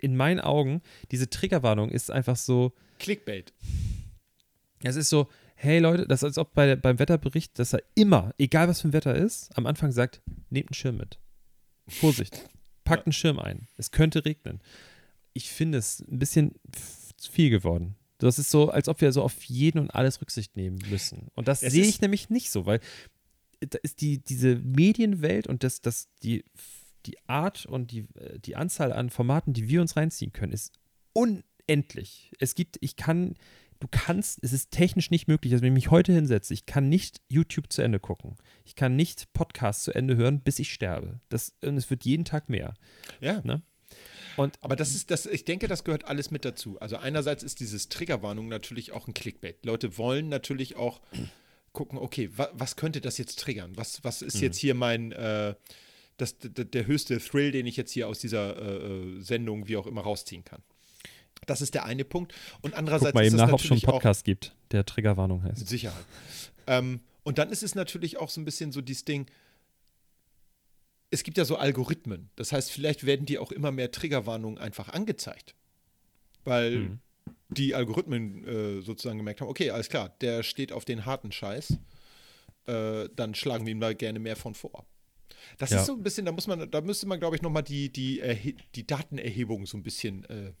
in 0.00 0.16
meinen 0.16 0.40
Augen, 0.40 0.82
diese 1.10 1.28
Triggerwarnung 1.30 1.90
ist 1.90 2.10
einfach 2.10 2.36
so, 2.36 2.72
Clickbait. 2.98 3.52
es 4.82 4.96
ist 4.96 5.08
so, 5.10 5.28
hey 5.56 5.78
Leute, 5.78 6.06
das 6.06 6.20
ist 6.20 6.24
als 6.24 6.38
ob 6.38 6.54
bei, 6.54 6.76
beim 6.76 6.98
Wetterbericht, 6.98 7.58
dass 7.58 7.72
er 7.72 7.82
immer, 7.94 8.32
egal 8.38 8.68
was 8.68 8.80
für 8.82 8.88
ein 8.88 8.92
Wetter 8.92 9.14
ist, 9.14 9.56
am 9.56 9.66
Anfang 9.66 9.90
sagt, 9.92 10.20
nehmt 10.50 10.68
einen 10.68 10.74
Schirm 10.74 10.96
mit. 10.98 11.18
Vorsicht, 11.88 12.48
packt 12.84 13.00
Ja. 13.00 13.06
einen 13.06 13.12
Schirm 13.12 13.38
ein. 13.38 13.66
Es 13.76 13.90
könnte 13.90 14.24
regnen. 14.24 14.60
Ich 15.32 15.50
finde 15.50 15.78
es 15.78 16.00
ein 16.00 16.18
bisschen 16.18 16.54
zu 17.16 17.32
viel 17.32 17.50
geworden. 17.50 17.96
Das 18.18 18.38
ist 18.38 18.50
so, 18.50 18.70
als 18.70 18.88
ob 18.88 19.00
wir 19.00 19.12
so 19.12 19.22
auf 19.22 19.42
jeden 19.44 19.78
und 19.78 19.90
alles 19.90 20.20
Rücksicht 20.20 20.56
nehmen 20.56 20.78
müssen. 20.88 21.28
Und 21.34 21.48
das 21.48 21.62
Es 21.62 21.72
sehe 21.72 21.84
ich 21.84 22.00
nämlich 22.00 22.30
nicht 22.30 22.50
so, 22.50 22.64
weil 22.64 22.80
da 23.60 23.78
ist 23.82 24.00
die, 24.00 24.18
diese 24.18 24.56
Medienwelt 24.56 25.46
und 25.46 25.64
das, 25.64 25.80
das, 25.80 26.08
die, 26.22 26.44
die 27.06 27.16
Art 27.28 27.66
und 27.66 27.90
die, 27.90 28.06
äh, 28.14 28.38
die 28.38 28.56
Anzahl 28.56 28.92
an 28.92 29.10
Formaten, 29.10 29.52
die 29.52 29.68
wir 29.68 29.80
uns 29.80 29.96
reinziehen 29.96 30.32
können, 30.32 30.52
ist 30.52 30.72
unendlich. 31.12 32.32
Es 32.38 32.54
gibt, 32.54 32.78
ich 32.80 32.96
kann, 32.96 33.34
du 33.80 33.88
kannst, 33.90 34.42
es 34.42 34.52
ist 34.52 34.70
technisch 34.70 35.10
nicht 35.10 35.28
möglich, 35.28 35.52
dass 35.52 35.62
wenn 35.62 35.68
ich 35.68 35.84
mich 35.84 35.90
heute 35.90 36.12
hinsetze, 36.12 36.54
ich 36.54 36.66
kann 36.66 36.88
nicht 36.88 37.20
YouTube 37.28 37.72
zu 37.72 37.82
Ende 37.82 38.00
gucken. 38.00 38.36
Ich 38.64 38.74
kann 38.74 38.96
nicht 38.96 39.32
Podcasts 39.32 39.84
zu 39.84 39.94
Ende 39.94 40.16
hören, 40.16 40.40
bis 40.40 40.58
ich 40.58 40.72
sterbe. 40.72 41.20
Das, 41.28 41.54
und 41.62 41.76
es 41.76 41.90
wird 41.90 42.04
jeden 42.04 42.24
Tag 42.24 42.48
mehr. 42.48 42.74
Ja. 43.20 43.40
Ne? 43.42 43.62
Und 44.36 44.58
Aber 44.60 44.76
das 44.76 44.94
ist, 44.94 45.10
das, 45.10 45.26
ich 45.26 45.44
denke, 45.44 45.68
das 45.68 45.84
gehört 45.84 46.04
alles 46.04 46.30
mit 46.30 46.44
dazu. 46.44 46.78
Also 46.80 46.96
einerseits 46.96 47.42
ist 47.42 47.60
dieses 47.60 47.88
Triggerwarnung 47.88 48.48
natürlich 48.48 48.92
auch 48.92 49.08
ein 49.08 49.14
Clickbait. 49.14 49.64
Leute 49.64 49.96
wollen 49.96 50.28
natürlich 50.28 50.76
auch 50.76 51.00
gucken, 51.72 51.98
okay, 51.98 52.30
wa, 52.36 52.50
was 52.52 52.76
könnte 52.76 53.00
das 53.00 53.18
jetzt 53.18 53.38
triggern? 53.38 53.72
Was, 53.76 54.02
was 54.04 54.22
ist 54.22 54.40
jetzt 54.40 54.58
hier 54.58 54.74
mein, 54.74 55.12
äh, 55.12 55.54
das, 56.16 56.36
der 56.40 56.86
höchste 56.86 57.18
Thrill, 57.18 57.50
den 57.52 57.66
ich 57.66 57.76
jetzt 57.76 57.92
hier 57.92 58.08
aus 58.08 58.18
dieser 58.18 58.56
äh, 58.56 59.18
äh, 59.18 59.20
Sendung, 59.20 59.68
wie 59.68 59.76
auch 59.76 59.86
immer, 59.86 60.02
rausziehen 60.02 60.44
kann? 60.44 60.62
Das 61.44 61.60
ist 61.60 61.74
der 61.74 61.84
eine 61.84 62.04
Punkt. 62.04 62.34
Und 62.62 62.74
andererseits 62.74 63.12
guck 63.12 63.14
mal 63.16 63.24
ist 63.24 63.32
eben 63.34 63.36
nach, 63.36 63.52
ob 63.52 63.60
es 63.60 63.66
schon 63.66 63.76
einen 63.76 63.86
auch 63.86 63.92
Podcast 63.92 64.24
gibt, 64.24 64.54
der 64.72 64.84
Triggerwarnung 64.86 65.42
mit 65.42 65.52
heißt. 65.52 65.68
Sicherheit. 65.68 66.04
ähm, 66.66 67.00
und 67.22 67.38
dann 67.38 67.50
ist 67.50 67.62
es 67.62 67.74
natürlich 67.74 68.16
auch 68.18 68.30
so 68.30 68.40
ein 68.40 68.44
bisschen 68.44 68.72
so 68.72 68.80
dieses 68.80 69.04
Ding, 69.04 69.26
es 71.10 71.22
gibt 71.22 71.38
ja 71.38 71.44
so 71.44 71.56
Algorithmen. 71.56 72.30
Das 72.36 72.52
heißt, 72.52 72.70
vielleicht 72.70 73.04
werden 73.06 73.26
die 73.26 73.38
auch 73.38 73.52
immer 73.52 73.70
mehr 73.72 73.90
Triggerwarnungen 73.90 74.58
einfach 74.58 74.88
angezeigt. 74.88 75.54
Weil 76.44 76.78
Mhm. 76.78 77.00
die 77.48 77.74
Algorithmen 77.74 78.44
äh, 78.46 78.80
sozusagen 78.82 79.18
gemerkt 79.18 79.40
haben, 79.40 79.48
okay, 79.48 79.70
alles 79.70 79.88
klar, 79.88 80.14
der 80.20 80.42
steht 80.42 80.72
auf 80.72 80.84
den 80.84 81.04
harten 81.06 81.32
Scheiß. 81.32 81.78
Äh, 82.66 83.08
dann 83.14 83.34
schlagen 83.34 83.66
wir 83.66 83.72
ihm 83.72 83.80
da 83.80 83.92
gerne 83.92 84.18
mehr 84.18 84.36
von 84.36 84.54
vor. 84.54 84.84
Das 85.58 85.70
Ja. 85.70 85.80
ist 85.80 85.86
so 85.86 85.92
ein 85.94 86.02
bisschen, 86.02 86.26
da 86.26 86.32
muss 86.32 86.46
man, 86.48 86.68
da 86.70 86.80
müsste 86.80 87.06
man, 87.06 87.20
glaube 87.20 87.36
ich, 87.36 87.42
nochmal 87.42 87.62
die, 87.62 87.88
die, 87.92 88.20
die 88.74 88.86
Datenerhebung 88.86 89.66
so 89.66 89.76
ein 89.76 89.82
bisschen 89.84 90.24
äh, 90.24 90.52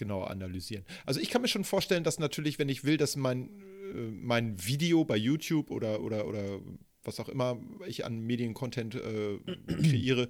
genauer 0.00 0.30
analysieren. 0.30 0.84
Also 1.06 1.20
ich 1.20 1.30
kann 1.30 1.42
mir 1.42 1.48
schon 1.48 1.62
vorstellen, 1.62 2.02
dass 2.02 2.18
natürlich, 2.18 2.58
wenn 2.58 2.68
ich 2.68 2.82
will, 2.82 2.96
dass 2.96 3.14
mein, 3.14 3.50
äh, 3.94 4.10
mein 4.10 4.66
Video 4.66 5.04
bei 5.04 5.16
YouTube 5.16 5.70
oder, 5.70 6.00
oder, 6.00 6.26
oder 6.26 6.58
was 7.04 7.20
auch 7.20 7.28
immer 7.28 7.60
ich 7.86 8.04
an 8.04 8.20
Mediencontent 8.20 8.96
äh, 8.96 9.38
kreiere, 9.66 10.28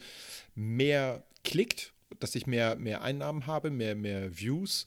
mehr 0.54 1.24
klickt, 1.44 1.94
dass 2.18 2.34
ich 2.34 2.46
mehr, 2.46 2.76
mehr 2.76 3.02
Einnahmen 3.02 3.46
habe, 3.46 3.70
mehr, 3.70 3.94
mehr 3.94 4.36
Views 4.38 4.84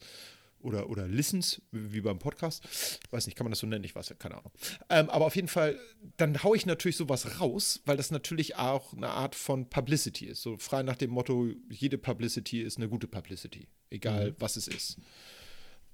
oder, 0.64 0.88
oder 0.88 1.06
Listens, 1.06 1.62
wie 1.70 2.00
beim 2.00 2.18
Podcast. 2.18 3.00
Weiß 3.10 3.26
nicht, 3.26 3.36
kann 3.36 3.44
man 3.44 3.52
das 3.52 3.60
so 3.60 3.66
nennen? 3.66 3.84
Ich 3.84 3.94
weiß 3.94 4.08
ja, 4.08 4.16
keine 4.16 4.36
Ahnung. 4.38 4.52
Ähm, 4.88 5.10
aber 5.10 5.26
auf 5.26 5.36
jeden 5.36 5.48
Fall, 5.48 5.78
dann 6.16 6.42
haue 6.42 6.56
ich 6.56 6.66
natürlich 6.66 6.96
sowas 6.96 7.40
raus, 7.40 7.80
weil 7.84 7.96
das 7.96 8.10
natürlich 8.10 8.56
auch 8.56 8.94
eine 8.94 9.08
Art 9.08 9.34
von 9.34 9.68
Publicity 9.68 10.26
ist. 10.26 10.42
So 10.42 10.56
frei 10.58 10.82
nach 10.82 10.96
dem 10.96 11.10
Motto, 11.10 11.48
jede 11.68 11.98
Publicity 11.98 12.62
ist 12.62 12.78
eine 12.78 12.88
gute 12.88 13.06
Publicity, 13.06 13.68
egal 13.90 14.34
was 14.38 14.56
es 14.56 14.66
ist. 14.66 14.98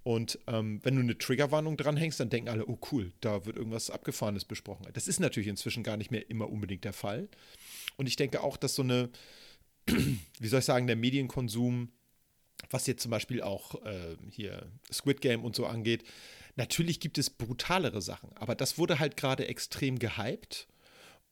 Und 0.03 0.39
ähm, 0.47 0.81
wenn 0.83 0.97
du 0.97 1.03
eine 1.03 1.19
Triggerwarnung 1.19 1.77
dranhängst, 1.77 2.19
dann 2.21 2.31
denken 2.31 2.49
alle, 2.49 2.67
oh 2.67 2.79
cool, 2.91 3.13
da 3.21 3.45
wird 3.45 3.57
irgendwas 3.57 3.91
Abgefahrenes 3.91 4.47
besprochen. 4.47 4.87
Das 4.95 5.09
ist 5.09 5.21
natürlich 5.21 5.49
inzwischen 5.49 5.83
gar 5.83 5.97
nicht 5.97 6.11
mehr 6.11 6.31
immer 6.31 6.49
unbedingt 6.49 6.85
der 6.85 6.95
Fall. 6.95 7.29
Und 7.97 8.07
ich 8.07 8.17
denke 8.17 8.43
auch, 8.43 8.57
dass 8.57 8.75
so 8.75 8.83
eine, 8.83 9.11
wie 9.87 10.49
soll 10.49 10.61
ich 10.61 10.65
sagen, 10.65 10.87
der 10.87 10.97
Medienkonsum, 10.97 11.91
was 12.69 12.87
jetzt 12.87 13.03
zum 13.03 13.11
Beispiel 13.11 13.43
auch 13.43 13.85
äh, 13.85 14.17
hier 14.31 14.67
Squid 14.93 15.21
Game 15.21 15.45
und 15.45 15.57
so 15.57 15.67
angeht, 15.67 16.05
natürlich 16.57 17.01
gibt 17.01 17.19
es 17.19 17.31
brutalere 17.31 18.03
Sachen, 18.03 18.31
aber 18.37 18.55
das 18.55 18.77
wurde 18.79 18.99
halt 18.99 19.17
gerade 19.17 19.47
extrem 19.49 19.99
gehypt. 19.99 20.67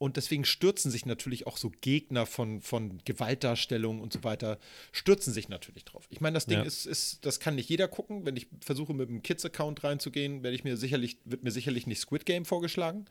Und 0.00 0.16
deswegen 0.16 0.44
stürzen 0.44 0.92
sich 0.92 1.06
natürlich 1.06 1.48
auch 1.48 1.56
so 1.56 1.72
Gegner 1.80 2.24
von, 2.24 2.60
von 2.60 2.98
Gewaltdarstellung 3.04 4.00
und 4.00 4.12
so 4.12 4.22
weiter, 4.22 4.60
stürzen 4.92 5.32
sich 5.32 5.48
natürlich 5.48 5.84
drauf. 5.84 6.06
Ich 6.08 6.20
meine, 6.20 6.34
das 6.34 6.46
Ding 6.46 6.58
Ja. 6.60 6.64
ist, 6.64 6.86
ist, 6.86 7.26
das 7.26 7.40
kann 7.40 7.56
nicht 7.56 7.68
jeder 7.68 7.88
gucken. 7.88 8.24
Wenn 8.24 8.36
ich 8.36 8.46
versuche, 8.60 8.94
mit 8.94 9.08
einem 9.08 9.24
Kids-Account 9.24 9.82
reinzugehen, 9.82 10.44
werde 10.44 10.54
ich 10.54 10.62
mir 10.62 10.76
sicherlich, 10.76 11.18
wird 11.24 11.42
mir 11.42 11.50
sicherlich 11.50 11.88
nicht 11.88 11.98
Squid 11.98 12.26
Game 12.26 12.44
vorgeschlagen. 12.44 13.06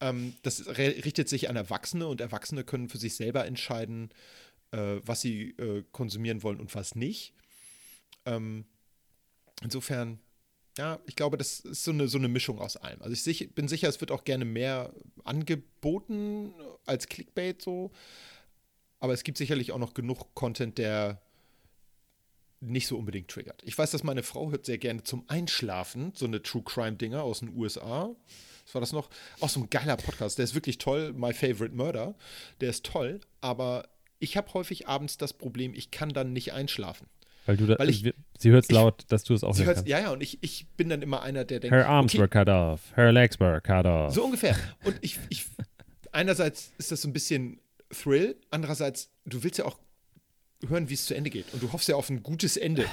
Ähm, 0.00 0.34
das 0.42 0.66
richtet 0.76 1.28
sich 1.28 1.48
an 1.48 1.54
Erwachsene 1.54 2.08
und 2.08 2.20
Erwachsene 2.20 2.64
können 2.64 2.88
für 2.88 2.98
sich 2.98 3.14
selber 3.14 3.46
entscheiden, 3.46 4.10
äh, 4.72 5.00
was 5.04 5.20
sie 5.20 5.50
äh, 5.50 5.84
konsumieren 5.92 6.42
wollen 6.42 6.60
und 6.60 6.74
was 6.74 6.94
nicht. 6.94 7.34
Ähm, 8.26 8.64
insofern, 9.62 10.18
ja, 10.76 10.98
ich 11.06 11.16
glaube, 11.16 11.36
das 11.36 11.60
ist 11.60 11.84
so 11.84 11.92
eine, 11.92 12.08
so 12.08 12.18
eine 12.18 12.28
Mischung 12.28 12.58
aus 12.58 12.76
allem. 12.76 13.00
Also 13.02 13.12
ich 13.12 13.22
sich, 13.22 13.54
bin 13.54 13.68
sicher, 13.68 13.88
es 13.88 14.00
wird 14.00 14.10
auch 14.10 14.24
gerne 14.24 14.44
mehr 14.44 14.92
angeboten 15.24 16.52
als 16.86 17.08
Clickbait 17.08 17.62
so. 17.62 17.92
Aber 18.98 19.12
es 19.12 19.24
gibt 19.24 19.38
sicherlich 19.38 19.72
auch 19.72 19.78
noch 19.78 19.94
genug 19.94 20.34
Content, 20.34 20.78
der 20.78 21.20
nicht 22.60 22.86
so 22.86 22.96
unbedingt 22.96 23.28
triggert. 23.28 23.60
Ich 23.64 23.76
weiß, 23.76 23.90
dass 23.90 24.04
meine 24.04 24.22
Frau 24.22 24.52
hört 24.52 24.64
sehr 24.64 24.78
gerne 24.78 25.02
zum 25.02 25.24
Einschlafen 25.28 26.12
so 26.14 26.26
eine 26.26 26.42
True 26.42 26.62
Crime 26.62 26.96
Dinger 26.96 27.24
aus 27.24 27.40
den 27.40 27.56
USA. 27.56 28.14
Was 28.64 28.74
war 28.74 28.80
das 28.80 28.92
noch? 28.92 29.10
Auch 29.40 29.48
so 29.48 29.60
ein 29.60 29.68
geiler 29.68 29.96
Podcast. 29.96 30.38
Der 30.38 30.44
ist 30.44 30.54
wirklich 30.54 30.78
toll. 30.78 31.12
My 31.12 31.32
Favorite 31.32 31.74
Murder. 31.74 32.14
Der 32.60 32.70
ist 32.70 32.86
toll. 32.86 33.20
Aber 33.40 33.88
ich 34.22 34.36
habe 34.36 34.52
häufig 34.54 34.88
abends 34.88 35.18
das 35.18 35.32
Problem, 35.32 35.74
ich 35.74 35.90
kann 35.90 36.10
dann 36.10 36.32
nicht 36.32 36.52
einschlafen. 36.52 37.06
Weil 37.44 37.56
du 37.56 37.66
da, 37.66 37.78
Weil 37.78 37.90
ich- 37.90 38.14
sie 38.38 38.50
hört 38.50 38.64
es 38.64 38.70
laut, 38.70 39.04
dass 39.08 39.24
du 39.24 39.34
es 39.34 39.42
auch 39.42 39.52
Sie 39.54 39.60
hören 39.62 39.66
hört's, 39.68 39.78
kannst. 39.80 39.88
ja, 39.90 39.98
ja, 39.98 40.10
und 40.12 40.22
ich, 40.22 40.38
ich 40.42 40.68
bin 40.76 40.88
dann 40.88 41.02
immer 41.02 41.22
einer, 41.22 41.44
der 41.44 41.58
denkt, 41.58 41.74
Her 41.74 41.88
arms 41.88 42.12
okay, 42.14 42.20
were 42.20 42.28
cut 42.28 42.48
off, 42.48 42.80
her 42.96 43.10
legs 43.10 43.40
were 43.40 43.60
cut 43.60 43.84
off. 43.84 44.14
so 44.14 44.24
ungefähr. 44.24 44.56
Und 44.84 44.96
ich, 45.00 45.18
ich, 45.28 45.46
einerseits 46.12 46.72
ist 46.78 46.92
das 46.92 47.02
so 47.02 47.08
ein 47.08 47.12
bisschen 47.12 47.58
Thrill, 47.90 48.36
andererseits, 48.50 49.10
du 49.26 49.42
willst 49.42 49.58
ja 49.58 49.64
auch 49.64 49.78
hören, 50.68 50.88
wie 50.88 50.94
es 50.94 51.04
zu 51.06 51.14
Ende 51.14 51.30
geht. 51.30 51.46
Und 51.52 51.62
du 51.62 51.72
hoffst 51.72 51.88
ja 51.88 51.96
auf 51.96 52.08
ein 52.10 52.22
gutes 52.22 52.56
Ende. 52.56 52.84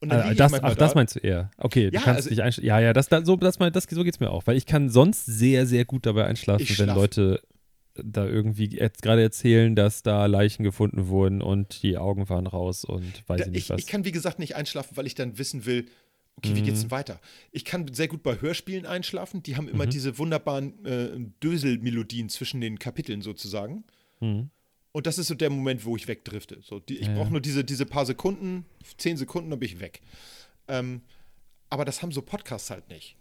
Und 0.00 0.08
dann 0.10 0.32
ich 0.32 0.38
das, 0.38 0.52
ach, 0.54 0.74
das 0.74 0.92
da. 0.92 0.94
meinst 0.98 1.16
du 1.16 1.20
eher. 1.20 1.50
Okay, 1.58 1.90
du 1.90 1.94
Ja, 1.94 2.00
kannst 2.00 2.16
also- 2.20 2.30
dich 2.30 2.42
einschlafen. 2.42 2.66
Ja, 2.66 2.80
ja, 2.80 2.92
das, 2.92 3.08
das, 3.08 3.26
so, 3.26 3.36
das, 3.36 3.58
das, 3.58 3.84
so 3.90 4.02
geht 4.04 4.14
es 4.14 4.20
mir 4.20 4.30
auch. 4.30 4.46
Weil 4.46 4.56
ich 4.56 4.66
kann 4.66 4.88
sonst 4.90 5.26
sehr, 5.26 5.66
sehr 5.66 5.84
gut 5.84 6.06
dabei 6.06 6.24
einschlafen, 6.24 6.66
wenn 6.78 6.88
Leute 6.88 7.40
da 7.96 8.26
irgendwie 8.26 8.66
jetzt 8.76 9.02
gerade 9.02 9.22
erzählen, 9.22 9.74
dass 9.76 10.02
da 10.02 10.26
Leichen 10.26 10.62
gefunden 10.64 11.08
wurden 11.08 11.42
und 11.42 11.82
die 11.82 11.96
Augen 11.96 12.28
waren 12.28 12.46
raus 12.46 12.84
und 12.84 13.22
weiß 13.28 13.40
Da, 13.40 13.46
ich 13.46 13.52
nicht 13.52 13.62
ich, 13.64 13.70
was. 13.70 13.80
ich 13.80 13.86
kann, 13.86 14.04
wie 14.04 14.12
gesagt, 14.12 14.38
nicht 14.38 14.56
einschlafen, 14.56 14.96
weil 14.96 15.06
ich 15.06 15.14
dann 15.14 15.38
wissen 15.38 15.64
will, 15.66 15.86
okay, 16.36 16.54
wie 16.56 16.60
Mhm. 16.60 16.64
geht's 16.64 16.80
denn 16.82 16.90
weiter? 16.90 17.20
Ich 17.52 17.64
kann 17.64 17.92
sehr 17.94 18.08
gut 18.08 18.22
bei 18.22 18.40
Hörspielen 18.40 18.86
einschlafen. 18.86 19.42
Die 19.42 19.56
haben 19.56 19.66
Mhm. 19.66 19.70
immer 19.72 19.86
diese 19.86 20.18
wunderbaren 20.18 20.84
äh, 20.84 21.10
Döselmelodien 21.42 22.28
zwischen 22.28 22.60
den 22.60 22.78
Kapiteln 22.78 23.22
sozusagen. 23.22 23.84
Mhm. 24.20 24.50
Und 24.92 25.06
das 25.06 25.18
ist 25.18 25.26
so 25.28 25.34
der 25.34 25.50
Moment, 25.50 25.84
wo 25.84 25.96
ich 25.96 26.06
wegdrifte. 26.08 26.58
So, 26.62 26.78
die, 26.80 26.98
ich 26.98 27.06
Ja, 27.08 27.14
brauche 27.14 27.30
nur 27.32 27.40
diese, 27.40 27.64
diese 27.64 27.84
paar 27.86 28.06
Sekunden, 28.06 28.64
zehn 28.96 29.16
Sekunden, 29.16 29.50
dann 29.50 29.58
bin 29.58 29.68
ich 29.68 29.80
weg. 29.80 30.00
Ähm, 30.68 31.02
aber 31.70 31.84
das 31.84 32.00
haben 32.02 32.12
so 32.12 32.22
Podcasts 32.22 32.70
halt 32.70 32.88
nicht. 32.88 33.16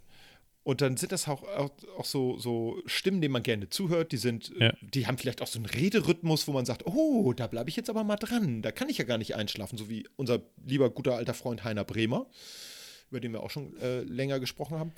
Und 0.63 0.79
dann 0.79 0.95
sind 0.95 1.11
das 1.11 1.27
auch, 1.27 1.43
auch, 1.43 1.71
auch 1.97 2.05
so, 2.05 2.37
so 2.39 2.81
Stimmen, 2.85 3.19
denen 3.19 3.33
man 3.33 3.43
gerne 3.43 3.69
zuhört. 3.69 4.13
Die 4.13 4.17
sind, 4.17 4.53
Ja. 4.57 4.73
die 4.81 5.07
haben 5.07 5.17
vielleicht 5.17 5.41
auch 5.41 5.47
so 5.47 5.59
einen 5.59 5.65
Rederhythmus, 5.65 6.47
wo 6.47 6.53
man 6.53 6.65
sagt, 6.65 6.85
oh, 6.85 7.33
da 7.33 7.47
bleibe 7.47 7.69
ich 7.69 7.75
jetzt 7.75 7.89
aber 7.89 8.03
mal 8.05 8.15
dran. 8.15 8.61
Da 8.61 8.71
kann 8.71 8.87
ich 8.89 8.97
ja 8.97 9.03
gar 9.03 9.17
nicht 9.17 9.35
einschlafen, 9.35 9.77
so 9.77 9.89
wie 9.89 10.07
unser 10.15 10.39
lieber 10.65 10.89
guter 10.89 11.15
alter 11.15 11.33
Freund 11.33 11.65
Heiner 11.65 11.83
Bremer, 11.83 12.27
über 13.09 13.19
den 13.19 13.33
wir 13.33 13.43
auch 13.43 13.49
schon 13.49 13.75
äh, 13.81 14.01
länger 14.03 14.39
gesprochen 14.39 14.79
haben. 14.79 14.93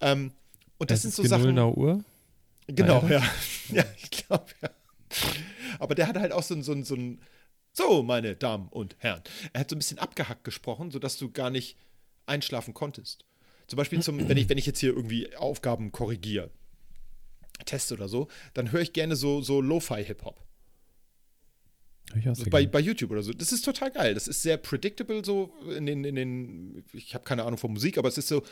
Ähm, 0.00 0.32
und 0.78 0.90
das 0.90 0.98
Es 0.98 1.02
sind 1.02 1.10
ist 1.10 1.16
so 1.16 1.22
Sachen. 1.24 1.58
Uhr. 1.58 2.02
Genau, 2.66 3.06
ja. 3.08 3.22
Ja, 3.68 3.84
ich 4.02 4.10
glaube, 4.10 4.46
ja. 4.62 4.70
Aber 5.78 5.94
der 5.94 6.08
hat 6.08 6.16
halt 6.16 6.32
auch 6.32 6.42
so 6.42 6.54
ein, 6.54 6.62
so 6.62 6.72
ein, 6.72 6.84
so 6.84 6.94
ein, 6.94 7.20
so, 7.72 8.02
meine 8.02 8.34
Damen 8.34 8.68
und 8.68 8.96
Herren. 9.00 9.22
Er 9.52 9.60
hat 9.60 9.70
so 9.70 9.76
ein 9.76 9.78
bisschen 9.78 9.98
abgehackt 9.98 10.44
gesprochen, 10.44 10.90
sodass 10.90 11.18
du 11.18 11.30
gar 11.30 11.50
nicht 11.50 11.76
einschlafen 12.24 12.72
konntest. 12.74 13.24
Zum 13.66 13.76
Beispiel, 13.76 14.00
zum, 14.00 14.28
wenn, 14.28 14.36
ich, 14.36 14.48
wenn 14.48 14.58
ich 14.58 14.66
jetzt 14.66 14.78
hier 14.78 14.90
irgendwie 14.90 15.34
Aufgaben 15.36 15.92
korrigiere, 15.92 16.50
teste 17.64 17.94
oder 17.94 18.08
so, 18.08 18.28
dann 18.54 18.72
höre 18.72 18.82
ich 18.82 18.92
gerne 18.92 19.16
so, 19.16 19.40
so 19.40 19.60
Lo-Fi-Hip-Hop. 19.60 20.40
Hör 22.12 22.20
ich 22.20 22.28
auch 22.28 22.36
So 22.36 22.44
sehr 22.44 22.50
bei, 22.50 22.66
bei 22.66 22.80
YouTube 22.80 23.10
oder 23.10 23.22
so. 23.22 23.32
Das 23.32 23.52
ist 23.52 23.64
total 23.64 23.90
geil. 23.90 24.14
Das 24.14 24.28
ist 24.28 24.42
sehr 24.42 24.56
predictable 24.56 25.24
so 25.24 25.52
in 25.76 25.86
den, 25.86 26.04
in 26.04 26.14
den 26.14 26.84
ich 26.92 27.14
habe 27.14 27.24
keine 27.24 27.44
Ahnung 27.44 27.58
von 27.58 27.72
Musik, 27.72 27.98
aber 27.98 28.08
es 28.08 28.18
ist 28.18 28.28
so, 28.28 28.42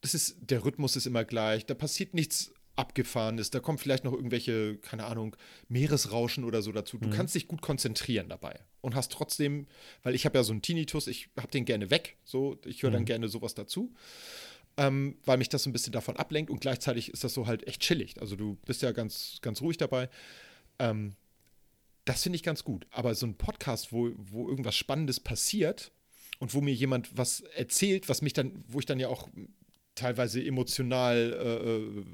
das 0.00 0.14
ist, 0.14 0.36
der 0.40 0.64
Rhythmus 0.64 0.96
ist 0.96 1.06
immer 1.06 1.24
gleich, 1.24 1.66
da 1.66 1.74
passiert 1.74 2.14
nichts 2.14 2.52
Abgefahrenes, 2.76 3.50
da 3.50 3.60
kommt 3.60 3.80
vielleicht 3.80 4.04
noch 4.04 4.12
irgendwelche, 4.12 4.76
keine 4.76 5.06
Ahnung, 5.06 5.34
Meeresrauschen 5.68 6.44
oder 6.44 6.60
so 6.60 6.72
dazu. 6.72 6.98
Du 6.98 7.08
kannst 7.08 7.34
dich 7.34 7.48
gut 7.48 7.62
konzentrieren 7.62 8.28
dabei 8.28 8.60
und 8.82 8.94
hast 8.94 9.12
trotzdem, 9.12 9.66
weil 10.02 10.14
ich 10.14 10.26
habe 10.26 10.36
ja 10.36 10.44
so 10.44 10.52
einen 10.52 10.60
Tinnitus, 10.60 11.06
ich 11.06 11.30
habe 11.38 11.48
den 11.48 11.64
gerne 11.64 11.90
weg, 11.90 12.18
so, 12.24 12.58
ich 12.66 12.82
höre 12.82 12.90
dann 12.90 13.06
gerne 13.06 13.28
sowas 13.28 13.54
dazu. 13.54 13.94
Ähm, 14.78 15.16
weil 15.24 15.38
mich 15.38 15.48
das 15.48 15.62
so 15.62 15.70
ein 15.70 15.72
bisschen 15.72 15.92
davon 15.92 16.16
ablenkt 16.16 16.50
und 16.50 16.60
gleichzeitig 16.60 17.10
ist 17.10 17.24
das 17.24 17.32
so 17.32 17.46
halt 17.46 17.66
echt 17.66 17.80
chillig. 17.80 18.20
Also 18.20 18.36
du 18.36 18.56
bist 18.66 18.82
ja 18.82 18.92
ganz, 18.92 19.38
ganz 19.40 19.62
ruhig 19.62 19.78
dabei. 19.78 20.10
Ähm, 20.78 21.14
das 22.04 22.22
finde 22.22 22.36
ich 22.36 22.42
ganz 22.42 22.62
gut. 22.62 22.86
Aber 22.90 23.14
so 23.14 23.26
ein 23.26 23.36
Podcast, 23.36 23.90
wo, 23.92 24.10
wo 24.16 24.48
irgendwas 24.48 24.76
Spannendes 24.76 25.18
passiert 25.18 25.92
und 26.40 26.52
wo 26.52 26.60
mir 26.60 26.74
jemand 26.74 27.16
was 27.16 27.40
erzählt, 27.40 28.08
was 28.10 28.20
mich 28.20 28.34
dann, 28.34 28.64
wo 28.68 28.78
ich 28.78 28.84
dann 28.86 29.00
ja 29.00 29.08
auch 29.08 29.28
teilweise 29.94 30.44
emotional 30.44 31.16
äh, 31.16 31.76
äh, 32.00 32.04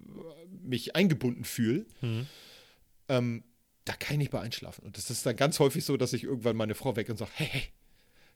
mich 0.63 0.95
eingebunden 0.95 1.45
fühle, 1.45 1.85
Mhm. 2.01 2.27
ähm, 3.09 3.43
da 3.85 3.95
kann 3.95 4.15
ich 4.15 4.19
nicht 4.19 4.31
bei 4.31 4.41
einschlafen. 4.41 4.85
Und 4.85 4.97
das 4.97 5.11
ist 5.11 5.27
dann 5.27 5.35
ganz 5.35 5.59
häufig 5.59 5.85
so, 5.85 5.97
dass 5.97 6.13
ich 6.13 6.23
irgendwann 6.23 6.57
meine 6.57 6.77
Frau 6.77 6.95
weg 6.95 7.09
und 7.09 7.17
sage, 7.17 7.33
hey, 7.35 7.49
hey, 7.51 7.63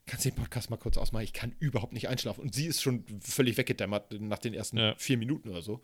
kannst 0.07 0.25
du 0.25 0.31
den 0.31 0.37
Podcast 0.37 0.71
mal 0.71 0.77
kurz 0.77 0.97
ausmachen? 0.97 1.25
Ich 1.25 1.33
kann 1.33 1.53
überhaupt 1.59 1.93
nicht 1.93 2.09
einschlafen. 2.09 2.41
Und 2.43 2.55
sie 2.55 2.67
ist 2.67 2.83
schon 2.83 3.05
völlig 3.21 3.57
weggedämmert 3.57 4.21
nach 4.21 4.39
den 4.39 4.55
ersten 4.55 4.79
Ja. 4.79 4.95
vier 4.97 5.19
Minuten 5.19 5.49
oder 5.51 5.63
so. 5.63 5.81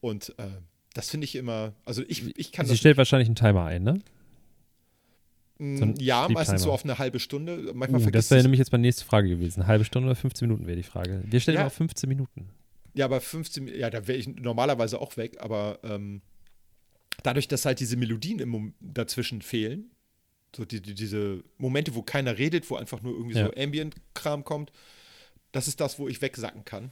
Und 0.00 0.34
äh, 0.38 0.48
das 0.94 1.10
finde 1.10 1.24
ich 1.24 1.34
immer, 1.36 1.72
also 1.84 2.02
ich, 2.08 2.36
ich 2.38 2.52
kann 2.52 2.66
Sie 2.66 2.76
stellt 2.76 2.96
wahrscheinlich 2.98 3.28
einen 3.28 3.36
Timer 3.36 3.64
ein, 3.64 3.82
ne? 3.82 4.00
Mm, 5.58 5.76
so 5.76 5.84
ja, 5.98 6.28
meistens 6.28 6.62
so 6.62 6.72
auf 6.72 6.84
eine 6.84 6.98
halbe 6.98 7.20
Stunde. 7.20 7.72
Manchmal 7.74 8.02
Uh, 8.02 8.10
das 8.10 8.30
wäre 8.30 8.42
nämlich 8.42 8.58
jetzt 8.58 8.72
meine 8.72 8.82
nächste 8.82 9.04
Frage 9.04 9.28
gewesen. 9.28 9.60
Eine 9.60 9.68
halbe 9.68 9.84
Stunde 9.84 10.06
oder 10.08 10.16
15 10.16 10.46
Minuten 10.48 10.66
wäre 10.66 10.76
die 10.76 10.82
Frage. 10.82 11.22
Wir 11.24 11.40
stellen 11.40 11.58
Ja. 11.58 11.66
auf 11.66 11.72
15 11.74 12.08
Minuten. 12.08 12.50
Ja, 12.94 13.06
aber 13.06 13.20
15, 13.20 13.68
ja, 13.68 13.88
da 13.88 14.06
wäre 14.06 14.18
ich 14.18 14.26
normalerweise 14.28 15.00
auch 15.00 15.16
weg, 15.16 15.36
aber 15.40 15.78
ähm, 15.82 16.20
dadurch, 17.22 17.48
dass 17.48 17.64
halt 17.64 17.80
diese 17.80 17.96
Melodien 17.96 18.38
im 18.40 18.74
dazwischen 18.80 19.40
fehlen, 19.40 19.90
so 20.54 20.64
die, 20.64 20.80
die, 20.82 20.94
diese 20.94 21.42
Momente, 21.58 21.94
wo 21.94 22.02
keiner 22.02 22.36
redet, 22.38 22.68
wo 22.70 22.76
einfach 22.76 23.02
nur 23.02 23.14
irgendwie 23.14 23.36
Ja. 23.38 23.46
so 23.46 23.52
Ambient-Kram 23.54 24.44
kommt, 24.44 24.72
das 25.52 25.68
ist 25.68 25.80
das, 25.80 25.98
wo 25.98 26.08
ich 26.08 26.20
wegsacken 26.22 26.64
kann. 26.64 26.90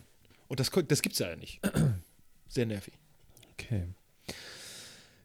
Und 0.49 0.61
das, 0.61 0.71
das 0.89 1.03
gibt's 1.03 1.19
ja 1.19 1.35
nicht. 1.37 1.61
Sehr 2.49 2.67
nervig. 2.67 2.95
Okay. 3.53 3.85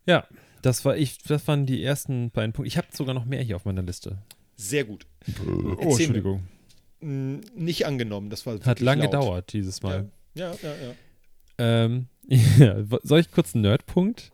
Ja, 0.05 0.27
das 0.61 0.85
war 0.85 0.97
ich, 0.97 1.17
das 1.23 1.47
waren 1.47 1.65
die 1.65 1.83
ersten 1.83 2.29
beiden 2.31 2.53
Punkte. 2.53 2.67
Ich 2.67 2.77
habe 2.77 2.87
sogar 2.91 3.13
noch 3.15 3.25
mehr 3.25 3.41
hier 3.41 3.55
auf 3.55 3.65
meiner 3.65 3.81
Liste. 3.81 4.17
Sehr 4.55 4.83
gut. 4.85 5.05
Oh, 5.27 5.71
Erzähl 5.79 5.85
mir. 5.85 5.91
Entschuldigung. 5.91 6.47
Nicht 7.01 7.85
angenommen, 7.85 8.29
das 8.29 8.45
war 8.45 8.53
Hat 8.55 8.65
wirklich 8.65 8.85
lang 8.85 8.99
laut. 8.99 9.11
gedauert 9.11 9.53
dieses 9.53 9.81
Mal. 9.81 10.09
Ja, 10.33 10.51
ja, 10.53 10.57
ja. 10.63 10.75
ja. 10.87 10.95
Ähm, 11.57 12.07
ja, 12.27 12.83
soll 13.03 13.19
ich 13.19 13.31
kurz 13.31 13.53
einen 13.55 13.61
Nerdpunkt 13.63 14.31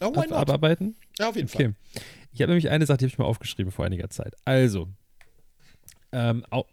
Oh, 0.00 0.12
abarbeiten? 0.14 0.96
Ja, 1.18 1.28
auf 1.28 1.36
jeden 1.36 1.48
Fall. 1.48 1.74
Ich 2.34 2.40
habe 2.42 2.50
nämlich 2.50 2.68
eine 2.70 2.84
Sache, 2.84 2.98
die 2.98 3.04
habe 3.04 3.12
ich 3.12 3.18
mal 3.18 3.24
aufgeschrieben 3.26 3.70
vor 3.72 3.84
einiger 3.86 4.10
Zeit. 4.10 4.34
Also, 4.44 4.88
ähm, 6.10 6.44
au, 6.50 6.64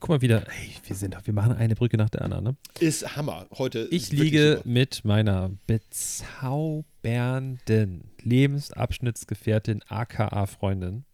guck 0.00 0.08
mal 0.10 0.20
wieder, 0.20 0.44
hey, 0.48 0.70
wir 0.86 0.94
sind, 0.96 1.16
wir 1.26 1.34
machen 1.34 1.52
eine 1.52 1.74
Brücke 1.74 1.96
nach 1.96 2.10
der 2.10 2.22
anderen. 2.22 2.44
Ne? 2.44 2.56
Ist 2.80 3.16
Hammer. 3.16 3.46
Heute 3.56 3.88
Ich 3.90 4.12
liege 4.12 4.56
super. 4.58 4.68
mit 4.68 5.04
meiner 5.04 5.50
bezaubernden 5.66 8.04
Lebensabschnittsgefährtin, 8.22 9.82
aka 9.88 10.46
Freundin, 10.46 11.04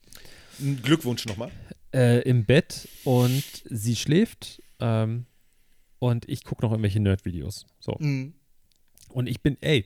Glückwunsch 0.82 1.26
nochmal. 1.26 1.50
äh, 1.92 2.20
im 2.28 2.44
Bett 2.44 2.88
und 3.04 3.42
sie 3.64 3.96
schläft 3.96 4.62
ähm, 4.80 5.26
und 5.98 6.28
ich 6.28 6.44
gucke 6.44 6.62
noch 6.62 6.70
irgendwelche 6.72 7.00
Nerd-Videos. 7.00 7.66
So. 7.80 7.92
Mm. 7.98 8.34
Und 9.08 9.26
ich 9.28 9.40
bin, 9.40 9.56
ey, 9.60 9.84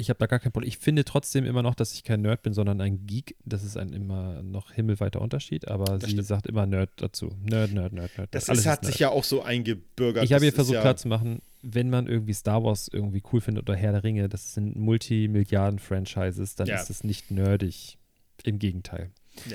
ich 0.00 0.08
habe 0.10 0.18
da 0.18 0.26
gar 0.26 0.38
kein 0.38 0.50
Problem. 0.52 0.68
Ich 0.68 0.78
finde 0.78 1.04
trotzdem 1.04 1.44
immer 1.44 1.62
noch, 1.62 1.74
dass 1.74 1.92
ich 1.94 2.02
kein 2.04 2.22
Nerd 2.22 2.42
bin, 2.42 2.52
sondern 2.54 2.80
ein 2.80 3.06
Geek. 3.06 3.36
Das 3.44 3.62
ist 3.62 3.76
ein 3.76 3.92
immer 3.92 4.42
noch 4.42 4.72
himmelweiter 4.72 5.20
Unterschied, 5.20 5.68
aber 5.68 6.00
sie 6.00 6.10
stimmt. 6.10 6.26
sagt 6.26 6.46
immer 6.46 6.66
Nerd 6.66 6.90
dazu. 6.96 7.30
Nerd, 7.42 7.72
Nerd, 7.72 7.92
Nerd, 7.92 8.16
Nerd. 8.18 8.28
Das 8.34 8.48
ist, 8.48 8.66
hat 8.66 8.82
Nerd. 8.82 8.86
sich 8.92 8.98
ja 9.00 9.10
auch 9.10 9.24
so 9.24 9.42
eingebürgert. 9.42 10.24
Ich 10.24 10.32
habe 10.32 10.40
Das 10.40 10.52
ihr 10.52 10.52
versucht 10.54 10.74
ja, 10.74 10.80
klarzumachen, 10.80 11.40
wenn 11.62 11.90
man 11.90 12.06
irgendwie 12.06 12.32
Star 12.32 12.64
Wars 12.64 12.88
irgendwie 12.92 13.22
cool 13.32 13.40
findet 13.40 13.68
oder 13.68 13.76
Herr 13.78 13.92
der 13.92 14.02
Ringe, 14.04 14.28
das 14.28 14.54
sind 14.54 14.76
Multimilliarden-Franchises, 14.76 16.54
dann 16.56 16.66
Ja. 16.68 16.76
ist 16.80 16.90
es 16.90 17.04
nicht 17.04 17.30
nerdig. 17.30 17.98
Im 18.44 18.58
Gegenteil. 18.58 19.10
Nee. 19.48 19.54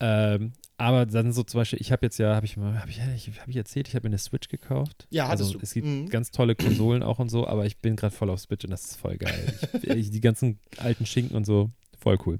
Ähm, 0.00 0.52
aber 0.78 1.04
dann 1.06 1.32
so 1.32 1.42
zum 1.42 1.58
Beispiel, 1.60 1.80
ich 1.80 1.92
habe 1.92 2.06
jetzt 2.06 2.18
ja, 2.18 2.34
habe 2.34 2.46
ich 2.46 2.56
mal, 2.56 2.80
habe 2.80 2.88
ich, 2.90 3.00
hab 3.00 3.48
ich 3.48 3.56
erzählt, 3.56 3.88
ich 3.88 3.94
habe 3.94 4.04
mir 4.08 4.10
eine 4.10 4.18
Switch 4.18 4.48
gekauft. 4.48 5.06
Ja, 5.10 5.28
hattest 5.28 5.48
also 5.48 5.58
du. 5.58 5.62
es 5.62 5.74
gibt 5.74 5.86
Mhm. 5.86 6.08
ganz 6.08 6.30
tolle 6.30 6.54
Konsolen 6.54 7.02
auch 7.02 7.18
und 7.18 7.28
so, 7.28 7.46
aber 7.46 7.66
ich 7.66 7.78
bin 7.78 7.96
gerade 7.96 8.14
voll 8.14 8.30
auf 8.30 8.40
Switch 8.40 8.64
und 8.64 8.70
das 8.70 8.84
ist 8.86 8.96
voll 8.96 9.16
geil. 9.18 9.52
Ich, 9.82 9.90
ich, 9.90 10.10
die 10.10 10.20
ganzen 10.20 10.58
alten 10.78 11.04
Schinken 11.04 11.36
und 11.36 11.44
so, 11.44 11.70
voll 11.98 12.16
cool. 12.26 12.38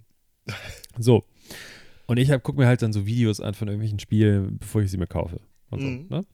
So. 0.98 1.24
Und 2.06 2.16
ich 2.16 2.28
gucke 2.42 2.58
mir 2.58 2.66
halt 2.66 2.80
dann 2.80 2.92
so 2.94 3.04
Videos 3.04 3.40
an 3.40 3.52
von 3.54 3.68
irgendwelchen 3.68 3.98
Spielen, 3.98 4.58
bevor 4.58 4.80
ich 4.82 4.90
sie 4.90 4.96
mir 4.96 5.06
kaufe. 5.06 5.40
Und 5.70 5.82
Mhm. 5.82 6.06
so. 6.08 6.14
Ne? 6.16 6.24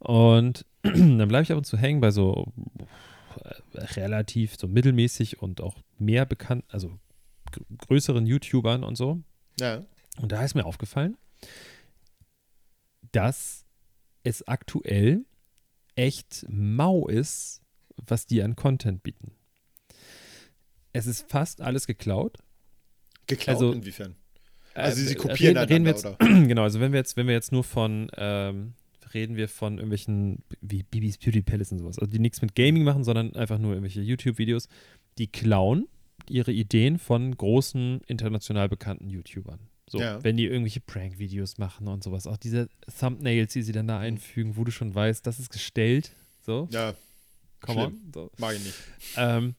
Und 0.00 0.66
dann 0.82 1.28
bleibe 1.28 1.44
ich 1.44 1.50
ab 1.52 1.56
und 1.58 1.64
zu 1.64 1.78
hängen 1.78 2.00
bei 2.00 2.10
so 2.10 2.52
äh, 3.42 3.78
relativ 3.94 4.56
so 4.58 4.68
mittelmäßig 4.68 5.40
und 5.40 5.60
auch 5.60 5.76
mehr 5.98 6.26
bekannt, 6.26 6.64
also 6.68 6.98
gr- 7.50 7.62
größeren 7.86 8.26
YouTubern 8.26 8.84
und 8.84 8.96
so. 8.96 9.20
Ja. 9.58 9.82
Und 10.20 10.30
da 10.32 10.44
ist 10.44 10.54
mir 10.54 10.66
aufgefallen, 10.66 11.16
dass 13.12 13.64
es 14.22 14.46
aktuell 14.48 15.24
echt 15.96 16.46
mau 16.48 17.06
ist, 17.06 17.60
was 17.96 18.26
die 18.26 18.42
an 18.42 18.56
Content 18.56 19.02
bieten. 19.02 19.32
Es 20.92 21.06
ist 21.06 21.30
fast 21.30 21.60
alles 21.60 21.86
geklaut. 21.86 22.38
Geklaut 23.26 23.54
Also- 23.56 23.72
inwiefern? 23.72 24.16
Also 24.74 25.00
sie 25.02 25.12
Äh, 25.12 25.16
kopieren 25.16 25.56
reden, 25.56 25.72
reden 25.72 25.84
wir 25.84 25.92
jetzt, 25.92 26.04
einander, 26.04 26.42
Genau, 26.48 26.62
also 26.64 26.80
wenn 26.80 26.90
wir 26.92 26.98
jetzt, 26.98 27.16
wenn 27.16 27.28
wir 27.28 27.34
jetzt 27.34 27.52
nur 27.52 27.62
von, 27.62 28.10
ähm, 28.16 28.74
reden 29.12 29.36
wir 29.36 29.48
von 29.48 29.74
irgendwelchen, 29.74 30.42
wie 30.60 30.82
Bibis 30.82 31.16
Beauty 31.18 31.42
Palace 31.42 31.70
und 31.70 31.78
sowas, 31.78 32.00
also 32.00 32.10
die 32.10 32.18
nichts 32.18 32.42
mit 32.42 32.56
Gaming 32.56 32.82
machen, 32.82 33.04
sondern 33.04 33.36
einfach 33.36 33.58
nur 33.58 33.70
irgendwelche 33.70 34.00
YouTube-Videos, 34.00 34.68
die 35.18 35.28
klauen 35.28 35.86
ihre 36.28 36.50
Ideen 36.50 36.98
von 36.98 37.36
großen, 37.36 38.00
international 38.08 38.68
bekannten 38.68 39.08
YouTubern. 39.10 39.60
So, 39.88 40.00
Ja. 40.00 40.22
wenn 40.24 40.36
die 40.36 40.46
irgendwelche 40.46 40.80
Prank-Videos 40.80 41.58
machen 41.58 41.88
und 41.88 42.02
sowas. 42.02 42.26
Auch 42.26 42.36
diese 42.38 42.68
Thumbnails, 42.98 43.52
die 43.52 43.62
sie 43.62 43.72
dann 43.72 43.86
da 43.86 43.98
einfügen, 43.98 44.56
wo 44.56 44.64
du 44.64 44.70
schon 44.70 44.94
weißt, 44.94 45.26
das 45.26 45.38
ist 45.38 45.50
gestellt. 45.52 46.12
So, 46.40 46.68
Ja, 46.70 46.94
come 47.60 47.80
schlimm. 47.82 48.00
on. 48.06 48.12
So. 48.14 48.30
mag 48.38 48.56
ich 48.56 48.64
nicht. 48.64 48.74
Ähm, 49.16 49.54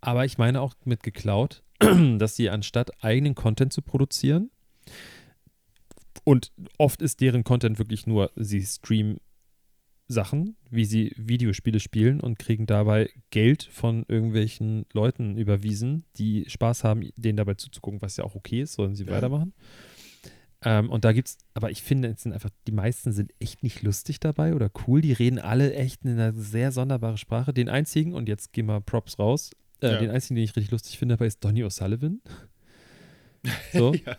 aber 0.00 0.24
ich 0.24 0.38
meine 0.38 0.60
auch 0.60 0.74
mit 0.84 1.02
geklaut, 1.02 1.62
dass 2.18 2.36
sie 2.36 2.50
anstatt 2.50 3.02
eigenen 3.04 3.34
Content 3.34 3.72
zu 3.72 3.82
produzieren, 3.82 4.50
und 6.24 6.52
oft 6.78 7.02
ist 7.02 7.20
deren 7.20 7.42
Content 7.42 7.78
wirklich 7.78 8.06
nur, 8.06 8.30
sie 8.36 8.62
streamen 8.64 9.18
Sachen, 10.12 10.56
wie 10.70 10.84
sie 10.84 11.12
Videospiele 11.16 11.80
spielen 11.80 12.20
und 12.20 12.38
kriegen 12.38 12.66
dabei 12.66 13.10
Geld 13.30 13.64
von 13.64 14.04
irgendwelchen 14.08 14.86
Leuten 14.92 15.36
überwiesen, 15.36 16.04
die 16.16 16.44
Spaß 16.48 16.84
haben, 16.84 17.10
denen 17.16 17.36
dabei 17.36 17.54
zuzugucken, 17.54 18.00
was 18.02 18.16
ja 18.16 18.24
auch 18.24 18.34
okay 18.34 18.62
ist, 18.62 18.74
sollen 18.74 18.94
sie 18.94 19.04
Ja. 19.04 19.12
weitermachen. 19.12 19.52
Ähm, 20.64 20.90
und 20.90 21.04
da 21.04 21.12
gibt's, 21.12 21.38
aber 21.54 21.72
ich 21.72 21.82
finde, 21.82 22.08
es 22.10 22.22
sind 22.22 22.32
einfach, 22.32 22.50
die 22.68 22.72
meisten 22.72 23.10
sind 23.12 23.32
echt 23.40 23.64
nicht 23.64 23.82
lustig 23.82 24.20
dabei 24.20 24.54
oder 24.54 24.70
cool. 24.86 25.00
Die 25.00 25.12
reden 25.12 25.40
alle 25.40 25.74
echt 25.74 26.04
in 26.04 26.10
einer 26.12 26.32
sehr 26.34 26.70
sonderbaren 26.70 27.16
Sprache. 27.18 27.52
Den 27.52 27.68
einzigen, 27.68 28.14
und 28.14 28.28
jetzt 28.28 28.52
gehen 28.52 28.66
wir 28.66 28.80
Props 28.80 29.18
raus, 29.18 29.50
äh, 29.80 29.88
Ja. 29.92 29.98
den 29.98 30.10
einzigen, 30.10 30.36
den 30.36 30.44
ich 30.44 30.54
richtig 30.54 30.70
lustig 30.70 30.98
finde 30.98 31.14
dabei, 31.16 31.26
ist 31.26 31.42
Donny 31.44 31.64
O'Sullivan. 31.64 32.18
So. 33.72 33.92
Ja. 33.94 34.16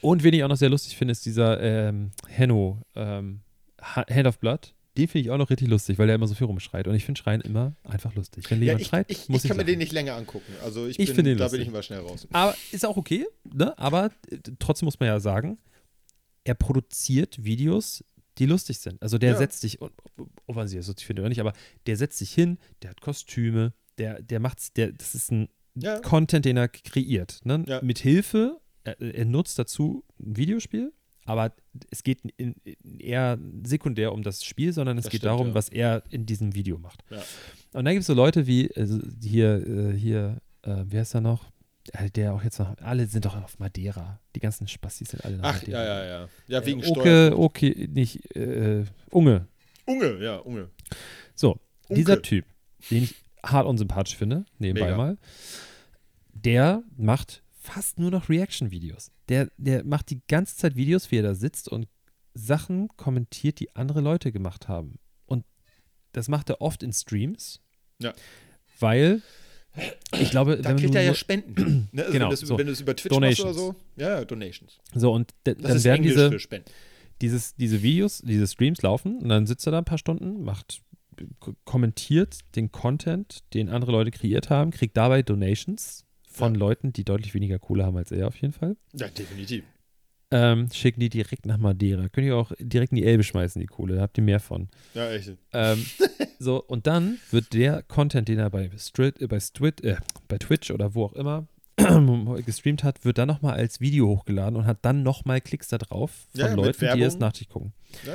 Und 0.00 0.24
wen 0.24 0.34
ich 0.34 0.42
auch 0.42 0.48
noch 0.48 0.56
sehr 0.56 0.70
lustig 0.70 0.96
finde, 0.96 1.12
ist 1.12 1.24
dieser 1.24 1.60
ähm, 1.60 2.10
Henno, 2.26 2.82
ähm, 2.96 3.40
Ha- 3.80 4.06
Hand 4.10 4.26
of 4.26 4.38
Blood. 4.40 4.74
Den 4.98 5.06
finde 5.08 5.26
ich 5.26 5.30
auch 5.30 5.38
noch 5.38 5.50
richtig 5.50 5.68
lustig, 5.68 5.98
weil 5.98 6.06
der 6.08 6.16
immer 6.16 6.26
so 6.26 6.34
viel 6.34 6.46
rumschreit. 6.46 6.88
Und 6.88 6.94
ich 6.96 7.04
finde 7.04 7.20
Schreien 7.20 7.40
immer 7.40 7.74
einfach 7.84 8.14
lustig. 8.14 8.50
Wenn 8.50 8.58
Ja, 8.58 8.64
jemand 8.66 8.80
ich, 8.82 8.86
schreit, 8.88 9.10
ich, 9.10 9.28
muss 9.28 9.44
ich 9.44 9.48
kann 9.48 9.56
mir 9.56 9.64
den 9.64 9.78
nicht 9.78 9.92
länger 9.92 10.14
angucken. 10.14 10.52
Also 10.64 10.86
ich, 10.86 10.98
Ich 10.98 11.14
bin, 11.14 11.24
da 11.24 11.30
lustig. 11.32 11.50
bin 11.52 11.62
ich 11.62 11.68
immer 11.68 11.82
schnell 11.82 12.00
raus. 12.00 12.26
Aber 12.32 12.56
ist 12.72 12.84
auch 12.84 12.96
okay, 12.96 13.26
ne? 13.52 13.76
Aber 13.78 14.10
äh, 14.30 14.38
trotzdem 14.58 14.86
muss 14.86 14.98
man 14.98 15.06
ja 15.08 15.20
sagen, 15.20 15.58
er 16.44 16.54
produziert 16.54 17.44
Videos, 17.44 18.02
die 18.38 18.46
lustig 18.46 18.78
sind. 18.78 19.00
Also 19.02 19.18
der 19.18 19.32
Ja. 19.32 19.36
setzt 19.38 19.60
sich, 19.60 19.80
ob 19.80 19.92
ob 20.46 20.56
man 20.56 20.66
sie 20.66 20.76
jetzt 20.76 20.88
lustig 20.88 21.06
findet 21.06 21.22
oder 21.22 21.28
nicht, 21.28 21.40
aber 21.40 21.52
der 21.86 21.96
setzt 21.96 22.18
sich 22.18 22.32
hin, 22.32 22.58
der 22.82 22.90
hat 22.90 23.00
Kostüme, 23.00 23.72
der, 23.98 24.20
der 24.22 24.40
macht's, 24.40 24.72
der, 24.72 24.92
das 24.92 25.14
ist 25.14 25.30
ein 25.30 25.48
Ja. 25.76 26.00
Content, 26.00 26.44
den 26.44 26.56
er 26.56 26.68
kreiert. 26.68 27.40
Ne? 27.44 27.64
Ja. 27.68 27.80
Mit 27.82 28.00
Hilfe, 28.00 28.60
er, 28.82 29.00
er 29.00 29.24
nutzt 29.24 29.58
dazu 29.58 30.04
ein 30.18 30.36
Videospiel, 30.36 30.92
aber 31.24 31.52
es 31.90 32.02
geht 32.02 32.20
in, 32.36 32.54
in 32.64 32.98
eher 33.00 33.38
sekundär 33.64 34.12
um 34.12 34.22
das 34.22 34.44
Spiel, 34.44 34.72
sondern 34.72 34.98
es 34.98 35.04
Das 35.04 35.10
geht 35.12 35.20
stimmt, 35.20 35.30
darum, 35.32 35.48
ja. 35.48 35.54
was 35.54 35.68
er 35.68 36.02
in 36.10 36.26
diesem 36.26 36.54
Video 36.54 36.78
macht. 36.78 37.04
Ja. 37.10 37.18
Und 37.72 37.84
dann 37.84 37.92
gibt 37.94 38.00
es 38.00 38.06
so 38.06 38.14
Leute 38.14 38.46
wie 38.46 38.74
also 38.74 38.98
hier, 39.22 39.66
äh, 39.66 39.92
hier, 39.96 40.38
äh, 40.62 40.84
wie 40.86 40.98
heißt 40.98 41.14
er 41.14 41.20
noch? 41.20 41.50
Äh, 41.92 42.10
Der 42.10 42.34
auch 42.34 42.42
jetzt 42.42 42.58
noch, 42.58 42.76
alle 42.78 43.06
sind 43.06 43.24
doch 43.24 43.40
auf 43.42 43.58
Madeira. 43.58 44.20
Die 44.34 44.40
ganzen 44.40 44.66
Spastis 44.68 45.10
sind 45.10 45.24
alle 45.24 45.38
Ach, 45.42 45.60
Madeira. 45.60 45.84
ja, 45.84 46.04
ja, 46.04 46.20
ja. 46.22 46.28
Ja, 46.48 46.66
wegen 46.66 46.80
äh. 46.82 46.86
Oke, 46.88 47.32
okay, 47.38 47.88
nicht, 47.92 48.34
äh, 48.36 48.84
Unge. 49.10 49.46
Unge, 49.86 50.22
ja, 50.22 50.36
Unge. 50.36 50.68
So, 51.34 51.52
Unke. 51.88 51.94
dieser 51.94 52.22
Typ, 52.22 52.44
den 52.90 53.04
ich 53.04 53.14
hart 53.44 53.66
unsympathisch 53.66 54.16
finde, 54.16 54.44
nebenbei 54.58 54.86
Mega. 54.90 54.96
mal, 54.96 55.18
der 56.32 56.82
macht 56.96 57.42
fast 57.72 57.98
nur 57.98 58.10
noch 58.10 58.28
Reaction-Videos. 58.28 59.10
Der, 59.28 59.48
der 59.56 59.84
macht 59.84 60.10
die 60.10 60.20
ganze 60.28 60.56
Zeit 60.56 60.76
Videos, 60.76 61.10
wie 61.10 61.18
er 61.18 61.22
da 61.22 61.34
sitzt 61.34 61.68
und 61.68 61.86
Sachen 62.34 62.88
kommentiert, 62.96 63.60
die 63.60 63.74
andere 63.76 64.00
Leute 64.00 64.32
gemacht 64.32 64.68
haben. 64.68 64.98
Und 65.26 65.44
das 66.12 66.28
macht 66.28 66.50
er 66.50 66.60
oft 66.60 66.82
in 66.82 66.92
Streams. 66.92 67.60
Ja. 68.00 68.12
Weil, 68.78 69.22
ich 70.18 70.30
glaube, 70.30 70.60
Da 70.60 70.74
kriegt 70.74 70.94
er 70.94 71.02
ja 71.02 71.14
Spenden. 71.14 71.88
Ne? 71.92 72.02
Also 72.02 72.12
Genau, 72.12 72.24
wenn, 72.26 72.30
das, 72.30 72.40
so. 72.40 72.58
wenn 72.58 72.66
du 72.66 72.72
es 72.72 72.80
über 72.80 72.96
Twitch 72.96 73.14
Donations. 73.14 73.44
machst 73.44 73.58
oder 73.58 73.74
so. 73.74 73.80
Ja, 73.96 74.18
ja, 74.18 74.24
Donations. 74.24 74.78
so 74.94 75.12
und 75.12 75.32
Das 75.44 75.56
dann 75.56 75.84
werden 75.84 76.04
Englisch 76.04 76.48
diese, 76.48 76.64
dieses, 77.20 77.54
diese 77.54 77.82
Videos, 77.82 78.22
diese 78.24 78.46
Streams 78.46 78.82
laufen 78.82 79.18
und 79.18 79.28
dann 79.28 79.46
sitzt 79.46 79.66
er 79.66 79.72
da 79.72 79.78
ein 79.78 79.84
paar 79.84 79.98
Stunden, 79.98 80.42
macht, 80.42 80.82
kommentiert 81.64 82.38
den 82.56 82.72
Content, 82.72 83.40
den 83.54 83.68
andere 83.68 83.92
Leute 83.92 84.10
kreiert 84.10 84.50
haben, 84.50 84.70
kriegt 84.70 84.96
dabei 84.96 85.22
Donations 85.22 86.04
von 86.40 86.54
Ja. 86.54 86.58
Leuten, 86.58 86.92
die 86.92 87.04
deutlich 87.04 87.34
weniger 87.34 87.58
Kohle 87.58 87.84
haben 87.84 87.96
als 87.96 88.10
er 88.10 88.26
auf 88.26 88.36
jeden 88.36 88.52
Fall. 88.52 88.76
Ja, 88.94 89.08
definitiv. 89.08 89.64
Ähm, 90.32 90.68
schicken 90.72 91.00
die 91.00 91.08
direkt 91.08 91.46
nach 91.46 91.58
Madeira. 91.58 92.08
Könnt 92.08 92.26
ihr 92.26 92.36
auch 92.36 92.52
direkt 92.60 92.92
in 92.92 92.96
die 92.96 93.04
Elbe 93.04 93.24
schmeißen, 93.24 93.60
die 93.60 93.66
Kohle. 93.66 93.96
Da 93.96 94.02
habt 94.02 94.16
ihr 94.16 94.22
mehr 94.22 94.38
von. 94.38 94.68
Ja, 94.94 95.10
echt. 95.10 95.36
Ähm, 95.52 95.84
so, 96.38 96.62
und 96.62 96.86
dann 96.86 97.18
wird 97.30 97.52
der 97.52 97.82
Content, 97.82 98.28
den 98.28 98.38
er 98.38 98.48
bei, 98.50 98.70
Strit, 98.78 99.20
äh, 99.20 99.26
bei, 99.26 99.40
Strit, 99.40 99.82
äh, 99.82 99.96
bei 100.28 100.38
Twitch 100.38 100.70
oder 100.70 100.94
wo 100.94 101.04
auch 101.04 101.14
immer 101.14 101.48
gestreamt 102.46 102.84
hat, 102.84 103.04
wird 103.04 103.18
dann 103.18 103.26
nochmal 103.28 103.54
als 103.54 103.80
Video 103.80 104.06
hochgeladen 104.06 104.56
und 104.56 104.66
hat 104.66 104.78
dann 104.82 105.02
nochmal 105.02 105.40
Klicks 105.40 105.68
da 105.68 105.78
drauf 105.78 106.28
von 106.32 106.40
Ja, 106.40 106.54
Leuten, 106.54 106.96
die 106.96 107.02
es 107.02 107.18
nach 107.18 107.34
sich 107.34 107.48
gucken. 107.48 107.72
Ja. 108.06 108.14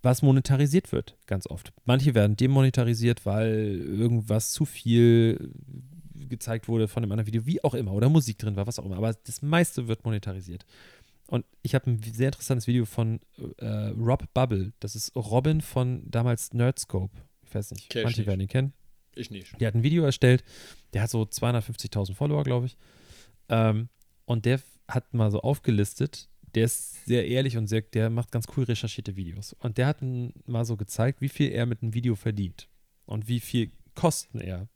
Was 0.00 0.22
monetarisiert 0.22 0.92
wird, 0.92 1.16
ganz 1.26 1.46
oft. 1.48 1.72
Manche 1.84 2.14
werden 2.14 2.36
demonetarisiert, 2.36 3.26
weil 3.26 3.80
irgendwas 3.80 4.52
zu 4.52 4.64
viel 4.64 5.50
gezeigt 6.28 6.68
wurde 6.68 6.88
von 6.88 7.02
einem 7.02 7.12
anderen 7.12 7.26
Video, 7.26 7.46
wie 7.46 7.62
auch 7.64 7.74
immer, 7.74 7.92
oder 7.92 8.08
Musik 8.08 8.38
drin 8.38 8.56
war, 8.56 8.66
was 8.66 8.78
auch 8.78 8.84
immer. 8.84 8.96
Aber 8.96 9.12
das 9.12 9.42
meiste 9.42 9.88
wird 9.88 10.04
monetarisiert. 10.04 10.64
Und 11.26 11.44
ich 11.62 11.74
habe 11.74 11.90
ein 11.90 12.02
sehr 12.02 12.28
interessantes 12.28 12.66
Video 12.66 12.86
von 12.86 13.20
äh, 13.58 13.66
Rob 13.66 14.32
Bubble. 14.32 14.72
Das 14.80 14.96
ist 14.96 15.14
Robin 15.14 15.60
von 15.60 16.02
damals 16.10 16.54
Nerdscope. 16.54 17.14
Ich 17.42 17.54
weiß 17.54 17.70
nicht, 17.72 17.94
ich 17.94 18.02
manche 18.02 18.20
nicht. 18.20 18.26
werden 18.26 18.40
ihn 18.40 18.48
kennen. 18.48 18.72
Ich 19.14 19.30
nicht. 19.30 19.60
Der 19.60 19.68
hat 19.68 19.74
ein 19.74 19.82
Video 19.82 20.04
erstellt, 20.04 20.44
der 20.92 21.02
hat 21.02 21.10
so 21.10 21.22
250.000 21.22 22.14
Follower, 22.14 22.44
glaube 22.44 22.66
ich. 22.66 22.76
Ähm, 23.48 23.88
und 24.24 24.44
der 24.44 24.60
hat 24.86 25.12
mal 25.12 25.30
so 25.30 25.40
aufgelistet, 25.40 26.28
der 26.54 26.64
ist 26.64 27.04
sehr 27.04 27.26
ehrlich 27.26 27.56
und 27.56 27.66
sehr, 27.66 27.82
der 27.82 28.10
macht 28.10 28.32
ganz 28.32 28.46
cool 28.56 28.64
recherchierte 28.64 29.16
Videos. 29.16 29.54
Und 29.54 29.76
der 29.76 29.86
hat 29.86 29.98
mal 30.46 30.64
so 30.64 30.76
gezeigt, 30.76 31.20
wie 31.20 31.28
viel 31.28 31.50
er 31.50 31.66
mit 31.66 31.82
einem 31.82 31.94
Video 31.94 32.14
verdient 32.14 32.68
und 33.04 33.28
wie 33.28 33.40
viel 33.40 33.72
Kosten 33.94 34.40
er 34.40 34.68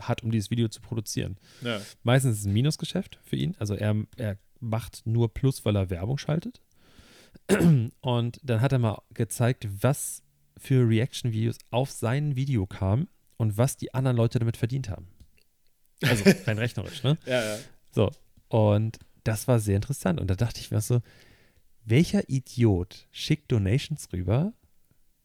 hat, 0.00 0.22
um 0.22 0.30
dieses 0.30 0.50
Video 0.50 0.68
zu 0.68 0.80
produzieren. 0.80 1.38
Ja. 1.62 1.80
Meistens 2.02 2.34
ist 2.36 2.40
es 2.40 2.46
ein 2.46 2.52
Minusgeschäft 2.52 3.18
für 3.22 3.36
ihn. 3.36 3.54
Also 3.58 3.74
er, 3.74 3.96
er 4.16 4.38
macht 4.60 5.02
nur 5.06 5.32
Plus, 5.32 5.64
weil 5.64 5.76
er 5.76 5.90
Werbung 5.90 6.18
schaltet. 6.18 6.60
Und 8.00 8.40
dann 8.42 8.60
hat 8.60 8.72
er 8.72 8.78
mal 8.78 9.02
gezeigt, 9.14 9.68
was 9.80 10.22
für 10.56 10.88
Reaction-Videos 10.88 11.58
auf 11.70 11.90
sein 11.90 12.36
Video 12.36 12.66
kam 12.66 13.08
und 13.36 13.56
was 13.56 13.76
die 13.76 13.94
anderen 13.94 14.16
Leute 14.16 14.40
damit 14.40 14.56
verdient 14.56 14.88
haben. 14.88 15.06
Also 16.02 16.24
rein 16.46 16.58
rechnerisch, 16.58 17.02
ne? 17.02 17.16
Ja, 17.26 17.44
ja. 17.44 17.58
So. 17.92 18.10
Und 18.48 18.98
das 19.24 19.46
war 19.46 19.60
sehr 19.60 19.76
interessant. 19.76 20.20
Und 20.20 20.28
da 20.28 20.34
dachte 20.34 20.60
ich 20.60 20.70
mir 20.70 20.80
so, 20.80 21.00
welcher 21.84 22.28
Idiot 22.28 23.06
schickt 23.12 23.50
Donations 23.52 24.12
rüber, 24.12 24.52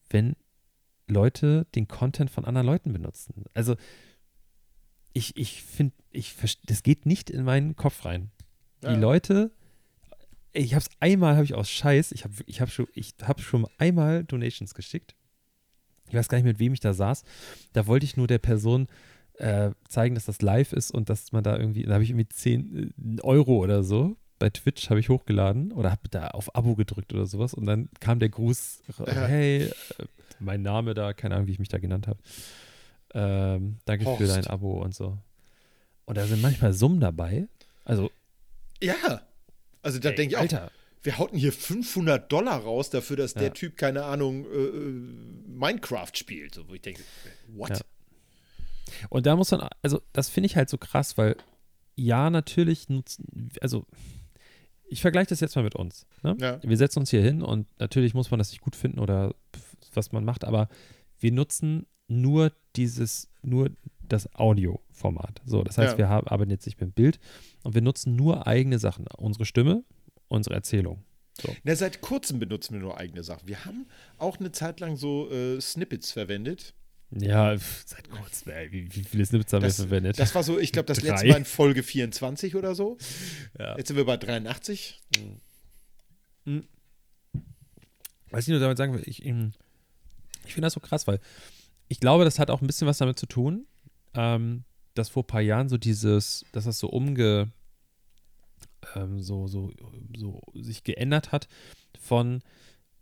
wenn 0.09 0.35
Leute 1.07 1.65
den 1.75 1.87
Content 1.87 2.29
von 2.29 2.45
anderen 2.45 2.67
Leuten 2.67 2.93
benutzen? 2.93 3.45
Also, 3.53 3.75
ich, 5.13 5.37
ich 5.37 5.63
finde, 5.63 5.93
ich, 6.11 6.35
das 6.65 6.83
geht 6.83 7.05
nicht 7.05 7.29
in 7.29 7.43
meinen 7.43 7.75
Kopf 7.75 8.05
rein. 8.05 8.31
Die 8.81 8.87
Ja. 8.87 8.95
Leute, 8.95 9.51
ich 10.51 10.73
habe 10.73 10.83
es 10.83 10.89
einmal, 10.99 11.35
habe 11.35 11.45
ich 11.45 11.53
aus 11.53 11.69
Scheiß, 11.69 12.11
ich 12.11 12.23
habe 12.23 12.33
ich 12.45 12.61
hab 12.61 12.69
schon, 12.69 12.87
ich 12.93 13.15
hab 13.21 13.41
schon 13.41 13.67
einmal 13.77 14.23
Donations 14.23 14.73
geschickt. 14.75 15.15
Ich 16.07 16.13
weiß 16.13 16.27
gar 16.27 16.37
nicht, 16.37 16.45
mit 16.45 16.59
wem 16.59 16.73
ich 16.73 16.79
da 16.79 16.93
saß. 16.93 17.23
Da 17.73 17.87
wollte 17.87 18.05
ich 18.05 18.17
nur 18.17 18.27
der 18.27 18.37
Person 18.37 18.87
äh, 19.35 19.71
zeigen, 19.87 20.13
dass 20.15 20.25
das 20.25 20.41
live 20.41 20.73
ist 20.73 20.91
und 20.91 21.09
dass 21.09 21.31
man 21.31 21.43
da 21.43 21.57
irgendwie, 21.57 21.83
da 21.83 21.93
habe 21.93 22.03
ich 22.03 22.11
irgendwie 22.11 22.29
10 22.29 22.93
äh, 23.17 23.21
Euro 23.21 23.57
oder 23.57 23.83
so 23.83 24.17
bei 24.43 24.49
Twitch 24.49 24.89
habe 24.89 24.99
ich 24.99 25.07
hochgeladen 25.07 25.71
oder 25.71 25.89
habe 25.89 26.09
da 26.09 26.27
auf 26.27 26.53
Abo 26.53 26.75
gedrückt 26.75 27.13
oder 27.13 27.25
sowas 27.25 27.53
und 27.53 27.65
dann 27.65 27.87
kam 28.01 28.19
der 28.19 28.27
Gruß, 28.27 28.81
hey, 29.05 29.63
äh, 29.63 29.71
mein 30.39 30.61
Name 30.61 30.93
da, 30.93 31.13
keine 31.13 31.35
Ahnung, 31.35 31.47
wie 31.47 31.53
ich 31.53 31.59
mich 31.59 31.69
da 31.69 31.77
genannt 31.77 32.07
habe. 32.07 32.19
Ähm, 33.13 33.77
danke 33.85 34.05
für 34.05 34.11
Horst. 34.11 34.29
dein 34.37 34.47
Abo 34.47 34.81
und 34.81 34.95
so. 34.95 35.17
Und 36.05 36.17
da 36.17 36.25
sind 36.25 36.41
manchmal 36.41 36.73
Summen 36.73 36.99
dabei. 36.99 37.47
Also, 37.85 38.09
Ja. 38.81 39.21
Also 39.81 39.99
da 39.99 40.11
denke 40.11 40.33
ich 40.33 40.37
auch, 40.37 40.41
Alter, 40.41 40.71
wir 41.01 41.17
hauten 41.17 41.37
hier 41.37 41.51
500 41.51 42.31
Dollar 42.31 42.61
raus 42.61 42.89
dafür, 42.89 43.17
dass 43.17 43.33
Ja. 43.33 43.41
der 43.41 43.53
Typ, 43.53 43.75
keine 43.77 44.05
Ahnung, 44.05 44.45
äh, 44.45 44.55
äh, 44.57 45.03
Minecraft 45.47 46.11
spielt. 46.13 46.55
So, 46.55 46.67
wo 46.69 46.73
ich 46.73 46.81
denke, 46.81 47.01
what? 47.49 47.69
Ja. 47.71 47.77
Und 49.09 49.25
da 49.25 49.35
muss 49.35 49.51
man, 49.51 49.67
also 49.81 50.01
das 50.13 50.29
finde 50.29 50.47
ich 50.47 50.55
halt 50.55 50.69
so 50.69 50.77
krass, 50.77 51.17
weil 51.17 51.35
ja, 51.95 52.29
natürlich 52.29 52.89
nutzen, 52.89 53.49
also 53.61 53.85
ich 54.85 55.01
vergleiche 55.01 55.29
das 55.29 55.39
jetzt 55.39 55.55
mal 55.55 55.63
mit 55.63 55.75
uns. 55.75 56.05
Ne? 56.23 56.35
Ja. 56.39 56.59
Wir 56.63 56.77
setzen 56.77 56.99
uns 56.99 57.09
hier 57.09 57.21
hin 57.21 57.41
und 57.41 57.67
natürlich 57.79 58.13
muss 58.13 58.31
man 58.31 58.37
das 58.39 58.51
nicht 58.51 58.61
gut 58.61 58.75
finden 58.75 58.99
oder 58.99 59.33
was 59.93 60.11
man 60.11 60.23
macht, 60.25 60.43
aber 60.45 60.69
wir 61.19 61.31
nutzen 61.31 61.85
nur 62.21 62.51
dieses, 62.75 63.29
nur 63.41 63.69
das 64.07 64.33
Audioformat. 64.35 65.41
So, 65.45 65.63
das 65.63 65.77
heißt, 65.77 65.93
Ja. 65.93 65.97
wir 65.97 66.09
haben, 66.09 66.27
arbeiten 66.27 66.51
jetzt 66.51 66.65
nicht 66.65 66.79
mit 66.79 66.89
dem 66.89 66.93
Bild 66.93 67.19
und 67.63 67.73
wir 67.73 67.81
nutzen 67.81 68.15
nur 68.15 68.47
eigene 68.47 68.79
Sachen. 68.79 69.05
Unsere 69.17 69.45
Stimme, 69.45 69.83
unsere 70.27 70.55
Erzählung. 70.55 71.03
Na, 71.63 71.75
seit 71.75 72.01
kurzem 72.01 72.39
benutzen 72.39 72.73
wir 72.75 72.79
nur 72.81 72.97
eigene 72.97 73.23
Sachen. 73.23 73.47
Wir 73.47 73.65
haben 73.65 73.87
auch 74.19 74.39
eine 74.39 74.51
Zeit 74.51 74.79
lang 74.79 74.97
so 74.97 75.31
äh, 75.31 75.59
Snippets 75.59 76.11
verwendet. 76.11 76.73
Ja, 77.15 77.55
seit 77.85 78.09
kurzem, 78.09 78.51
ey, 78.51 78.71
wie, 78.71 78.93
wie 78.95 79.03
viele 79.03 79.25
Snippets 79.25 79.53
haben 79.53 79.61
Das- 79.63 79.77
wir 79.79 79.85
verwendet? 79.87 80.19
Das 80.19 80.33
war 80.35 80.43
so, 80.43 80.59
ich 80.59 80.71
glaube, 80.71 80.85
das 80.87 80.97
Drei. 80.99 81.09
letzte 81.09 81.27
Mal 81.27 81.37
in 81.37 81.45
Folge 81.45 81.81
24 81.83 82.55
oder 82.55 82.75
so. 82.75 82.97
ja. 83.57 83.77
Jetzt 83.77 83.87
sind 83.87 83.97
wir 83.97 84.05
bei 84.05 84.17
83. 84.17 84.99
Was 88.29 88.43
ich 88.45 88.49
nur 88.49 88.59
damit 88.59 88.77
sagen 88.77 88.93
will, 88.93 89.03
ich, 89.05 89.23
ich 89.25 89.31
finde 90.53 90.61
das 90.61 90.73
so 90.73 90.79
krass, 90.79 91.07
weil 91.07 91.19
ich 91.93 91.99
glaube, 91.99 92.23
das 92.25 92.39
hat 92.39 92.49
auch 92.49 92.59
ein 92.61 92.65
bisschen 92.67 92.87
was 92.87 92.97
damit 92.97 93.19
zu 93.19 93.27
tun, 93.27 93.67
ähm, 94.15 94.63
dass 94.95 95.09
vor 95.09 95.21
ein 95.21 95.27
paar 95.27 95.41
Jahren 95.41 95.69
so 95.69 95.77
dieses, 95.77 96.43
dass 96.51 96.65
das 96.65 96.79
so 96.79 96.89
umge, 96.89 97.51
ähm, 98.95 99.19
so, 99.21 99.45
so, 99.47 99.71
so 100.17 100.41
sich 100.55 100.83
geändert 100.83 101.31
hat 101.31 101.47
von 101.99 102.41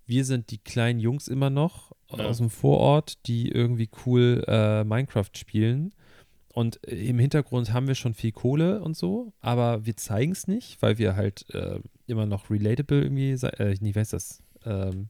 wir 0.06 0.26
sind 0.26 0.52
die 0.52 0.58
kleinen 0.58 1.00
Jungs 1.00 1.30
immer 1.30 1.50
noch 1.50 1.94
Ja. 2.12 2.26
aus 2.28 2.40
dem 2.40 2.50
Vorort, 2.50 3.26
die 3.28 3.48
irgendwie 3.48 3.90
cool 4.06 4.44
äh, 4.46 4.84
Minecraft 4.84 5.32
spielen. 5.38 5.94
Und 6.54 6.76
im 6.86 7.18
Hintergrund 7.18 7.72
haben 7.72 7.88
wir 7.88 7.96
schon 7.96 8.14
viel 8.14 8.34
Kohle 8.34 8.82
und 8.82 8.98
so, 8.98 9.32
aber 9.40 9.86
wir 9.86 9.96
zeigen 9.96 10.34
es 10.34 10.48
nicht, 10.48 10.82
weil 10.82 10.98
wir 10.98 11.16
halt 11.16 11.50
äh, 11.56 11.80
immer 12.08 12.26
noch 12.26 12.50
relatable 12.50 13.04
irgendwie, 13.04 13.32
äh, 13.32 13.78
wie 13.80 13.94
heißt 13.94 14.12
das? 14.12 14.44
Ähm, 14.66 15.08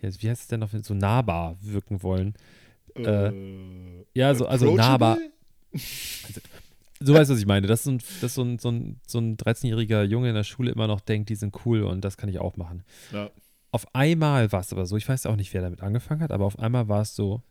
wie 0.00 0.30
heißt 0.30 0.42
es 0.42 0.48
denn 0.48 0.60
noch, 0.60 0.70
so 0.70 0.94
nahbar 0.94 1.56
wirken 1.60 2.02
wollen. 2.02 2.32
Äh, 2.96 4.04
ja, 4.14 4.34
so- 4.34 4.46
also 4.46 4.74
nahbar. 4.74 5.18
So 7.00 7.12
weißt 7.14 7.28
du, 7.30 7.34
was 7.34 7.40
ich 7.40 7.46
meine. 7.46 7.66
Dass 7.66 7.84
so 7.84 7.90
ein, 7.92 8.00
dass 8.20 8.34
so 8.34 8.42
ein, 8.42 8.58
so 8.58 8.70
ein, 8.70 9.00
so 9.06 9.18
ein 9.18 9.36
13-jähriger 9.36 10.02
Junge 10.04 10.28
in 10.28 10.34
der 10.34 10.44
Schule 10.44 10.70
immer 10.70 10.86
noch 10.86 11.00
denkt, 11.00 11.28
die 11.28 11.34
sind 11.34 11.54
cool 11.66 11.82
und 11.82 12.02
das 12.04 12.16
kann 12.16 12.28
ich 12.28 12.38
auch 12.38 12.56
machen. 12.56 12.84
Ja. 13.12 13.30
Auf 13.72 13.86
einmal 13.94 14.52
war 14.52 14.60
es 14.60 14.72
aber 14.72 14.86
so, 14.86 14.96
ich 14.96 15.08
weiß 15.08 15.26
auch 15.26 15.36
nicht, 15.36 15.52
wer 15.52 15.62
damit 15.62 15.82
angefangen 15.82 16.22
hat, 16.22 16.30
aber 16.30 16.44
auf 16.46 16.58
einmal 16.58 16.88
war 16.88 17.02
es 17.02 17.16
so, 17.16 17.42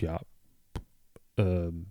ja, 0.00 0.20
ähm, 1.36 1.86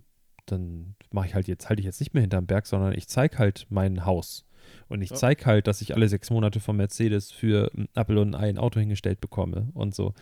dann 0.45 0.95
mache 1.11 1.27
ich 1.27 1.35
halt 1.35 1.47
jetzt, 1.47 1.69
halte 1.69 1.79
ich 1.79 1.85
jetzt 1.85 1.99
nicht 2.01 2.13
mehr 2.13 2.21
hinterm 2.21 2.45
Berg, 2.45 2.67
sondern 2.67 2.93
ich 2.93 3.07
zeige 3.07 3.37
halt 3.37 3.65
mein 3.69 4.05
Haus. 4.05 4.45
Und 4.89 5.01
ich 5.01 5.11
Ja. 5.11 5.15
zeige 5.15 5.45
halt, 5.45 5.67
dass 5.67 5.81
ich 5.81 5.95
alle 5.95 6.09
sechs 6.09 6.29
Monate 6.29 6.59
von 6.59 6.75
Mercedes 6.75 7.31
für 7.31 7.71
ein 7.75 7.87
Apple 7.95 8.19
und 8.19 8.35
ein 8.35 8.41
Ei 8.41 8.49
ein 8.49 8.57
Auto 8.57 8.79
hingestellt 8.79 9.21
bekomme 9.21 9.69
und 9.73 9.95
so. 9.95 10.13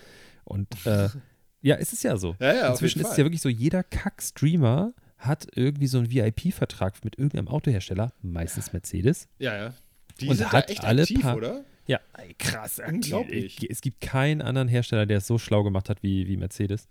Und 0.44 0.68
äh, 0.86 1.10
ja, 1.62 1.76
es 1.76 1.94
ist 1.94 2.04
ja 2.04 2.18
so. 2.18 2.36
Ja, 2.40 2.54
ja, 2.54 2.68
Inzwischen 2.70 3.02
ist 3.02 3.12
es 3.12 3.18
ja 3.18 3.24
wirklich 3.26 3.42
so, 3.42 3.50
jeder 3.50 3.84
Kack-Streamer 3.84 4.94
hat 5.18 5.48
irgendwie 5.56 5.88
so 5.88 5.98
einen 5.98 6.12
VIP-Vertrag 6.12 7.04
mit 7.04 7.18
irgendeinem 7.18 7.48
Autohersteller, 7.48 8.14
meistens 8.22 8.72
Mercedes. 8.74 9.28
Ja, 9.40 9.56
ja. 9.58 9.74
Die 10.20 10.28
Und 10.28 10.36
sind 10.38 10.52
hat 10.52 10.70
echt 10.70 10.84
alle 10.84 11.02
aktiv, 11.04 11.22
paar- 11.22 11.38
oder? 11.38 11.64
Ja, 11.88 12.00
krass. 12.38 12.80
Unglaublich. 12.86 13.70
Es 13.70 13.82
gibt 13.82 14.02
keinen 14.02 14.42
anderen 14.42 14.68
Hersteller, 14.68 15.06
der 15.06 15.20
es 15.20 15.28
so 15.28 15.38
schlau 15.38 15.64
gemacht 15.64 15.90
hat 15.90 16.04
wie, 16.04 16.28
wie 16.28 16.36
Mercedes. 16.38 16.88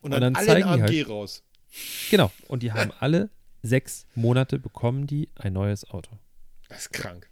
Und 0.00 0.12
Und 0.12 0.20
dann, 0.20 0.34
dann 0.34 0.36
alle 0.36 0.46
zeigen 0.46 0.64
ein 0.68 0.76
die 0.78 0.82
AMG 0.82 0.96
halt- 0.98 1.08
raus. 1.08 1.42
Genau. 2.10 2.30
Und 2.48 2.62
die 2.62 2.72
haben 2.72 2.90
alle 2.98 3.30
sechs 3.62 4.06
Monate 4.14 4.58
bekommen 4.58 5.06
die 5.06 5.28
ein 5.36 5.52
neues 5.52 5.88
Auto. 5.88 6.18
Das 6.68 6.80
ist 6.82 6.92
krank. 6.92 7.30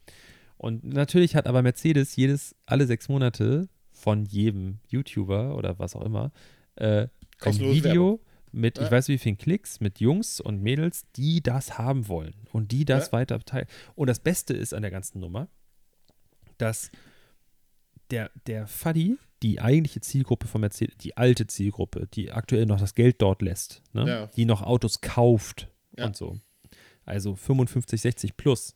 Und 0.56 0.84
natürlich 0.84 1.34
hat 1.36 1.46
aber 1.46 1.62
Mercedes 1.62 2.14
jedes, 2.16 2.54
alle 2.66 2.86
sechs 2.86 3.08
Monate 3.08 3.68
von 3.92 4.24
jedem 4.24 4.78
YouTuber 4.88 5.56
oder 5.56 5.78
was 5.78 5.96
auch 5.96 6.02
immer 6.04 6.30
äh, 6.80 7.08
ein 7.42 7.58
Video 7.60 8.20
mit, 8.52 8.78
ich 8.78 8.84
Ja. 8.84 8.90
weiß 8.90 9.08
wie 9.08 9.18
vielen 9.18 9.38
Klicks, 9.38 9.80
mit 9.80 10.00
Jungs 10.00 10.40
und 10.40 10.60
Mädels, 10.62 11.04
die 11.16 11.42
das 11.42 11.78
haben 11.78 12.08
wollen 12.08 12.34
und 12.52 12.72
die 12.72 12.84
das 12.84 13.06
Ja. 13.06 13.12
weiter 13.12 13.38
teilen. 13.40 13.66
Und 13.94 14.08
das 14.08 14.18
Beste 14.20 14.54
ist 14.54 14.74
an 14.74 14.82
der 14.82 14.90
ganzen 14.90 15.20
Nummer, 15.20 15.48
dass 16.58 16.90
der, 18.10 18.30
der 18.46 18.66
Fuddy, 18.66 19.16
die 19.42 19.60
eigentliche 19.60 20.00
Zielgruppe 20.00 20.46
von 20.48 20.60
Mercedes, 20.60 20.96
die 20.98 21.16
alte 21.16 21.46
Zielgruppe, 21.46 22.08
die 22.12 22.32
aktuell 22.32 22.66
noch 22.66 22.80
das 22.80 22.94
Geld 22.94 23.22
dort 23.22 23.40
lässt, 23.42 23.82
ne? 23.92 24.06
Ja. 24.06 24.26
die 24.36 24.44
noch 24.44 24.62
Autos 24.62 25.00
kauft 25.00 25.68
und 25.96 26.16
so, 26.16 26.38
also 27.04 27.36
55, 27.36 28.00
60 28.00 28.36
plus, 28.36 28.74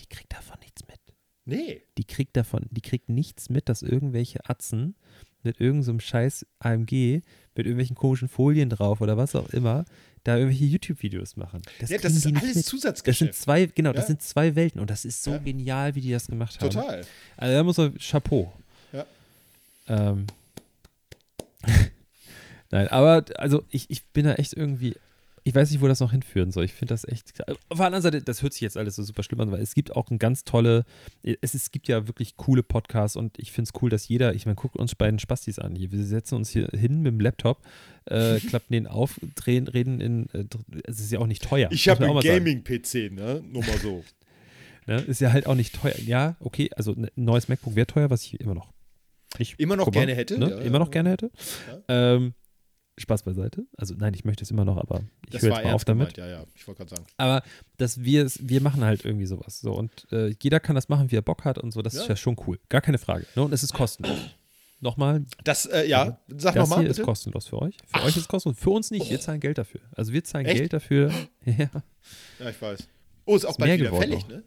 die 0.00 0.06
kriegt 0.06 0.32
davon 0.32 0.58
nichts 0.60 0.82
mit 0.88 0.98
Nee. 1.44 1.82
die 1.98 2.04
kriegt 2.04 2.36
davon, 2.36 2.66
die 2.70 2.80
kriegt 2.80 3.08
nichts 3.10 3.50
mit, 3.50 3.68
dass 3.68 3.82
irgendwelche 3.82 4.48
Atzen 4.48 4.96
mit 5.44 5.60
irgendeinem 5.60 6.00
scheiß 6.00 6.46
AMG, 6.58 7.22
mit 7.54 7.66
irgendwelchen 7.66 7.96
komischen 7.96 8.28
Folien 8.28 8.68
drauf 8.70 9.00
oder 9.00 9.16
was 9.16 9.34
auch 9.34 9.48
immer, 9.50 9.84
da 10.24 10.36
irgendwelche 10.38 10.64
YouTube-Videos 10.64 11.36
machen. 11.36 11.60
Das, 11.80 11.90
Ja, 11.90 11.98
das 11.98 12.14
ist 12.16 12.24
alles 12.26 12.34
mit. 12.34 12.42
Das 12.44 12.52
sind 12.54 12.64
Zusatzgeschäft. 12.66 13.34
zwei, 13.34 13.66
genau, 13.66 13.92
das 13.92 14.04
Ja. 14.04 14.06
sind 14.08 14.22
zwei 14.22 14.54
Welten 14.56 14.80
und 14.80 14.88
das 14.90 15.04
ist 15.04 15.22
so 15.22 15.32
Ja. 15.32 15.38
genial, 15.38 15.94
wie 15.94 16.00
die 16.00 16.10
das 16.10 16.26
gemacht 16.26 16.58
haben. 16.60 16.70
Total. 16.70 17.04
Also 17.36 17.54
da 17.54 17.62
muss 17.62 17.76
man 17.76 17.98
Chapeau. 17.98 18.52
Ja. 18.92 19.06
Ähm. 19.88 20.26
Nein, 22.70 22.88
aber 22.88 23.24
also 23.36 23.64
ich, 23.70 23.88
ich 23.90 24.04
bin 24.06 24.24
da 24.24 24.34
echt 24.34 24.54
irgendwie, 24.54 24.94
ich 25.46 25.54
weiß 25.54 25.70
nicht, 25.70 25.82
wo 25.82 25.88
das 25.88 26.00
noch 26.00 26.10
hinführen 26.10 26.50
soll. 26.50 26.64
Ich 26.64 26.72
finde 26.72 26.94
das 26.94 27.06
echt. 27.06 27.38
Auf 27.68 27.76
der 27.76 27.86
anderen 27.86 28.02
Seite, 28.02 28.22
das 28.22 28.42
hört 28.42 28.54
sich 28.54 28.62
jetzt 28.62 28.78
alles 28.78 28.96
so 28.96 29.02
super 29.02 29.22
schlimm 29.22 29.40
an, 29.40 29.52
weil 29.52 29.60
es 29.60 29.74
gibt 29.74 29.94
auch 29.94 30.10
ein 30.10 30.18
ganz 30.18 30.44
tolle, 30.44 30.84
es, 31.22 31.52
es 31.52 31.70
gibt 31.70 31.86
ja 31.86 32.06
wirklich 32.08 32.36
coole 32.36 32.62
Podcasts 32.62 33.14
und 33.14 33.38
ich 33.38 33.52
finde 33.52 33.70
es 33.72 33.82
cool, 33.82 33.90
dass 33.90 34.08
jeder, 34.08 34.34
ich 34.34 34.46
meine, 34.46 34.56
guckt 34.56 34.76
uns 34.76 34.94
beiden 34.94 35.18
Spastis 35.18 35.58
an 35.58 35.76
hier. 35.76 35.92
Wir 35.92 36.02
setzen 36.02 36.36
uns 36.36 36.48
hier 36.48 36.68
hin 36.68 37.02
mit 37.02 37.12
dem 37.12 37.20
Laptop, 37.20 37.62
äh, 38.06 38.40
klappen 38.48 38.72
den 38.72 38.86
auf, 38.86 39.20
drehen, 39.34 39.68
reden 39.68 40.00
in, 40.00 40.30
äh, 40.32 40.44
es 40.84 41.00
ist 41.00 41.12
ja 41.12 41.18
auch 41.18 41.26
nicht 41.26 41.42
teuer. 41.42 41.68
Ich 41.70 41.88
habe 41.90 42.04
einen. 42.04 42.20
Gaming-PC, 42.20 43.12
ne? 43.12 43.42
Nur 43.46 43.64
mal 43.64 43.78
so. 43.78 44.02
Ne? 44.86 45.00
Ist 45.00 45.22
ja 45.22 45.32
halt 45.32 45.46
auch 45.46 45.54
nicht 45.54 45.74
teuer. 45.74 45.98
Ja, 46.04 46.36
okay, 46.40 46.68
also 46.76 46.92
ein 46.92 47.08
neues 47.16 47.48
MacBook 47.48 47.74
wäre 47.74 47.86
teuer, 47.86 48.10
was 48.10 48.22
ich 48.22 48.38
immer 48.38 48.52
noch 48.52 48.70
nicht 49.38 49.58
Immer 49.58 49.76
noch 49.76 49.86
guck 49.86 49.94
gerne 49.94 50.14
hätte, 50.14 50.38
Ne? 50.38 50.50
ja, 50.50 50.58
immer 50.58 50.78
noch 50.78 50.88
ja. 50.88 50.92
gerne 50.92 51.10
hätte. 51.10 51.30
Ähm, 51.88 52.34
Spaß 52.98 53.24
beiseite. 53.24 53.66
Also 53.76 53.94
nein, 53.96 54.14
ich 54.14 54.24
möchte 54.24 54.44
es 54.44 54.50
immer 54.50 54.64
noch, 54.64 54.76
aber 54.76 55.02
ich 55.28 55.42
höre 55.42 55.50
jetzt 55.54 55.64
mal 55.64 55.72
auf 55.74 55.84
damit. 55.84 56.14
gemeint, 56.14 56.30
ja, 56.32 56.38
ja. 56.40 56.44
Ich 56.54 56.66
wollte 56.66 56.78
gerade 56.84 56.90
sagen. 56.96 57.06
Aber 57.16 57.42
dass 57.76 58.02
wir 58.02 58.24
es, 58.24 58.38
wir 58.48 58.60
machen 58.60 58.84
halt 58.84 59.04
irgendwie 59.04 59.26
sowas. 59.26 59.60
So 59.60 59.72
und 59.72 60.06
äh, 60.12 60.34
jeder 60.42 60.60
kann 60.60 60.74
das 60.76 60.88
machen, 60.88 61.10
wie 61.10 61.16
er 61.16 61.22
Bock 61.22 61.44
hat 61.44 61.58
und 61.58 61.72
so. 61.72 61.82
Das 61.82 61.94
ist 61.94 62.02
Ja. 62.02 62.08
ja 62.10 62.16
schon 62.16 62.36
cool. 62.46 62.58
Gar 62.68 62.80
keine 62.82 62.98
Frage. 62.98 63.26
Ne? 63.34 63.42
Und 63.42 63.52
es 63.52 63.62
ist 63.62 63.72
kostenlos. 63.74 64.16
Nochmal, 64.80 65.24
Das, 65.44 65.64
äh, 65.66 65.86
ja, 65.88 66.18
sag 66.28 66.54
das 66.54 66.68
nochmal 66.68 66.80
hier 66.80 66.90
ist 66.90 66.96
bitte. 66.96 67.06
kostenlos 67.06 67.46
für 67.48 67.62
euch. 67.62 67.76
Für 67.86 68.00
euch 68.02 68.08
ist 68.08 68.16
es 68.18 68.28
kostenlos. 68.28 68.58
Für 68.58 68.70
uns 68.70 68.90
nicht. 68.90 69.08
Wir 69.10 69.18
zahlen 69.18 69.40
Geld 69.40 69.56
dafür. 69.58 69.80
Also 69.96 70.12
wir 70.12 70.22
zahlen 70.24 70.44
Echt? 70.46 70.56
Geld 70.58 70.72
dafür. 70.72 71.10
Ja, 71.46 71.70
Ja, 72.38 72.50
ich 72.50 72.60
weiß. 72.60 72.86
Oh, 73.24 73.34
ist 73.36 73.44
auch 73.46 73.50
Ist 73.52 73.58
bald 73.58 73.80
wieder 73.80 73.94
fällig, 73.94 74.20
noch. 74.22 74.28
ne? 74.28 74.42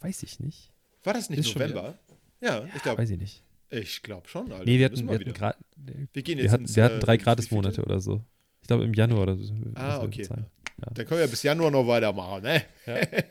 weiß 0.00 0.22
ich 0.22 0.38
nicht. 0.40 0.70
War 1.02 1.14
das 1.14 1.30
nicht 1.30 1.38
Ist 1.40 1.54
November? 1.54 1.98
Ja, 2.42 2.64
ich 2.76 2.82
glaube 2.82 2.98
Weiß 2.98 3.08
ich 3.10 3.18
nicht. 3.18 3.42
Ich 3.70 4.02
glaub 4.02 4.28
schon. 4.28 4.50
Alter. 4.52 4.64
Nee, 4.64 4.78
wir 4.78 4.86
hatten, 4.86 5.08
wir 5.08 5.14
hatten, 5.14 5.32
grad, 5.32 5.56
wir 5.76 6.22
gehen 6.22 6.38
jetzt 6.38 6.44
wir 6.44 6.52
hatten, 6.52 6.62
ins, 6.64 6.76
wir 6.76 6.84
hatten 6.84 6.96
äh, 6.96 7.00
drei 7.00 7.14
ins 7.14 7.24
Gratis-Monate 7.24 7.82
oder 7.82 8.00
so. 8.00 8.22
Ich 8.62 8.68
glaube 8.68 8.84
im 8.84 8.94
Januar 8.94 9.22
oder 9.22 9.36
so. 9.36 9.54
Ah, 9.74 10.02
okay. 10.02 10.22
bezahlen. 10.22 10.46
Dann 10.76 11.06
können 11.06 11.20
wir 11.20 11.26
bis 11.26 11.42
Januar 11.42 11.70
noch 11.70 11.86
weitermachen, 11.86 12.42
ne? 12.42 12.64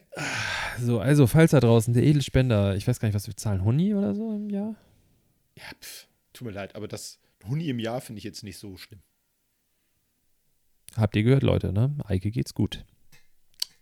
So, 0.81 0.99
also, 0.99 1.27
falls 1.27 1.51
da 1.51 1.59
draußen 1.59 1.93
der 1.93 2.03
Edelspender, 2.03 2.75
ich 2.75 2.87
weiß 2.87 2.99
gar 2.99 3.07
nicht, 3.07 3.15
was 3.15 3.27
wir 3.27 3.35
zahlen, 3.35 3.65
Huni 3.65 3.93
oder 3.93 4.15
so 4.15 4.33
im 4.33 4.49
Jahr? 4.49 4.75
Ja, 5.57 5.63
pff, 5.81 6.07
tut 6.31 6.47
mir 6.47 6.53
leid, 6.53 6.75
aber 6.75 6.87
das 6.87 7.19
Huni 7.47 7.67
im 7.67 7.79
Jahr 7.79 7.99
finde 7.99 8.19
ich 8.19 8.23
jetzt 8.23 8.43
nicht 8.43 8.57
so 8.57 8.77
schlimm. 8.77 9.01
Habt 10.95 11.15
ihr 11.15 11.23
gehört, 11.23 11.43
Leute, 11.43 11.73
ne? 11.73 11.95
Eike 12.05 12.31
geht's 12.31 12.53
gut. 12.53 12.85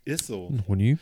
Ist 0.08 0.26
so. 0.26 0.48
Ein 0.48 0.66
Huni 0.66 0.96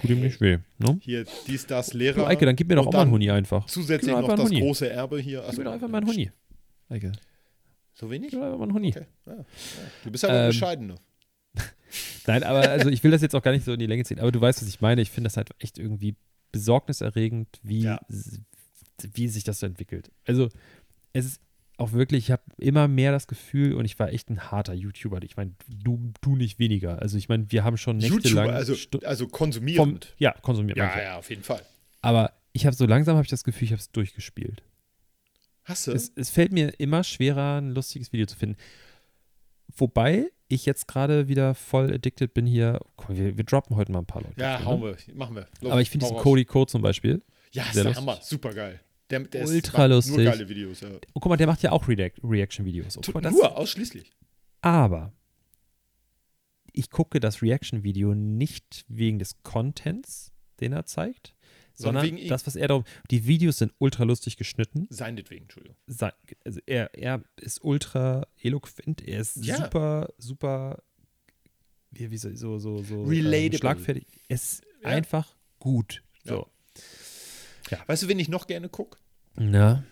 tut 0.00 0.10
ihm 0.10 0.20
nicht 0.20 0.40
weh, 0.40 0.58
ne? 0.78 0.98
Hier, 1.02 1.24
dies, 1.48 1.66
das, 1.66 1.92
Lehrer. 1.94 2.14
Du, 2.20 2.26
Eike, 2.26 2.46
dann 2.46 2.54
gib 2.54 2.68
mir 2.68 2.76
doch 2.76 2.86
auch 2.86 2.92
mal 2.92 3.02
einen 3.02 3.10
Huni 3.10 3.28
einfach. 3.30 3.66
Zusätzlich 3.66 4.14
Gib 4.14 4.26
noch 4.26 4.36
das 4.36 4.50
große 4.50 4.88
Erbe 4.88 5.18
hier. 5.20 5.40
Gib 5.40 5.48
Achso, 5.48 5.58
mir 5.60 5.64
doch 5.64 5.72
einfach 5.72 5.88
mal 5.88 5.98
einen 5.98 6.06
Huni. 6.06 6.30
Eike, 6.88 7.12
So 7.94 8.08
wenig? 8.10 8.30
gib 8.30 8.40
einfach 8.40 8.58
mal 8.58 8.64
einen 8.64 8.74
Huni. 8.74 8.88
Okay. 8.90 9.06
Ja, 9.26 9.34
ja. 9.34 9.44
Du 10.04 10.10
bist 10.12 10.24
aber 10.24 10.34
Ähm, 10.44 10.46
bescheiden. 10.50 10.86
Ne? 10.86 10.94
Nein, 12.26 12.44
aber 12.44 12.60
also 12.70 12.88
ich 12.88 13.02
will 13.02 13.10
das 13.10 13.20
jetzt 13.20 13.34
auch 13.34 13.42
gar 13.42 13.50
nicht 13.52 13.64
so 13.64 13.72
in 13.72 13.80
die 13.80 13.86
Länge 13.86 14.04
ziehen, 14.04 14.20
aber 14.20 14.30
du 14.30 14.40
weißt, 14.40 14.62
was 14.62 14.68
ich 14.68 14.80
meine. 14.80 15.02
Ich 15.02 15.10
finde 15.10 15.26
das 15.26 15.36
halt 15.36 15.50
echt 15.58 15.78
irgendwie 15.78 16.14
besorgniserregend, 16.52 17.48
wie, 17.64 17.80
Ja. 17.80 18.00
wie 19.12 19.28
sich 19.28 19.42
das 19.44 19.58
so 19.58 19.66
entwickelt. 19.66 20.10
Also 20.24 20.48
es 21.12 21.26
ist 21.26 21.40
auch 21.78 21.92
wirklich, 21.92 22.24
ich 22.24 22.30
habe 22.30 22.42
immer 22.58 22.86
mehr 22.88 23.12
das 23.12 23.26
Gefühl 23.26 23.74
und 23.74 23.84
ich 23.84 23.98
war 23.98 24.12
echt 24.12 24.30
ein 24.30 24.50
harter 24.50 24.74
YouTuber. 24.74 25.22
Ich 25.22 25.36
meine, 25.36 25.54
du, 25.68 26.12
du 26.20 26.36
nicht 26.36 26.58
weniger. 26.58 27.00
Also 27.00 27.16
ich 27.18 27.28
meine, 27.28 27.50
wir 27.50 27.64
haben 27.64 27.76
schon 27.76 27.96
nächtelang 27.96 28.46
YouTuber, 28.46 28.52
also, 28.52 28.74
also 29.04 29.24
vom, 29.24 29.32
konsumierend. 29.32 30.14
ja, 30.18 30.32
konsumiert. 30.42 30.76
ja, 30.78 31.00
ja, 31.00 31.18
auf 31.18 31.30
jeden 31.30 31.42
Fall. 31.42 31.62
Aber 32.00 32.32
ich 32.52 32.66
habe 32.66 32.76
so 32.76 32.86
langsam 32.86 33.16
habe 33.16 33.24
ich 33.24 33.30
das 33.30 33.44
Gefühl, 33.44 33.64
ich 33.64 33.72
habe 33.72 33.80
es 33.80 33.90
durchgespielt. 33.90 34.62
Hast 35.64 35.86
du? 35.86 35.92
Es, 35.92 36.12
es 36.16 36.30
fällt 36.30 36.52
mir 36.52 36.78
immer 36.80 37.04
schwerer, 37.04 37.60
ein 37.60 37.70
lustiges 37.70 38.12
Video 38.12 38.26
zu 38.26 38.36
finden. 38.36 38.56
Wobei 39.76 40.30
ich 40.48 40.66
jetzt 40.66 40.86
gerade 40.86 41.28
wieder 41.28 41.54
voll 41.54 41.92
addicted 41.94 42.34
bin 42.34 42.46
hier. 42.46 42.80
Mal, 43.08 43.16
wir, 43.16 43.36
wir 43.36 43.44
droppen 43.44 43.76
heute 43.76 43.92
mal 43.92 44.00
ein 44.00 44.06
paar 44.06 44.22
Leute. 44.22 44.40
ja, 44.40 44.58
hier, 44.58 44.66
hauen 44.66 44.80
ne? 44.80 44.96
wir. 45.06 45.14
Machen 45.14 45.36
wir. 45.36 45.46
Los, 45.60 45.72
Aber 45.72 45.80
ich 45.80 45.90
finde 45.90 46.04
diesen 46.04 46.16
raus. 46.16 46.22
Cody 46.22 46.44
Code 46.44 46.70
zum 46.70 46.82
Beispiel. 46.82 47.22
Ja, 47.52 47.64
ist 47.64 47.76
der. 47.76 47.94
Hammer. 47.94 48.18
Super 48.20 48.52
geil. 48.52 48.80
Der, 49.12 49.20
der 49.20 49.46
Ultra 49.46 49.86
lustig. 49.86 50.16
Nur 50.16 50.24
geile 50.24 50.48
Videos, 50.48 50.80
ja. 50.80 50.88
Und 50.88 51.06
guck 51.14 51.26
mal, 51.26 51.36
der 51.36 51.46
macht 51.46 51.62
ja 51.62 51.70
auch 51.70 51.86
React- 51.86 52.20
Reaction-Videos. 52.24 52.96
Oh, 52.96 53.12
mal, 53.12 53.30
nur, 53.30 53.56
ausschließlich. 53.56 54.10
Aber 54.62 55.12
ich 56.72 56.90
gucke 56.90 57.20
das 57.20 57.42
Reaction-Video 57.42 58.14
nicht 58.14 58.84
wegen 58.88 59.18
des 59.18 59.42
Contents, 59.42 60.32
den 60.60 60.72
er 60.72 60.86
zeigt, 60.86 61.34
Sondern 61.74 62.06
sondern 62.06 62.28
das, 62.28 62.46
was 62.46 62.56
er 62.56 62.68
darum. 62.68 62.84
Die 63.10 63.26
Videos 63.26 63.58
sind 63.58 63.72
ultra 63.78 64.04
lustig 64.04 64.36
geschnitten. 64.36 64.86
Seinetwegen, 64.90 65.42
Entschuldigung. 65.42 65.76
Sei- 65.86 66.12
Also 66.44 66.60
er, 66.66 66.94
er 66.94 67.22
ist 67.36 67.62
ultra 67.62 68.26
eloquent, 68.40 69.06
er 69.06 69.20
ist 69.20 69.36
Ja. 69.44 69.56
super, 69.56 70.08
super, 70.18 70.82
wie, 71.90 72.10
wie 72.10 72.16
so, 72.16 72.34
so, 72.34 72.58
so, 72.58 72.82
so 72.82 73.02
Relatable. 73.04 73.46
Ähm, 73.46 73.52
schlagfertig. 73.58 74.06
Er 74.28 74.34
ist 74.34 74.62
Ja. 74.82 74.88
einfach 74.88 75.36
gut. 75.58 76.02
So. 76.24 76.46
Weißt 77.86 78.02
du, 78.02 78.08
wen 78.08 78.18
ich 78.18 78.28
noch 78.28 78.46
gerne 78.46 78.68
gucke? 78.68 78.98
Na, 79.36 79.84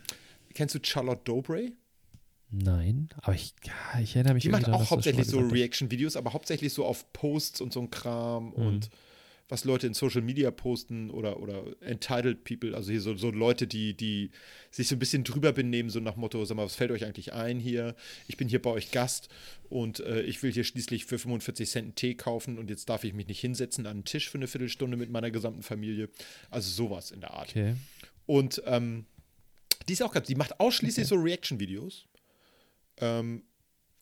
Kennst 0.55 0.75
du 0.75 0.79
Charlotte 0.83 1.23
Dobray? 1.25 1.73
nein, 2.51 3.09
aber 3.23 3.35
ich, 3.35 3.55
ja, 3.65 4.01
ich 4.01 4.17
erinnere 4.17 4.35
mich 4.35 4.43
Die 4.43 4.49
macht 4.49 4.63
daran, 4.65 4.75
auch 4.75 4.79
schon 4.81 4.97
hauptsächlich 4.97 5.29
so. 5.29 5.39
Reaction-Videos, 5.39 6.17
aber 6.17 6.33
hauptsächlich 6.33 6.73
so 6.73 6.85
auf 6.85 7.13
Posts 7.13 7.61
und 7.61 7.73
so 7.73 7.81
ein 7.81 7.91
Kram 7.91 8.47
Mhm. 8.47 8.53
und 8.55 8.91
was 9.51 9.65
Leute 9.65 9.87
in 9.87 9.95
Social 9.95 10.23
Media 10.23 10.51
posten 10.51 11.11
oder, 11.11 11.41
oder 11.41 11.65
Entitled 11.81 12.45
People, 12.45 12.75
also 12.75 12.91
hier 12.91 13.01
so, 13.01 13.15
so 13.17 13.31
Leute, 13.31 13.67
die, 13.67 13.95
die 13.95 14.31
sich 14.71 14.89
so 14.89 14.95
ein 14.95 14.99
bisschen 15.01 15.25
drüber 15.25 15.53
benehmen, 15.53 15.91
so 15.91 15.99
nach 16.01 16.17
Motto, 16.17 16.45
sag 16.45 16.57
mal, 16.57 16.65
was 16.65 16.77
fällt 16.77 16.93
euch 16.93 17.05
eigentlich 17.05 17.33
ein 17.33 17.59
hier? 17.59 17.97
Ich 18.29 18.37
bin 18.37 18.49
hier 18.49 18.63
bei 18.63 18.71
euch 18.71 18.93
Gast 18.93 19.29
und 19.69 20.01
äh, 20.01 20.23
ich 20.23 20.43
will 20.43 20.53
hier 20.53 20.65
schließlich 20.65 21.05
für 21.05 21.19
45 21.19 21.69
Cent 21.69 21.85
einen 21.85 21.95
Tee 21.97 22.15
kaufen 22.15 22.59
und 22.59 22.71
jetzt 22.71 22.89
darf 22.89 23.03
ich 23.03 23.13
mich 23.13 23.27
nicht 23.27 23.41
hinsetzen 23.41 23.87
an 23.87 23.91
einen 23.91 24.05
Tisch 24.05 24.31
für 24.31 24.39
eine 24.39 24.47
Viertelstunde 24.47 24.97
mit 24.97 25.11
meiner 25.11 25.31
gesamten 25.33 25.63
Familie. 25.63 26.09
Also 26.49 26.71
sowas 26.71 27.11
in 27.11 27.21
der 27.21 27.33
Art. 27.33 27.51
Okay. 27.51 27.75
Und 28.27 28.63
ähm, 28.67 29.07
die 29.89 29.95
ist 29.95 30.03
auch 30.03 30.13
ganz, 30.13 30.29
die 30.29 30.37
macht 30.37 30.61
ausschließlich 30.61 31.09
so 31.09 31.17
Reaction-Videos. 31.17 32.07
Ähm, 32.99 33.43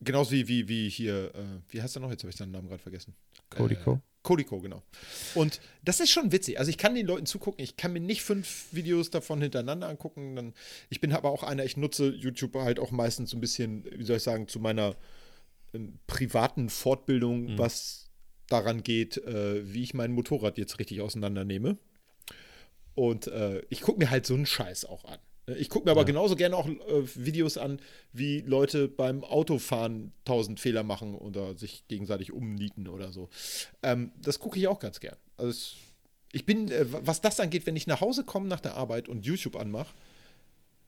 genauso 0.00 0.32
wie, 0.32 0.48
wie, 0.48 0.68
wie 0.68 0.88
hier, 0.88 1.34
äh, 1.34 1.60
wie 1.70 1.82
heißt 1.82 1.96
er 1.96 2.00
noch? 2.00 2.10
Jetzt 2.10 2.22
habe 2.22 2.30
ich 2.30 2.36
seinen 2.36 2.52
Namen 2.52 2.68
gerade 2.68 2.82
vergessen. 2.82 3.14
Cody 3.50 3.74
Äh, 3.74 3.78
Co. 3.84 4.00
Kodiko, 4.22 4.60
genau. 4.60 4.82
Und 5.34 5.60
das 5.82 6.00
ist 6.00 6.10
schon 6.10 6.32
witzig. 6.32 6.58
Also 6.58 6.70
ich 6.70 6.76
kann 6.76 6.94
den 6.94 7.06
Leuten 7.06 7.24
zugucken. 7.24 7.62
Ich 7.64 7.76
kann 7.76 7.94
mir 7.94 8.00
nicht 8.00 8.22
fünf 8.22 8.66
Videos 8.72 9.08
davon 9.08 9.40
hintereinander 9.40 9.88
angucken. 9.88 10.36
Dann, 10.36 10.54
ich 10.90 11.00
bin 11.00 11.12
aber 11.12 11.30
auch 11.30 11.42
einer, 11.42 11.64
ich 11.64 11.78
nutze 11.78 12.10
YouTube 12.10 12.54
halt 12.56 12.78
auch 12.78 12.90
meistens 12.90 13.30
so 13.30 13.38
ein 13.38 13.40
bisschen, 13.40 13.84
wie 13.90 14.04
soll 14.04 14.16
ich 14.16 14.22
sagen, 14.22 14.46
zu 14.46 14.60
meiner 14.60 14.96
ähm, 15.72 15.98
privaten 16.06 16.68
Fortbildung, 16.68 17.56
was 17.58 18.10
daran 18.48 18.82
geht, 18.82 19.16
äh, 19.18 19.72
wie 19.72 19.82
ich 19.82 19.94
mein 19.94 20.12
Motorrad 20.12 20.58
jetzt 20.58 20.78
richtig 20.78 21.00
auseinandernehme. 21.00 21.78
Und 22.94 23.28
äh, 23.28 23.62
ich 23.70 23.80
gucke 23.80 23.98
mir 23.98 24.10
halt 24.10 24.26
so 24.26 24.34
einen 24.34 24.46
Scheiß 24.46 24.84
auch 24.84 25.04
an. 25.04 25.20
Ich 25.56 25.70
gucke 25.70 25.86
mir 25.86 25.92
aber 25.92 26.04
genauso 26.04 26.36
gerne 26.36 26.56
auch 26.56 26.66
äh, 26.66 27.02
Videos 27.14 27.56
an, 27.56 27.80
wie 28.12 28.40
Leute 28.40 28.88
beim 28.88 29.24
Autofahren 29.24 30.12
tausend 30.24 30.60
Fehler 30.60 30.82
machen 30.82 31.14
oder 31.14 31.56
sich 31.56 31.86
gegenseitig 31.88 32.32
umnieten 32.32 32.88
oder 32.88 33.12
so. 33.12 33.28
Ähm, 33.82 34.12
das 34.20 34.38
gucke 34.38 34.58
ich 34.58 34.68
auch 34.68 34.78
ganz 34.78 35.00
gern. 35.00 35.16
Also 35.36 35.50
es, 35.50 35.74
ich 36.32 36.44
bin, 36.44 36.70
äh, 36.70 36.84
was 36.88 37.20
das 37.20 37.40
angeht, 37.40 37.66
wenn 37.66 37.76
ich 37.76 37.86
nach 37.86 38.00
Hause 38.00 38.24
komme 38.24 38.48
nach 38.48 38.60
der 38.60 38.76
Arbeit 38.76 39.08
und 39.08 39.24
YouTube 39.24 39.56
anmache, 39.56 39.94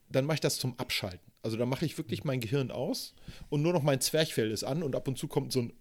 dann 0.09 0.25
mache 0.25 0.35
ich 0.35 0.41
das 0.41 0.57
zum 0.57 0.77
Abschalten. 0.77 1.31
Also 1.41 1.57
da 1.57 1.65
mache 1.65 1.85
ich 1.85 1.97
wirklich 1.97 2.23
mein 2.23 2.39
Gehirn 2.39 2.69
aus 2.69 3.15
und 3.49 3.61
nur 3.61 3.73
noch 3.73 3.83
mein 3.83 4.01
Zwerchfell 4.01 4.51
ist 4.51 4.63
an 4.63 4.83
und 4.83 4.95
ab 4.95 5.07
und 5.07 5.17
zu 5.17 5.27
kommt 5.27 5.51
so 5.51 5.61
ein 5.61 5.73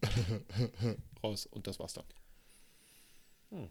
raus 1.22 1.47
und 1.47 1.66
das 1.66 1.78
war's 1.78 1.95
dann. 1.95 3.66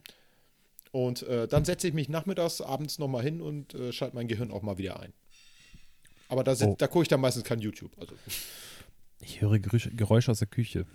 Und 0.91 1.21
äh, 1.23 1.47
dann 1.47 1.65
setze 1.65 1.87
ich 1.87 1.93
mich 1.93 2.09
nachmittags, 2.09 2.61
abends 2.61 2.97
nochmal 2.97 3.23
hin 3.23 3.41
und 3.41 3.73
äh, 3.75 3.91
schalte 3.93 4.15
mein 4.15 4.27
Gehirn 4.27 4.51
auch 4.51 4.61
mal 4.63 4.77
wieder 4.77 4.99
ein. 4.99 5.13
Aber 6.29 6.43
da, 6.43 6.55
Oh. 6.61 6.75
da 6.77 6.87
gucke 6.87 7.03
ich 7.03 7.07
dann 7.07 7.21
meistens 7.21 7.43
kein 7.43 7.59
YouTube. 7.59 7.91
Also, 7.99 8.15
Ich 9.19 9.41
höre 9.41 9.59
Geräusche, 9.59 9.91
Geräusche 9.91 10.31
aus 10.31 10.39
der 10.39 10.47
Küche. 10.47 10.85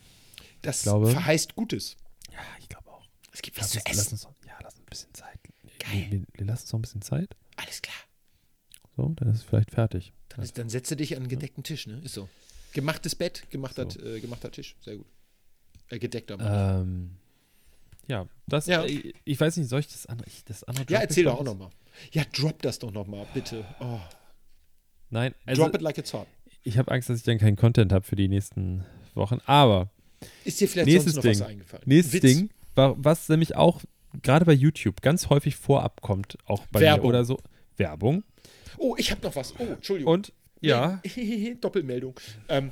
das 0.62 0.82
glaube- 0.82 1.10
verheißt 1.10 1.54
Gutes. 1.54 1.96
Ja, 2.32 2.38
ich 2.60 2.68
glaube 2.68 2.90
auch. 2.90 3.06
Es 3.32 3.42
gibt 3.42 3.56
Lass 3.56 3.66
was 3.76 3.82
zu 3.84 3.88
uns, 3.88 3.96
lass 3.96 4.06
essen. 4.12 4.26
uns, 4.28 4.36
ja, 4.46 4.58
lass 4.62 4.74
uns 4.74 4.82
ein 4.82 4.86
bisschen 4.86 5.14
Zeit. 5.14 5.38
Geil. 5.78 6.06
Wir, 6.10 6.22
wir 6.32 6.46
lassen 6.46 6.62
uns 6.62 6.72
noch 6.72 6.78
ein 6.78 6.82
bisschen 6.82 7.02
Zeit. 7.02 7.36
Alles 7.56 7.82
klar. 7.82 7.96
So, 8.96 9.08
dann 9.16 9.28
ist 9.30 9.38
es 9.38 9.42
vielleicht 9.44 9.70
fertig. 9.72 10.12
Dann, 10.30 10.42
ist, 10.44 10.56
dann 10.58 10.68
setze 10.68 10.96
dich 10.96 11.14
an 11.16 11.22
einen 11.22 11.28
gedeckten 11.28 11.62
Tisch, 11.64 11.86
ne? 11.86 12.00
Ist 12.04 12.14
so. 12.14 12.28
Gemachtes 12.72 13.14
Bett, 13.14 13.48
gemachter, 13.50 13.86
äh, 14.04 14.20
gemachter 14.20 14.50
Tisch. 14.50 14.76
Sehr 14.80 14.96
gut. 14.96 15.06
Äh, 15.90 15.98
gedeckter. 15.98 16.36
Mann. 16.36 16.80
Ähm, 16.82 17.16
ja, 18.08 18.26
das, 18.46 18.66
Ja. 18.66 18.84
äh, 18.84 19.12
ich 19.24 19.40
weiß 19.40 19.56
nicht, 19.56 19.68
soll 19.68 19.80
ich 19.80 19.88
das 19.88 20.06
andere, 20.06 20.28
ich, 20.28 20.44
das 20.44 20.64
andere 20.64 20.86
ja, 20.88 21.00
erzähl 21.00 21.24
ich 21.24 21.30
doch 21.30 21.40
auch 21.40 21.44
nochmal. 21.44 21.70
Ja, 22.12 22.24
drop 22.32 22.60
das 22.62 22.78
doch 22.78 22.90
nochmal, 22.92 23.26
bitte. 23.34 23.64
Oh, 23.80 24.00
Nein, 25.10 25.34
also 25.46 25.62
drop 25.62 25.74
it 25.74 25.80
like 25.82 25.98
it's 25.98 26.12
hot. 26.12 26.26
ich 26.62 26.76
habe 26.78 26.90
Angst, 26.90 27.08
dass 27.08 27.18
ich 27.18 27.22
dann 27.24 27.38
keinen 27.38 27.56
Content 27.56 27.92
habe 27.92 28.04
für 28.04 28.16
die 28.16 28.28
nächsten 28.28 28.84
Wochen. 29.14 29.38
Aber 29.46 29.90
Ist 30.44 30.60
dir 30.60 30.68
vielleicht 30.68 30.88
Nächstes 30.88 31.14
sonst 31.14 31.24
noch 31.24 31.30
was 31.30 31.38
Ding. 31.38 31.46
eingefallen? 31.46 31.82
nächstes 31.86 32.14
Witz. 32.14 32.22
Ding, 32.22 32.50
wa- 32.74 32.94
was 32.98 33.28
nämlich 33.28 33.54
auch 33.56 33.80
gerade 34.22 34.44
bei 34.44 34.52
YouTube 34.52 35.00
ganz 35.02 35.28
häufig 35.28 35.56
vorab 35.56 36.00
kommt, 36.00 36.36
auch 36.46 36.66
bei 36.68 36.80
Werbung. 36.80 37.02
mir 37.06 37.08
oder 37.10 37.24
so. 37.24 37.38
Werbung. 37.76 38.24
Oh, 38.78 38.96
ich 38.98 39.10
habe 39.10 39.20
noch 39.22 39.36
was. 39.36 39.54
Oh, 39.58 39.64
Entschuldigung. 39.64 40.12
Und 40.14 40.32
ja, 40.60 41.00
Nee, 41.16 41.56
Doppelmeldung. 41.60 42.14
Ähm, 42.48 42.70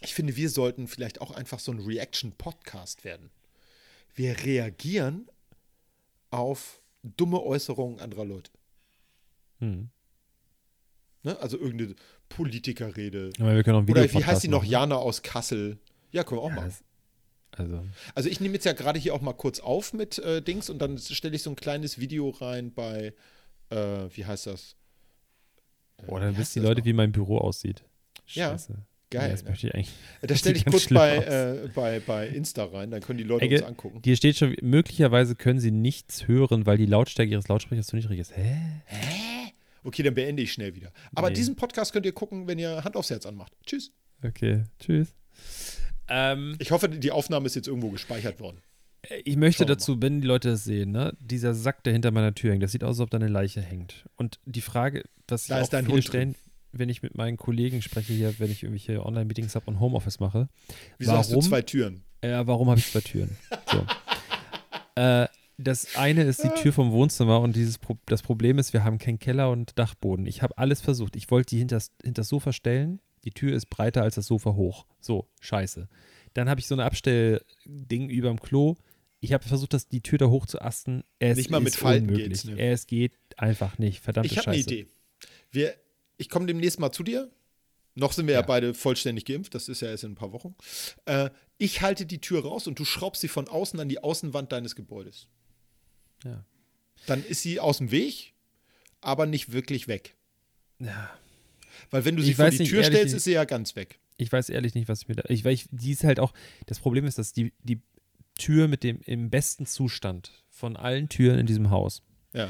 ich 0.00 0.14
finde, 0.14 0.36
wir 0.36 0.50
sollten 0.50 0.86
vielleicht 0.86 1.20
auch 1.20 1.32
einfach 1.32 1.58
so 1.58 1.72
ein 1.72 1.80
Reaction-Podcast 1.80 3.04
werden. 3.04 3.30
Wir 4.18 4.36
reagieren 4.44 5.30
auf 6.30 6.82
dumme 7.04 7.40
Äußerungen 7.40 8.00
anderer 8.00 8.24
Leute. 8.24 8.50
hm. 9.60 9.90
Ne? 11.22 11.38
Also 11.40 11.56
irgendeine 11.56 11.94
Politikerrede. 12.28 13.30
einen 13.78 13.88
Oder 13.90 14.12
wie 14.12 14.24
heißt 14.24 14.42
die 14.42 14.48
noch? 14.48 14.62
machen. 14.62 14.70
Jana 14.70 14.96
aus 14.96 15.22
Kassel. 15.22 15.78
Ja, 16.10 16.24
können 16.24 16.40
wir 16.40 16.44
auch 16.44 16.48
Ja, 16.50 16.54
machen. 16.56 16.74
Also, 17.52 17.84
Also 18.16 18.28
ich 18.28 18.40
nehme 18.40 18.54
jetzt 18.54 18.64
ja 18.64 18.72
gerade 18.72 18.98
hier 18.98 19.14
auch 19.14 19.20
mal 19.20 19.32
kurz 19.34 19.60
auf 19.60 19.92
mit 19.92 20.18
äh, 20.18 20.42
Dings 20.42 20.68
und 20.68 20.80
dann 20.80 20.98
stelle 20.98 21.36
ich 21.36 21.42
so 21.44 21.50
ein 21.50 21.56
kleines 21.56 21.98
Video 21.98 22.30
rein 22.30 22.72
bei, 22.72 23.14
äh, 23.70 23.76
wie 24.10 24.24
heißt 24.26 24.46
das? 24.48 24.74
Äh, 25.98 26.06
wie 26.08 26.20
dann 26.20 26.36
wisst 26.36 26.54
die 26.56 26.60
Leute, 26.60 26.80
noch? 26.80 26.86
wie 26.86 26.92
mein 26.92 27.12
Büro 27.12 27.38
aussieht. 27.38 27.84
Ja, 28.26 28.50
Scheiße. 28.50 28.84
Geil. 29.10 29.28
Nee, 29.28 29.32
das 29.32 29.42
ne? 29.44 29.50
möchte 29.50 29.66
ich 29.68 29.74
eigentlich. 29.74 29.90
Da 30.22 30.36
stelle 30.36 30.56
ich 30.56 30.64
kurz 30.66 30.86
bei, 30.88 31.16
äh, 31.16 31.68
bei, 31.74 32.00
bei 32.00 32.28
Insta 32.28 32.64
rein, 32.66 32.90
dann 32.90 33.00
können 33.00 33.18
die 33.18 33.24
Leute 33.24 33.44
Ecke, 33.46 33.56
uns 33.56 33.64
angucken. 33.64 34.00
Hier 34.04 34.16
steht 34.16 34.36
schon, 34.36 34.54
möglicherweise 34.60 35.34
können 35.34 35.60
sie 35.60 35.70
nichts 35.70 36.28
hören, 36.28 36.66
weil 36.66 36.76
die 36.76 36.86
Lautstärke 36.86 37.32
ihres 37.32 37.48
Lautsprechers 37.48 37.86
zu 37.86 37.96
niedrig 37.96 38.18
ist. 38.20 38.36
Hä? 38.36 38.56
Okay, 39.84 40.02
dann 40.02 40.14
beende 40.14 40.42
ich 40.42 40.52
schnell 40.52 40.74
wieder. 40.74 40.92
Aber 41.14 41.28
Nee. 41.30 41.36
diesen 41.36 41.56
Podcast 41.56 41.92
könnt 41.92 42.04
ihr 42.04 42.12
gucken, 42.12 42.46
wenn 42.46 42.58
ihr 42.58 42.84
Hand 42.84 42.96
aufs 42.96 43.08
Herz 43.10 43.24
anmacht. 43.24 43.52
Tschüss. 43.64 43.92
Okay, 44.22 44.64
tschüss. 44.78 45.14
Ähm, 46.08 46.56
Ich 46.58 46.70
hoffe, 46.70 46.88
die 46.88 47.10
Aufnahme 47.10 47.46
ist 47.46 47.54
jetzt 47.54 47.68
irgendwo 47.68 47.90
gespeichert 47.90 48.40
worden. 48.40 48.58
ich 49.24 49.36
möchte 49.36 49.64
dazu, 49.64 50.02
wenn 50.02 50.20
die 50.20 50.26
Leute 50.26 50.50
das 50.50 50.64
sehen, 50.64 50.90
ne, 50.90 51.14
dieser 51.20 51.54
Sack, 51.54 51.84
der 51.84 51.92
hinter 51.92 52.10
meiner 52.10 52.34
Tür 52.34 52.50
hängt, 52.52 52.62
das 52.62 52.72
sieht 52.72 52.82
aus, 52.84 52.96
als 52.98 53.00
ob 53.00 53.10
da 53.10 53.18
eine 53.18 53.28
Leiche 53.28 53.62
hängt. 53.62 54.04
Und 54.16 54.38
die 54.44 54.60
Frage, 54.60 55.04
was 55.28 55.42
sich 55.44 55.48
Da 55.50 55.58
auch 55.58 55.62
ist 55.62 55.72
dein 55.72 55.84
viele 55.84 55.94
Hund 55.94 56.04
stellen, 56.04 56.34
wenn 56.72 56.88
ich 56.88 57.02
mit 57.02 57.16
meinen 57.16 57.36
Kollegen 57.36 57.82
spreche 57.82 58.12
hier, 58.12 58.38
wenn 58.38 58.50
ich 58.50 58.62
irgendwelche 58.62 59.04
Online-Meetings 59.04 59.54
habe 59.54 59.66
und 59.66 59.80
Homeoffice 59.80 60.20
mache, 60.20 60.48
Wieso 60.98 61.12
hast 61.12 61.30
du 61.30 61.36
Warum? 61.36 61.44
zwei 61.44 61.62
Türen? 61.62 62.04
Äh, 62.20 62.46
warum 62.46 62.68
habe 62.68 62.78
ich 62.80 62.90
zwei 62.90 63.00
Türen? 63.00 63.36
So. 63.70 63.86
äh, 65.00 65.26
das 65.56 65.96
eine 65.96 66.22
ist 66.22 66.44
die 66.44 66.50
Tür 66.50 66.72
vom 66.72 66.92
Wohnzimmer 66.92 67.40
und 67.40 67.56
dieses 67.56 67.78
Pro 67.78 67.98
das 68.06 68.22
Problem 68.22 68.58
ist, 68.58 68.72
wir 68.72 68.84
haben 68.84 68.98
keinen 68.98 69.18
Keller 69.18 69.50
und 69.50 69.76
Dachboden. 69.78 70.26
Ich 70.26 70.42
habe 70.42 70.56
alles 70.56 70.80
versucht. 70.80 71.16
Ich 71.16 71.30
wollte 71.30 71.50
die 71.50 71.58
hinters, 71.58 71.90
hinters 72.02 72.28
Sofa 72.28 72.52
stellen. 72.52 73.00
Die 73.24 73.32
Tür 73.32 73.56
ist 73.56 73.66
breiter 73.68 74.02
als 74.02 74.14
das 74.14 74.26
Sofa 74.26 74.54
hoch. 74.54 74.86
So, 75.00 75.28
scheiße. 75.40 75.88
Dann 76.34 76.48
habe 76.48 76.60
ich 76.60 76.68
so 76.68 76.76
ein 76.76 76.80
Abstellding 76.80 78.08
überm 78.08 78.40
Klo. 78.40 78.76
Ich 79.20 79.32
habe 79.32 79.42
versucht, 79.44 79.74
das, 79.74 79.88
die 79.88 80.00
Tür 80.00 80.18
da 80.18 80.26
hoch 80.26 80.46
zu 80.46 80.60
asten. 80.62 81.02
Es 81.18 81.36
Nicht 81.36 81.50
mal 81.50 81.60
mit 81.60 81.74
Falten 81.74 82.08
unmöglich. 82.08 82.44
ne? 82.44 82.56
Es 82.58 82.86
geht 82.86 83.12
einfach 83.36 83.78
nicht. 83.78 84.00
Verdammte 84.00 84.30
Ich 84.32 84.38
habe 84.38 84.48
eine 84.50 84.58
Scheiße. 84.58 84.74
Idee. 84.74 84.86
Wir, 85.50 85.74
ich 86.18 86.28
komme 86.28 86.46
demnächst 86.46 86.78
mal 86.78 86.92
zu 86.92 87.02
dir. 87.02 87.30
Noch 87.94 88.12
sind 88.12 88.26
wir 88.26 88.34
ja. 88.34 88.40
Ja. 88.40 88.46
beide 88.46 88.74
vollständig 88.74 89.24
geimpft. 89.24 89.54
Das 89.54 89.68
ist 89.68 89.80
ja 89.80 89.88
erst 89.88 90.04
in 90.04 90.12
ein 90.12 90.14
paar 90.14 90.32
Wochen. 90.32 90.54
Äh, 91.06 91.30
ich 91.56 91.82
halte 91.82 92.06
die 92.06 92.20
Tür 92.20 92.42
raus 92.44 92.66
und 92.66 92.78
du 92.78 92.84
schraubst 92.84 93.20
sie 93.22 93.28
von 93.28 93.48
außen 93.48 93.80
an 93.80 93.88
die 93.88 94.02
Außenwand 94.02 94.52
deines 94.52 94.76
Gebäudes. 94.76 95.26
Ja. 96.24 96.44
Dann 97.06 97.24
ist 97.24 97.42
sie 97.42 97.58
aus 97.58 97.78
dem 97.78 97.90
Weg, 97.90 98.34
aber 99.00 99.26
nicht 99.26 99.52
wirklich 99.52 99.88
weg. 99.88 100.16
Ja. 100.78 101.10
Weil 101.90 102.04
wenn 102.04 102.16
du 102.16 102.22
Ich 102.22 102.28
sie 102.28 102.34
vor 102.34 102.46
weiß 102.46 102.54
die 102.54 102.60
nicht, 102.60 102.70
Tür 102.70 102.82
ehrlich, 102.82 102.98
stellst, 102.98 103.14
ist 103.16 103.24
sie 103.24 103.32
ja 103.32 103.44
ganz 103.44 103.74
weg. 103.74 103.98
Ich 104.16 104.30
weiß 104.30 104.48
ehrlich 104.48 104.74
nicht, 104.74 104.88
was 104.88 105.02
ich 105.02 105.08
mir 105.08 105.14
da. 105.16 105.24
Ich, 105.28 105.44
weil 105.44 105.54
ich, 105.54 105.66
die 105.70 105.92
ist 105.92 106.04
halt 106.04 106.20
auch. 106.20 106.32
Das 106.66 106.80
Problem 106.80 107.04
ist, 107.04 107.18
dass 107.18 107.32
die, 107.32 107.52
die 107.62 107.80
Tür 108.38 108.68
mit 108.68 108.84
dem 108.84 109.00
im 109.00 109.30
besten 109.30 109.66
Zustand 109.66 110.32
von 110.48 110.76
allen 110.76 111.08
Türen 111.08 111.38
in 111.38 111.46
diesem 111.46 111.70
Haus. 111.70 112.02
Ja. 112.32 112.48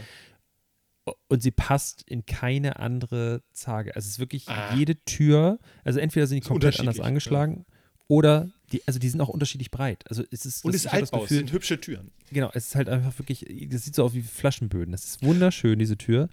Und 1.29 1.43
sie 1.43 1.51
passt 1.51 2.03
in 2.07 2.25
keine 2.27 2.79
andere 2.79 3.43
Zage. 3.53 3.95
Also 3.97 4.07
es 4.07 4.13
ist 4.15 4.19
wirklich 4.19 4.49
Ah. 4.49 4.75
jede 4.75 4.97
Tür, 5.05 5.59
also 5.85 5.99
entweder 6.01 6.27
sind 6.27 6.43
die 6.45 6.49
komplett 6.49 6.79
anders 6.81 7.01
angeschlagen 7.01 7.65
oder 8.09 8.51
die, 8.73 8.83
also 8.87 8.99
die 8.99 9.09
sind 9.09 9.21
auch 9.21 9.29
unterschiedlich 9.29 9.71
breit. 9.71 10.05
Also 10.11 10.23
es 10.31 10.45
ist, 10.47 10.65
Und 10.65 10.73
das, 10.75 10.81
es 10.81 10.85
ist 10.87 10.93
das 10.93 10.93
Altbau, 11.03 11.19
es 11.19 11.23
Gefühl, 11.29 11.39
sind 11.39 11.53
hübsche 11.53 11.81
Türen. 11.81 12.11
genau, 12.31 12.51
es 12.55 12.67
ist 12.69 12.75
halt 12.75 12.89
einfach 12.89 13.19
wirklich, 13.19 13.45
das 13.71 13.85
sieht 13.85 13.95
so 13.95 14.05
aus 14.05 14.15
wie 14.15 14.23
Flaschenböden. 14.23 14.93
Das 14.93 15.05
ist 15.05 15.23
wunderschön, 15.23 15.79
diese 15.79 15.97
Tür. 15.97 16.29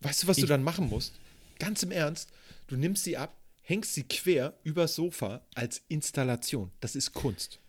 Weißt 0.00 0.22
du, 0.22 0.26
was 0.28 0.36
du 0.36 0.42
Ich- 0.44 0.48
dann 0.48 0.62
machen 0.62 0.88
musst? 0.88 1.14
Ganz 1.58 1.82
im 1.82 1.92
Ernst, 1.92 2.30
du 2.66 2.76
nimmst 2.76 3.04
sie 3.04 3.16
ab, 3.16 3.36
hängst 3.60 3.94
sie 3.94 4.02
quer 4.02 4.54
übers 4.64 4.94
Sofa 4.96 5.42
als 5.54 5.82
Installation. 5.88 6.72
Das 6.80 6.96
ist 6.96 7.12
Kunst. 7.12 7.60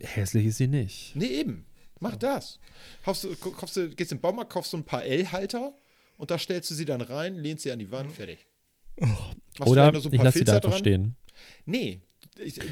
Hässlich 0.00 0.46
ist 0.46 0.56
sie 0.56 0.68
nicht. 0.68 1.14
Nee, 1.14 1.26
eben. 1.26 1.66
Mach 2.00 2.16
das. 2.16 2.58
Kaufst 3.04 3.24
du, 3.24 3.34
kaufst 3.36 3.76
du, 3.76 3.88
gehst 3.90 4.12
im 4.12 4.20
Baumarkt, 4.20 4.52
kaufst 4.52 4.72
du 4.72 4.76
ein 4.78 4.84
paar 4.84 5.04
L-Halter 5.04 5.74
und 6.18 6.30
da 6.30 6.38
stellst 6.38 6.70
du 6.70 6.74
sie 6.74 6.84
dann 6.84 7.00
rein, 7.00 7.36
lehnst 7.36 7.62
sie 7.64 7.72
an 7.72 7.78
die 7.78 7.90
Wand, 7.90 8.12
fertig. 8.12 8.46
Machst 8.98 9.22
Oh. 9.60 9.64
Oder 9.70 9.98
so 10.00 10.10
ich 10.12 10.22
lasse 10.22 10.38
sie 10.38 10.44
da 10.44 10.56
einfach 10.56 10.76
stehen. 10.76 11.16
Nee, 11.64 12.00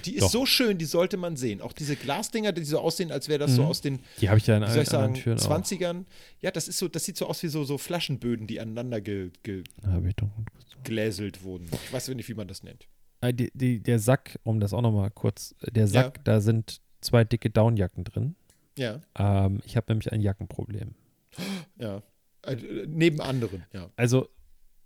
die 0.04 0.14
ist 0.16 0.22
Doch. 0.24 0.30
so 0.30 0.46
schön, 0.46 0.76
die 0.78 0.84
sollte 0.84 1.16
man 1.16 1.36
sehen. 1.36 1.60
Auch 1.62 1.72
diese 1.72 1.96
Glasdinger, 1.96 2.52
die 2.52 2.64
so 2.64 2.78
aussehen, 2.78 3.10
als 3.12 3.28
wäre 3.28 3.38
das 3.38 3.52
so 3.54 3.62
Mhm. 3.62 3.68
aus 3.68 3.80
den, 3.80 3.98
Die 4.20 4.28
habe 4.28 4.38
ich 4.38 4.46
ja 4.46 4.56
in 4.56 4.62
allen 4.64 4.84
sagen, 4.84 5.14
Türen 5.14 5.38
auch. 5.38 5.42
20ern. 5.42 6.04
Ja, 6.40 6.50
das 6.50 6.68
ist 6.68 6.78
so, 6.78 6.88
das 6.88 7.04
sieht 7.04 7.16
so 7.16 7.26
aus 7.26 7.42
wie 7.42 7.48
so, 7.48 7.64
so 7.64 7.78
Flaschenböden, 7.78 8.46
die 8.46 8.60
aneinander 8.60 9.00
ge, 9.00 9.30
ge, 9.42 9.64
gläselt 10.82 11.42
wurden. 11.42 11.68
Ich 11.84 11.92
weiß 11.92 12.08
nicht, 12.08 12.28
wie 12.28 12.34
man 12.34 12.48
das 12.48 12.62
nennt. 12.62 12.86
Äh, 13.20 13.32
Die, 13.32 13.50
die, 13.54 13.80
der 13.82 13.98
Sack, 13.98 14.38
um 14.44 14.60
das 14.60 14.72
auch 14.72 14.82
nochmal 14.82 15.10
kurz, 15.10 15.54
der 15.62 15.86
Sack, 15.88 16.24
da 16.24 16.40
sind 16.40 16.80
zwei 17.00 17.24
dicke 17.24 17.50
Downjacken 17.50 18.04
drin. 18.04 18.36
Ja, 18.76 19.00
Ähm, 19.16 19.60
ich 19.64 19.76
habe 19.76 19.86
nämlich 19.92 20.12
ein 20.12 20.20
Jackenproblem. 20.20 20.94
ja. 21.78 22.02
Äh, 22.42 22.56
neben 22.86 23.20
anderen, 23.20 23.64
ja. 23.72 23.90
Also 23.96 24.28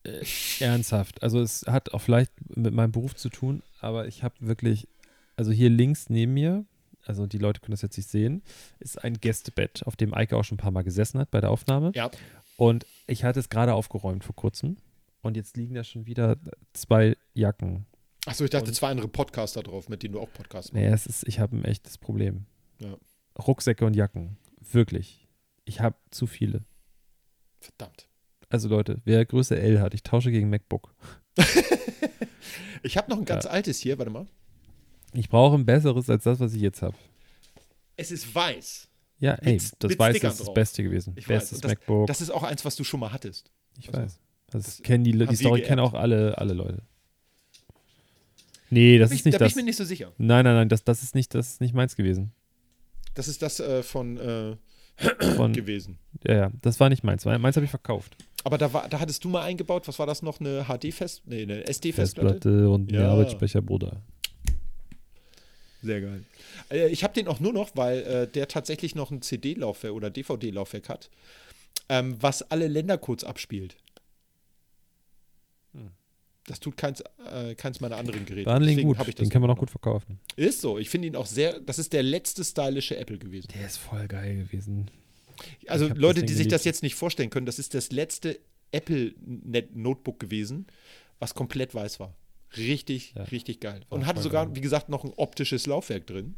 äh, 0.04 0.24
ernsthaft. 0.60 1.22
Also 1.22 1.40
es 1.40 1.64
hat 1.66 1.92
auch 1.92 2.00
vielleicht 2.00 2.32
mit 2.56 2.72
meinem 2.74 2.92
Beruf 2.92 3.16
zu 3.16 3.28
tun, 3.30 3.62
aber 3.80 4.06
ich 4.06 4.22
habe 4.22 4.34
wirklich, 4.40 4.88
also 5.36 5.50
hier 5.50 5.70
links 5.70 6.08
neben 6.08 6.34
mir, 6.34 6.64
also 7.04 7.26
die 7.26 7.38
Leute 7.38 7.60
können 7.60 7.72
das 7.72 7.82
jetzt 7.82 7.96
nicht 7.96 8.08
sehen, 8.10 8.42
ist 8.78 9.02
ein 9.02 9.14
Gästebett, 9.14 9.86
auf 9.86 9.96
dem 9.96 10.12
Eike 10.14 10.36
auch 10.36 10.44
schon 10.44 10.56
ein 10.56 10.60
paar 10.60 10.70
Mal 10.70 10.82
gesessen 10.82 11.18
hat 11.18 11.30
bei 11.30 11.40
der 11.40 11.50
Aufnahme. 11.50 11.92
Ja. 11.94 12.10
Und 12.56 12.86
ich 13.06 13.24
hatte 13.24 13.40
es 13.40 13.48
gerade 13.48 13.74
aufgeräumt 13.74 14.24
vor 14.24 14.34
kurzem. 14.36 14.76
Und 15.22 15.36
jetzt 15.36 15.56
liegen 15.56 15.74
da 15.74 15.82
schon 15.82 16.06
wieder 16.06 16.36
zwei 16.74 17.16
Jacken. 17.34 17.86
Achso, 18.26 18.44
ich 18.44 18.50
dachte, 18.50 18.68
Und- 18.68 18.74
zwei 18.74 18.90
andere 18.90 19.08
Podcaster 19.08 19.62
drauf, 19.62 19.88
mit 19.88 20.02
denen 20.02 20.14
du 20.14 20.20
auch 20.20 20.32
Podcast 20.32 20.72
machst. 20.72 20.74
Nee, 20.74 20.86
es 20.92 21.06
ist, 21.06 21.26
ich 21.26 21.40
habe 21.40 21.56
ein 21.56 21.64
echtes 21.64 21.98
Problem. 21.98 22.46
Ja. 22.80 22.96
Rucksäcke 23.46 23.84
und 23.86 23.94
Jacken. 23.94 24.36
Wirklich. 24.72 25.26
Ich 25.64 25.80
habe 25.80 25.96
zu 26.10 26.26
viele. 26.26 26.64
Verdammt. 27.60 28.08
Also 28.48 28.68
Leute, 28.68 29.00
wer 29.04 29.24
Größe 29.24 29.58
L 29.58 29.80
hat, 29.80 29.94
ich 29.94 30.02
tausche 30.02 30.30
gegen 30.30 30.48
MacBook. 30.50 30.94
Ich 32.84 32.96
habe 32.96 33.10
noch 33.10 33.18
ein 33.18 33.24
ganz 33.24 33.44
altes 33.44 33.80
hier, 33.80 33.98
warte 33.98 34.10
mal. 34.12 34.26
Ich 35.12 35.28
brauche 35.28 35.56
ein 35.56 35.66
besseres 35.66 36.08
als 36.08 36.22
das, 36.22 36.38
was 36.38 36.54
ich 36.54 36.62
jetzt 36.62 36.80
habe. 36.80 36.94
Es 37.96 38.12
ist 38.12 38.32
weiß. 38.32 38.88
Ja, 39.18 39.34
ey, 39.34 39.54
Mit- 39.54 39.72
das 39.80 39.88
mit 39.90 39.98
weiß 39.98 40.10
Stickern 40.14 40.30
ist 40.30 40.38
das 40.38 40.46
drauf. 40.46 40.54
Beste 40.54 40.82
gewesen. 40.84 41.12
Ich 41.16 41.28
weiß. 41.28 41.40
Bestes 41.40 41.60
das, 41.60 41.70
MacBook. 41.72 42.06
das 42.06 42.20
ist 42.20 42.30
auch 42.30 42.44
eins, 42.44 42.64
was 42.64 42.76
du 42.76 42.84
schon 42.84 43.00
mal 43.00 43.12
hattest. 43.12 43.50
ich 43.78 43.88
also, 43.88 44.00
weiß. 44.00 44.20
Das, 44.50 44.64
das 44.64 44.82
kennen 44.82 45.02
die, 45.02 45.10
die 45.10 45.36
Story 45.36 45.62
kennen 45.62 45.80
auch 45.80 45.94
alle, 45.94 46.38
alle 46.38 46.54
Leute. 46.54 46.82
Nee, 48.70 48.98
das 48.98 49.08
Da 49.08 49.10
bin 49.10 49.16
ist 49.16 49.20
ich, 49.20 49.24
nicht 49.24 49.34
da 49.34 49.38
bin 49.38 49.44
das. 49.46 49.52
ich 49.52 49.56
mir 49.56 49.64
nicht 49.64 49.76
so 49.76 49.84
sicher. 49.84 50.12
Nein, 50.18 50.44
nein, 50.44 50.54
nein, 50.54 50.68
das, 50.68 50.84
das 50.84 51.02
ist 51.02 51.14
nicht, 51.16 51.34
das 51.34 51.48
ist 51.54 51.60
nicht 51.60 51.74
meins 51.74 51.96
gewesen. 51.96 52.32
Das 53.18 53.26
ist 53.26 53.42
das 53.42 53.58
äh, 53.58 53.82
von 53.82 54.16
äh, 54.16 54.56
Von, 55.36 55.52
gewesen. 55.52 55.98
ja, 56.24 56.34
ja, 56.36 56.50
das 56.62 56.78
war 56.78 56.88
nicht 56.88 57.02
meins. 57.02 57.24
Meins 57.24 57.56
habe 57.56 57.64
ich 57.64 57.70
verkauft. 57.70 58.16
Aber 58.44 58.58
da, 58.58 58.72
war, 58.72 58.88
da 58.88 59.00
hattest 59.00 59.24
du 59.24 59.28
mal 59.28 59.42
eingebaut, 59.42 59.88
was 59.88 59.98
war 59.98 60.06
das 60.06 60.22
noch? 60.22 60.38
Eine 60.38 60.66
HD-Fest? 60.66 61.22
Nee, 61.26 61.42
eine 61.42 61.66
SD-Festplatte? 61.66 62.34
Festplatte 62.34 62.70
und 62.70 62.92
Ja. 62.92 63.10
Arbeitsspeicher, 63.10 63.60
Bruder. 63.60 64.02
Sehr 65.82 66.00
geil. 66.00 66.22
Äh, 66.70 66.88
ich 66.90 67.02
habe 67.02 67.12
den 67.12 67.26
auch 67.26 67.40
nur 67.40 67.52
noch, 67.52 67.70
weil 67.74 67.98
äh, 68.02 68.26
der 68.28 68.46
tatsächlich 68.46 68.94
noch 68.94 69.10
ein 69.10 69.20
CD-Laufwerk 69.20 69.94
oder 69.94 70.10
DVD-Laufwerk 70.10 70.88
hat, 70.88 71.10
ähm, 71.88 72.16
was 72.20 72.48
alle 72.52 72.68
Ländercodes 72.68 73.24
abspielt. 73.24 73.76
Das 76.48 76.60
tut 76.60 76.76
keins, 76.76 77.02
äh, 77.30 77.54
keins 77.54 77.80
meiner 77.80 77.96
anderen 77.96 78.24
Geräte. 78.24 78.46
Warnling 78.48 78.76
Deswegen 78.76 78.88
gut, 78.88 78.98
ich 79.08 79.14
das 79.14 79.14
den 79.16 79.28
kann 79.28 79.42
man 79.42 79.50
auch 79.50 79.54
noch. 79.54 79.60
gut 79.60 79.70
verkaufen. 79.70 80.18
Ist 80.36 80.60
so. 80.62 80.78
Ich 80.78 80.88
finde 80.88 81.08
ihn 81.08 81.14
auch 81.16 81.26
sehr. 81.26 81.60
Das 81.60 81.78
ist 81.78 81.92
der 81.92 82.02
letzte 82.02 82.42
stylische 82.42 82.96
Apple 82.96 83.18
gewesen. 83.18 83.48
Der 83.54 83.66
ist 83.66 83.76
voll 83.76 84.08
geil 84.08 84.36
gewesen. 84.44 84.90
Also 85.66 85.88
Leute, 85.88 86.22
die 86.22 86.28
sich 86.32 86.38
geliebt. 86.38 86.52
das 86.52 86.64
jetzt 86.64 86.82
nicht 86.82 86.94
vorstellen 86.94 87.30
können, 87.30 87.46
das 87.46 87.58
ist 87.58 87.74
das 87.74 87.92
letzte 87.92 88.40
Apple 88.72 89.14
Notebook 89.74 90.18
gewesen, 90.18 90.66
was 91.18 91.34
komplett 91.34 91.74
weiß 91.74 92.00
war. 92.00 92.14
Richtig, 92.56 93.12
Ja. 93.14 93.24
richtig 93.24 93.60
geil. 93.60 93.82
War 93.90 93.98
Und 93.98 94.06
hatte 94.06 94.16
voll 94.16 94.22
sogar, 94.24 94.46
geil. 94.46 94.56
wie 94.56 94.60
gesagt, 94.62 94.88
noch 94.88 95.04
ein 95.04 95.12
optisches 95.16 95.66
Laufwerk 95.66 96.06
drin. 96.06 96.34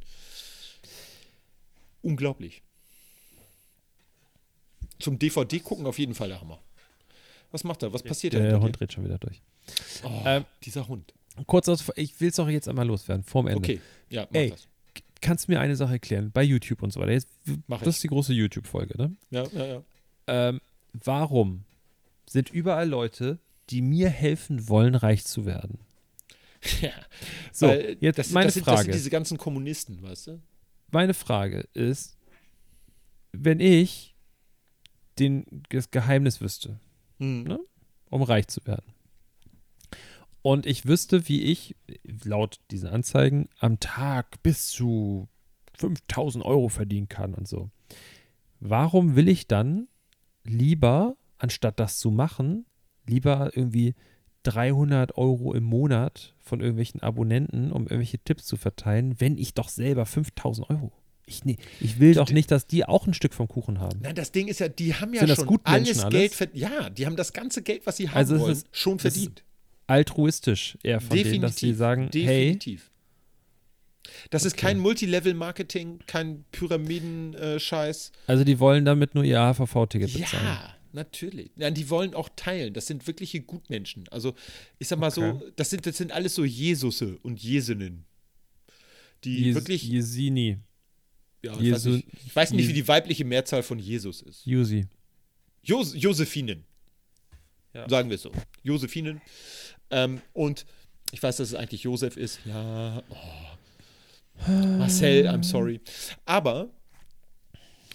Unglaublich. 2.03 2.63
Zum 4.99 5.19
DVD 5.19 5.61
gucken 5.61 5.87
auf 5.87 5.99
jeden 5.99 6.15
Fall 6.15 6.29
der 6.29 6.41
Hammer. 6.41 6.61
Was 7.53 7.65
macht 7.65 7.83
er? 7.83 7.93
Was 7.93 8.03
passiert 8.03 8.33
Der 8.35 8.51
denn? 8.53 8.61
Hund 8.61 8.79
dreht 8.79 8.93
schon 8.93 9.05
wieder 9.05 9.19
durch. 9.19 9.41
Oh, 10.05 10.23
Ähm, 10.25 10.45
dieser 10.63 10.87
Hund. 10.89 11.13
Kurz 11.47 11.69
aus, 11.69 11.85
ich 11.97 12.21
will 12.21 12.29
es 12.29 12.37
doch 12.37 12.49
jetzt 12.49 12.69
einmal 12.69 12.87
loswerden, 12.87 13.23
vorm 13.25 13.47
Ende. 13.47 13.59
Okay, 13.59 13.81
ja, 14.09 14.27
mach 14.31 14.39
Ey. 14.41 14.51
das. 14.51 14.67
Kannst 15.23 15.49
du 15.49 15.53
mir 15.53 15.61
eine 15.61 15.77
Sache 15.77 15.93
erklären? 15.93 16.31
Bei 16.33 16.43
YouTube 16.43 16.83
und 16.83 16.93
so 16.93 17.01
weiter. 17.01 17.13
Jetzt, 17.13 17.29
Mach 17.67 17.79
das 17.81 17.89
ich. 17.89 17.97
ist 17.97 18.03
die 18.05 18.09
große 18.09 18.33
YouTube-Folge, 18.33 18.97
ne? 18.97 19.15
Ja, 19.31 19.45
ja, 19.53 19.67
ja. 19.67 19.83
Ähm, 20.27 20.61
warum 20.93 21.65
sind 22.27 22.49
überall 22.51 22.89
Leute, 22.89 23.39
die 23.69 23.83
mir 23.83 24.09
helfen 24.09 24.69
wollen, 24.69 24.95
reich 24.95 25.25
zu 25.27 25.45
werden? 25.45 25.79
ja. 26.81 26.91
So, 27.53 27.69
Weil 27.69 27.99
jetzt 28.01 28.19
das, 28.19 28.31
meine 28.31 28.47
das 28.47 28.55
sind, 28.55 28.67
Das 28.67 28.75
Frage. 28.75 28.85
sind 28.85 28.95
diese 28.95 29.11
ganzen 29.11 29.37
Kommunisten, 29.39 30.03
weißt 30.03 30.29
du? 30.29 30.41
meine 30.91 31.15
Frage 31.15 31.69
ist, 31.75 32.17
wenn 33.33 33.61
ich 33.61 34.15
den, 35.19 35.45
das 35.69 35.91
Geheimnis 35.91 36.41
wüsste, 36.41 36.81
Hm. 37.19 37.45
Ne? 37.45 37.61
um 38.09 38.23
reich 38.23 38.49
zu 38.49 38.65
werden, 38.67 38.87
und 40.43 40.67
ich 40.67 40.87
wüsste, 40.87 41.29
wie 41.29 41.43
ich 41.43 41.77
laut 42.25 42.61
diesen 42.71 42.89
Anzeigen 42.89 43.49
am 43.59 43.79
Tag 43.81 44.43
bis 44.43 44.69
zu 44.69 45.29
5000 45.79 46.45
Euro 46.45 46.69
verdienen 46.69 47.09
kann 47.09 47.35
und 47.35 47.49
so, 47.49 47.71
warum 48.61 49.17
will 49.17 49.29
ich 49.29 49.47
dann 49.47 49.89
lieber, 50.45 51.17
anstatt 51.39 51.79
das 51.81 51.99
zu 51.99 52.11
machen, 52.11 52.67
lieber 53.07 53.51
irgendwie 53.55 53.95
300 54.45 55.17
Euro 55.19 55.53
im 55.55 55.65
Monat 55.65 56.35
von 56.39 56.61
irgendwelchen 56.61 57.03
Abonnenten, 57.03 57.73
um 57.73 57.83
irgendwelche 57.83 58.19
Tipps 58.19 58.47
zu 58.47 58.57
verteilen, 58.57 59.21
wenn 59.21 59.37
ich 59.37 59.53
doch 59.55 59.69
selber 59.69 60.07
5000 60.07 60.71
Euro. 60.71 60.93
Ich, 61.27 61.45
nee, 61.45 61.59
ich 61.81 62.01
will 62.01 62.15
doch 62.15 62.31
nicht, 62.31 62.51
dass 62.51 62.67
die 62.67 62.85
auch 62.87 63.07
ein 63.07 63.15
Stück 63.15 63.35
vom 63.35 63.47
Kuchen 63.47 63.79
haben. 63.79 64.01
Nein, 64.03 64.15
das 64.17 64.33
Ding 64.33 64.49
ist 64.49 64.59
ja, 64.59 64.69
die 64.69 64.95
haben 64.95 65.13
ja 65.15 65.27
Sind 65.27 65.37
schon 65.37 65.61
alles 65.63 66.01
alles? 66.01 66.11
Geld 66.13 66.35
verdient. 66.35 66.63
Ja, 66.63 66.91
die 66.91 67.07
haben 67.07 67.17
das 67.17 67.33
ganze 67.33 67.63
Geld, 67.63 67.87
was 67.87 67.99
sie 67.99 68.09
haben 68.09 68.17
Also 68.17 68.41
wollen, 68.41 68.53
ist- 68.53 68.67
schon 68.73 68.99
verdient. 68.99 69.45
Altruistisch 69.91 70.79
eher 70.83 71.01
von 71.01 71.17
denen, 71.17 71.41
dass 71.43 71.57
sie 71.57 71.75
sagen, 71.75 72.09
hey, 72.13 72.53
definitiv. 72.53 72.91
Das 74.31 74.45
ist 74.45 74.57
kein 74.57 74.79
Multilevel-Marketing, 74.79 76.01
kein 76.07 76.45
Pyramiden-Scheiß. 76.53 78.13
also 78.27 78.45
die 78.45 78.59
wollen 78.59 78.85
damit 78.85 79.15
nur 79.15 79.25
ihr 79.25 79.39
HVV-Ticket 79.39 80.13
bezahlen. 80.13 80.45
Ja, 80.45 80.75
natürlich. 80.93 81.51
Nein, 81.57 81.75
die 81.75 81.89
wollen 81.91 82.15
auch 82.15 82.29
teilen. 82.37 82.73
Das 82.75 82.87
sind 82.87 83.07
wirkliche 83.07 83.41
Gutmenschen. 83.41 84.09
Also, 84.11 84.35
ich 84.79 84.89
sag 84.89 84.99
mal 84.99 85.11
so, 85.11 85.23
Okay. 85.23 85.53
das 85.57 85.71
sind, 85.71 85.87
das 85.87 85.97
sind 85.97 86.13
alles 86.13 86.35
so 86.35 86.45
Jesusse 86.45 87.19
und 87.23 87.43
Jesinnen. 87.43 88.05
Die 89.25 89.51
Jes- 89.51 89.55
wirklich. 89.55 89.83
Jesini, 89.85 90.59
ja, 91.43 91.53
ich, 91.53 91.59
weiß 91.73 91.85
Jesu- 91.85 91.91
nicht, 91.91 92.09
ich 92.27 92.35
weiß 92.37 92.53
nicht, 92.53 92.69
wie 92.69 92.73
die 92.73 92.89
weibliche 92.89 93.25
Mehrzahl 93.25 93.63
von 93.63 93.79
Jesus 93.79 94.23
ist. 94.23 94.45
Jusi. 94.47 94.87
Jos 95.63 95.95
Josephinen. 95.95 96.65
Ja. 97.75 97.89
Sagen 97.89 98.09
wir 98.09 98.17
es 98.17 98.23
so. 98.23 98.33
Josephinen. 98.63 99.21
Ähm, 99.91 100.21
und 100.33 100.67
ich 101.13 101.23
weiß, 101.23 101.39
dass 101.39 101.49
es 101.49 101.55
eigentlich 101.55 101.83
Josef 101.83 102.17
ist. 102.17 102.41
Ja. 102.45 103.03
Oh. 103.11 103.51
Marcel, 104.49 105.29
I'm 105.29 105.43
sorry. 105.43 105.81
Aber 106.25 106.71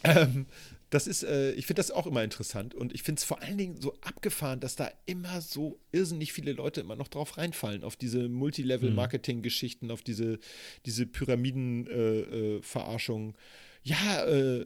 ähm, 0.04 0.46
das 0.90 1.08
ist, 1.08 1.24
äh, 1.24 1.54
ich 1.54 1.66
finde 1.66 1.80
das 1.80 1.92
auch 1.92 2.06
immer 2.06 2.22
interessant 2.24 2.76
und 2.76 2.94
ich 2.94 3.04
finde 3.04 3.20
es 3.20 3.26
vor 3.26 3.42
allen 3.42 3.58
Dingen 3.58 3.80
so 3.82 3.94
abgefahren, 4.02 4.60
dass 4.60 4.76
da 4.76 4.92
immer 5.06 5.40
so 5.42 5.80
irrsinnig 5.92 6.34
viele 6.34 6.52
Leute 6.54 6.82
immer 6.82 6.96
noch 6.96 7.08
drauf 7.08 7.38
reinfallen, 7.38 7.84
auf 7.84 7.96
diese 7.96 8.30
Multilevel-Marketing-Geschichten, 8.30 9.90
auf 9.92 10.04
diese, 10.04 10.38
diese 10.86 11.08
Pyramiden-Verarschung. 11.08 13.36
ja, 13.84 14.26
äh, 14.26 14.66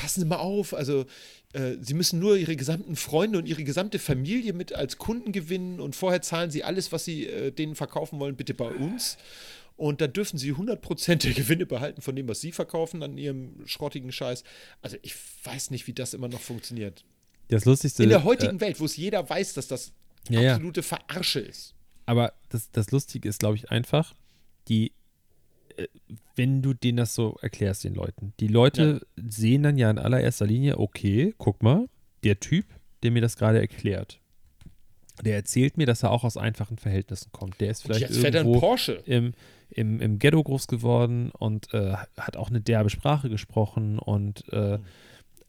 passen 0.00 0.20
Sie 0.20 0.26
mal 0.26 0.36
auf, 0.36 0.72
also 0.74 1.04
äh, 1.52 1.76
Sie 1.80 1.94
müssen 1.94 2.18
nur 2.18 2.36
Ihre 2.36 2.56
gesamten 2.56 2.96
Freunde 2.96 3.38
und 3.38 3.46
Ihre 3.46 3.64
gesamte 3.64 3.98
Familie 3.98 4.52
mit 4.52 4.72
als 4.72 4.96
Kunden 4.98 5.32
gewinnen 5.32 5.78
und 5.80 5.94
vorher 5.94 6.22
zahlen 6.22 6.50
Sie 6.50 6.64
alles, 6.64 6.90
was 6.92 7.04
Sie 7.04 7.26
äh, 7.26 7.50
denen 7.52 7.74
verkaufen 7.74 8.18
wollen, 8.18 8.36
bitte 8.36 8.54
bei 8.54 8.70
uns. 8.70 9.18
Und 9.76 10.00
dann 10.00 10.12
dürfen 10.12 10.38
Sie 10.38 10.52
100% 10.52 11.16
der 11.22 11.32
Gewinne 11.32 11.66
behalten 11.66 12.02
von 12.02 12.14
dem, 12.16 12.28
was 12.28 12.40
Sie 12.40 12.52
verkaufen 12.52 13.02
an 13.02 13.16
Ihrem 13.18 13.66
schrottigen 13.66 14.12
Scheiß. 14.12 14.44
Also 14.82 14.96
ich 15.02 15.14
weiß 15.44 15.70
nicht, 15.70 15.86
wie 15.86 15.92
das 15.92 16.14
immer 16.14 16.28
noch 16.28 16.40
funktioniert. 16.40 17.04
Das 17.48 17.64
Lustigste. 17.64 18.02
In 18.02 18.10
der 18.10 18.24
heutigen 18.24 18.60
Welt, 18.60 18.78
wo 18.80 18.84
es 18.84 18.96
jeder 18.96 19.28
weiß, 19.28 19.54
dass 19.54 19.68
das 19.68 19.92
Äh, 20.28 20.42
Ja, 20.42 20.52
absolute 20.52 20.82
Verarsche 20.82 21.40
ist. 21.40 21.74
Aber 22.06 22.32
das, 22.50 22.70
das 22.70 22.90
Lustige 22.90 23.28
ist, 23.28 23.38
glaube 23.38 23.56
ich, 23.56 23.70
einfach, 23.70 24.14
die, 24.68 24.88
äh, 24.88 24.92
wenn 26.36 26.62
du 26.62 26.74
denen 26.74 26.98
das 26.98 27.14
so 27.14 27.36
erklärst, 27.42 27.84
den 27.84 27.94
Leuten, 27.94 28.32
die 28.40 28.48
Leute 28.48 29.06
sehen 29.16 29.62
dann 29.62 29.76
ja 29.76 29.90
in 29.90 29.98
allererster 29.98 30.46
Linie, 30.46 30.78
okay, 30.78 31.34
guck 31.38 31.62
mal, 31.62 31.88
der 32.24 32.40
Typ, 32.40 32.66
der 33.02 33.10
mir 33.10 33.22
das 33.22 33.36
gerade 33.36 33.60
erklärt, 33.60 34.20
der 35.22 35.36
erzählt 35.36 35.76
mir, 35.76 35.86
dass 35.86 36.02
er 36.02 36.10
auch 36.10 36.24
aus 36.24 36.36
einfachen 36.36 36.78
Verhältnissen 36.78 37.30
kommt. 37.32 37.60
Der 37.60 37.70
ist 37.70 37.82
vielleicht 37.82 38.00
jetzt 38.02 38.22
irgendwo 38.22 38.76
im, 39.04 39.32
im, 39.70 40.00
im 40.00 40.18
Ghetto 40.18 40.42
groß 40.42 40.66
geworden 40.66 41.30
und 41.30 41.72
äh, 41.74 41.94
hat 42.16 42.36
auch 42.36 42.48
eine 42.48 42.60
derbe 42.60 42.90
Sprache 42.90 43.28
gesprochen 43.28 43.98
und 43.98 44.50
äh, 44.52 44.78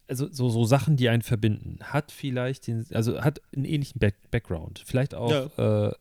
also 0.08 0.28
so, 0.30 0.50
so 0.50 0.66
Sachen, 0.66 0.98
die 0.98 1.08
einen 1.08 1.22
verbinden. 1.22 1.80
Hat 1.82 2.12
vielleicht 2.12 2.68
den, 2.68 2.86
also 2.92 3.22
hat 3.22 3.42
einen 3.56 3.64
ähnlichen 3.64 4.00
Back 4.00 4.16
Background. 4.30 4.84
Vielleicht 4.86 5.16
auch 5.16 5.58
äh, 5.58 5.94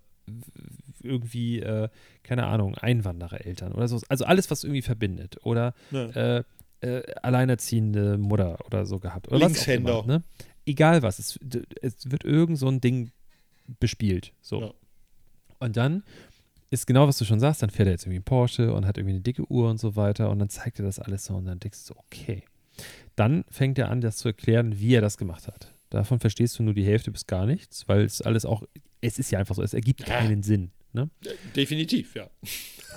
irgendwie, 1.02 1.60
äh, 1.60 1.88
keine 2.22 2.46
Ahnung, 2.46 2.74
Einwanderereltern 2.76 3.72
oder 3.72 3.88
so. 3.88 4.00
Also 4.08 4.24
alles, 4.24 4.50
was 4.50 4.64
irgendwie 4.64 4.82
verbindet. 4.82 5.36
Oder 5.44 5.74
Ja. 5.90 6.06
äh, 6.38 6.44
äh, 6.82 7.02
alleinerziehende 7.22 8.16
Mutter 8.18 8.58
oder 8.66 8.86
so 8.86 8.98
gehabt. 8.98 9.28
Oder 9.28 9.40
was 9.40 9.52
Linkshänder. 9.52 10.00
immer, 10.04 10.06
ne? 10.06 10.22
Egal 10.66 11.02
was, 11.02 11.18
es, 11.18 11.38
es 11.82 12.10
wird 12.10 12.24
irgend 12.24 12.58
so 12.58 12.68
ein 12.68 12.80
Ding 12.80 13.10
bespielt. 13.78 14.32
So. 14.40 14.60
Ja. 14.62 14.70
Und 15.58 15.76
dann 15.76 16.02
ist 16.70 16.86
genau, 16.86 17.06
was 17.08 17.18
du 17.18 17.24
schon 17.24 17.40
sagst, 17.40 17.62
dann 17.62 17.70
fährt 17.70 17.88
er 17.88 17.92
jetzt 17.92 18.04
irgendwie 18.04 18.16
einen 18.18 18.24
Porsche 18.24 18.72
und 18.72 18.86
hat 18.86 18.96
irgendwie 18.96 19.14
eine 19.14 19.20
dicke 19.22 19.50
Uhr 19.50 19.68
und 19.68 19.78
so 19.78 19.96
weiter 19.96 20.30
und 20.30 20.38
dann 20.38 20.48
zeigt 20.48 20.78
er 20.78 20.84
das 20.84 20.98
alles 20.98 21.24
so 21.26 21.34
und 21.34 21.44
dann 21.46 21.58
denkst 21.58 21.80
du 21.86 21.94
so, 21.94 22.00
okay. 22.00 22.44
Dann 23.16 23.44
fängt 23.50 23.78
er 23.78 23.90
an, 23.90 24.00
das 24.00 24.16
zu 24.18 24.28
erklären, 24.28 24.78
wie 24.78 24.94
er 24.94 25.00
das 25.02 25.18
gemacht 25.18 25.48
hat. 25.48 25.74
Davon 25.90 26.20
verstehst 26.20 26.58
du 26.58 26.62
nur 26.62 26.72
die 26.74 26.84
Hälfte 26.84 27.10
bis 27.10 27.26
gar 27.26 27.44
nichts, 27.44 27.88
weil 27.88 28.02
es 28.04 28.22
alles 28.22 28.44
auch, 28.46 28.62
es 29.00 29.18
ist 29.18 29.30
ja 29.32 29.38
einfach 29.40 29.56
so, 29.56 29.62
es 29.62 29.74
ergibt 29.74 30.06
keinen 30.06 30.42
Sinn. 30.42 30.70
Ne? 30.92 31.08
Definitiv, 31.54 32.16
ja. 32.16 32.28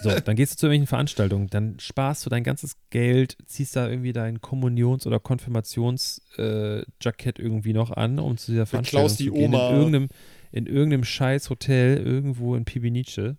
So, 0.02 0.10
dann 0.10 0.36
gehst 0.36 0.54
du 0.54 0.58
zu 0.58 0.66
irgendwelchen 0.66 0.88
Veranstaltungen, 0.88 1.48
dann 1.48 1.80
sparst 1.80 2.26
du 2.26 2.30
dein 2.30 2.44
ganzes 2.44 2.76
Geld, 2.90 3.38
ziehst 3.46 3.76
da 3.76 3.88
irgendwie 3.88 4.12
dein 4.12 4.42
Kommunions- 4.42 5.08
oder 5.08 5.20
Konfirmationsjackett 5.20 7.40
irgendwie 7.40 7.74
noch 7.74 7.92
an, 7.92 8.20
um 8.20 8.38
zu 8.38 8.52
dieser 8.52 8.66
Veranstaltung 8.66 9.04
Beklaust 9.04 9.20
die 9.20 9.28
zu 9.28 9.34
gehen. 9.34 9.54
Oma. 9.54 9.70
In 9.70 9.76
irgendeinem, 9.76 10.10
in 10.52 10.66
irgendeinem 10.66 11.04
scheiß 11.04 11.50
Hotel 11.50 11.98
irgendwo 11.98 12.56
in 12.56 12.66
Pibinice. 12.66 13.38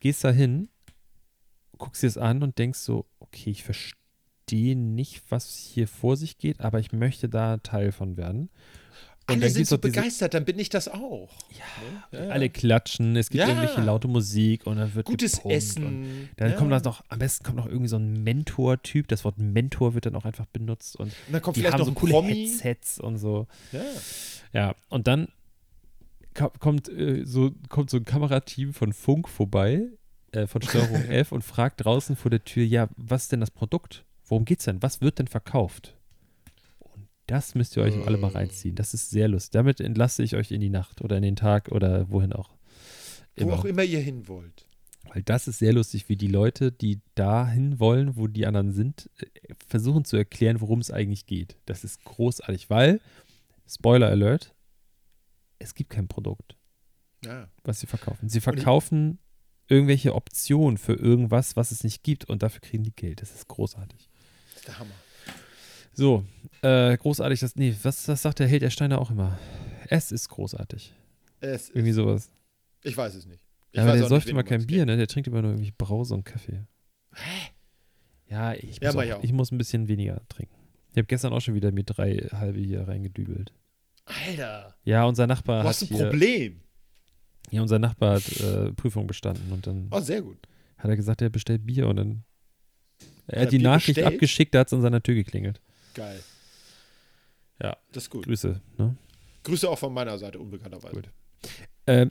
Gehst 0.00 0.22
da 0.22 0.30
hin, 0.30 0.68
guckst 1.78 2.02
dir 2.02 2.06
das 2.06 2.18
an 2.18 2.42
und 2.42 2.58
denkst 2.58 2.78
so, 2.78 3.06
okay, 3.18 3.50
ich 3.50 3.64
verstehe 3.64 4.76
nicht, 4.76 5.22
was 5.30 5.56
hier 5.56 5.88
vor 5.88 6.16
sich 6.16 6.38
geht, 6.38 6.60
aber 6.60 6.78
ich 6.78 6.92
möchte 6.92 7.28
da 7.28 7.56
Teil 7.56 7.90
von 7.90 8.16
werden. 8.16 8.50
Und 9.28 9.42
Alle 9.42 9.50
sind 9.50 9.66
so 9.66 9.76
begeistert, 9.76 10.32
dann 10.32 10.44
bin 10.46 10.58
ich 10.58 10.70
das 10.70 10.88
auch. 10.88 11.28
Ja, 12.12 12.18
ja. 12.18 12.28
Alle 12.30 12.48
klatschen, 12.48 13.14
es 13.14 13.28
gibt 13.28 13.40
Ja. 13.42 13.48
irgendwelche 13.48 13.82
laute 13.82 14.08
Musik 14.08 14.66
und 14.66 14.78
dann 14.78 14.94
wird 14.94 15.04
Gutes 15.06 15.38
Essen. 15.44 16.30
dann 16.36 16.56
kommt 16.56 16.72
das 16.72 16.82
noch, 16.84 17.04
am 17.08 17.18
besten 17.18 17.44
kommt 17.44 17.58
noch 17.58 17.66
irgendwie 17.66 17.88
so 17.88 17.96
ein 17.96 18.22
Mentor-Typ. 18.22 19.06
Das 19.08 19.24
Wort 19.24 19.38
Mentor 19.38 19.92
wird 19.94 20.06
dann 20.06 20.14
auch 20.14 20.24
einfach 20.24 20.46
benutzt 20.46 20.96
und 20.96 21.08
Und 21.26 21.32
dann 21.32 21.42
kommt 21.42 21.56
die 21.56 21.60
vielleicht 21.60 21.74
haben 21.74 21.80
noch 21.80 21.86
so 21.88 21.92
coole 21.92 22.12
Promi. 22.12 22.48
Headsets 22.48 22.98
und 22.98 23.18
so. 23.18 23.46
Ja. 23.72 23.80
Ja, 24.54 24.74
und 24.88 25.06
dann 25.06 25.28
ko- 26.34 26.52
kommt, 26.58 26.88
äh, 26.88 27.24
so, 27.24 27.50
kommt 27.68 27.90
so 27.90 27.98
ein 27.98 28.06
Kamerateam 28.06 28.72
von 28.72 28.94
Funk 28.94 29.28
vorbei, 29.28 29.88
äh, 30.32 30.46
von 30.46 30.62
Steuerung 30.62 31.02
F 31.10 31.32
und 31.32 31.42
fragt 31.42 31.84
draußen 31.84 32.16
vor 32.16 32.30
der 32.30 32.44
Tür, 32.44 32.64
ja, 32.64 32.88
was 32.96 33.24
ist 33.24 33.32
denn 33.32 33.40
das 33.40 33.50
Produkt? 33.50 34.06
Worum 34.26 34.46
geht's 34.46 34.64
denn? 34.64 34.82
Was 34.82 35.02
wird 35.02 35.18
denn 35.18 35.26
verkauft? 35.26 35.94
Das 37.28 37.54
müsst 37.54 37.76
ihr 37.76 37.82
euch 37.82 37.94
alle 38.06 38.16
mal 38.16 38.30
reinziehen. 38.30 38.74
Das 38.74 38.94
ist 38.94 39.10
sehr 39.10 39.28
lustig. 39.28 39.50
Damit 39.52 39.80
entlasse 39.80 40.22
ich 40.22 40.34
euch 40.34 40.50
in 40.50 40.60
die 40.62 40.70
Nacht 40.70 41.02
oder 41.02 41.16
in 41.18 41.22
den 41.22 41.36
Tag 41.36 41.68
oder 41.70 42.10
wohin 42.10 42.32
auch. 42.32 42.56
Wo 43.36 43.52
auch 43.52 43.64
immer 43.66 43.84
ihr 43.84 44.00
hin 44.00 44.26
wollt. 44.28 44.66
Weil 45.12 45.22
das 45.22 45.46
ist 45.46 45.58
sehr 45.58 45.72
lustig, 45.74 46.08
wie 46.08 46.16
die 46.16 46.26
Leute, 46.26 46.72
die 46.72 47.00
dahin 47.14 47.78
wollen, 47.78 48.16
wo 48.16 48.26
die 48.28 48.46
anderen 48.46 48.72
sind, 48.72 49.10
äh, 49.18 49.26
versuchen 49.66 50.04
zu 50.04 50.16
erklären, 50.16 50.60
worum 50.60 50.80
es 50.80 50.90
eigentlich 50.90 51.26
geht. 51.26 51.56
Das 51.66 51.84
ist 51.84 52.02
großartig, 52.04 52.68
weil, 52.70 53.00
Spoiler 53.68 54.08
Alert, 54.08 54.54
es 55.58 55.74
gibt 55.74 55.90
kein 55.90 56.08
Produkt, 56.08 56.56
Ja. 57.24 57.48
was 57.62 57.80
sie 57.80 57.86
verkaufen. 57.86 58.28
Sie 58.30 58.40
verkaufen 58.40 59.18
irgendwelche 59.68 60.14
Optionen 60.14 60.78
für 60.78 60.94
irgendwas, 60.94 61.56
was 61.56 61.72
es 61.72 61.84
nicht 61.84 62.02
gibt 62.02 62.24
und 62.24 62.42
dafür 62.42 62.60
kriegen 62.62 62.84
die 62.84 62.94
Geld. 62.96 63.20
Das 63.20 63.34
ist 63.34 63.48
großartig. 63.48 64.08
Das 64.48 64.56
ist 64.56 64.68
der 64.68 64.78
Hammer. 64.78 64.94
So, 65.98 66.24
äh, 66.62 66.96
großartig, 66.96 67.40
das, 67.40 67.56
nee, 67.56 67.74
was, 67.82 68.06
was 68.06 68.22
sagt 68.22 68.38
der 68.38 68.46
Held 68.46 68.62
der 68.62 68.70
Steiner 68.70 69.00
auch 69.00 69.10
immer? 69.10 69.36
Es 69.88 70.12
ist 70.12 70.28
großartig. 70.28 70.94
Es 71.40 71.70
Irgendwie 71.70 71.90
ist, 71.90 71.96
sowas. 71.96 72.30
ich 72.84 72.96
weiß 72.96 73.16
es 73.16 73.26
nicht. 73.26 73.42
Ich 73.72 73.78
Ja, 73.78 73.82
aber 73.82 73.96
der 73.96 74.06
säuft 74.06 74.28
immer 74.28 74.44
kein. 74.44 74.64
Bier, 74.64 74.86
ne? 74.86 74.96
Der 74.96 75.08
trinkt 75.08 75.26
immer 75.26 75.42
nur 75.42 75.50
irgendwie 75.50 75.72
Brause 75.76 76.14
und 76.14 76.24
Kaffee. 76.24 76.62
Ja, 78.28 78.54
ich 78.54 78.78
Ja, 78.80 78.88
muss, 78.88 78.94
mach 78.94 79.02
auch, 79.02 79.06
ich 79.06 79.12
auch. 79.14 79.24
ich 79.24 79.32
muss 79.32 79.50
ein 79.50 79.58
bisschen 79.58 79.88
weniger 79.88 80.20
trinken. 80.28 80.54
Ich 80.92 80.98
habe 80.98 81.06
gestern 81.06 81.32
auch 81.32 81.40
schon 81.40 81.54
wieder 81.54 81.72
mir 81.72 81.82
drei 81.84 82.16
halbe 82.32 82.60
hier 82.60 82.86
reingedübelt. 82.86 83.52
Alter, 84.04 84.76
Ja, 84.84 85.04
unser 85.04 85.26
Nachbar 85.26 85.62
du 85.62 85.68
hat 85.68 85.74
hast 85.74 85.82
ein 85.82 85.88
Problem. 85.88 86.60
Ja, 87.50 87.62
unser 87.62 87.80
Nachbar 87.80 88.16
hat 88.16 88.40
äh, 88.40 88.72
Prüfung 88.72 89.08
bestanden 89.08 89.50
und 89.52 89.66
dann 89.66 89.88
Oh, 89.90 90.00
sehr 90.00 90.22
gut. 90.22 90.38
hat 90.76 90.90
er 90.90 90.96
gesagt, 90.96 91.22
er 91.22 91.30
bestellt 91.30 91.66
Bier 91.66 91.88
und 91.88 91.96
dann. 91.96 92.24
Er 93.26 93.38
er 93.38 93.42
hat 93.42 93.52
die 93.52 93.58
Bier 93.58 93.68
Nachricht 93.68 93.86
bestellt? 93.96 94.06
abgeschickt, 94.06 94.54
da 94.54 94.60
hat 94.60 94.68
es 94.68 94.72
an 94.74 94.82
seiner 94.82 95.02
Tür 95.02 95.14
geklingelt. 95.16 95.60
Geil. 95.94 96.22
Ja. 97.62 97.76
Das 97.92 98.04
ist 98.04 98.10
gut. 98.10 98.24
Grüße. 98.24 98.60
Ne? 98.76 98.96
Grüße 99.44 99.68
auch 99.68 99.78
von 99.78 99.92
meiner 99.92 100.18
Seite, 100.18 100.38
unbekannterweise. 100.38 100.94
Gut. 100.94 101.10
Ähm, 101.86 102.10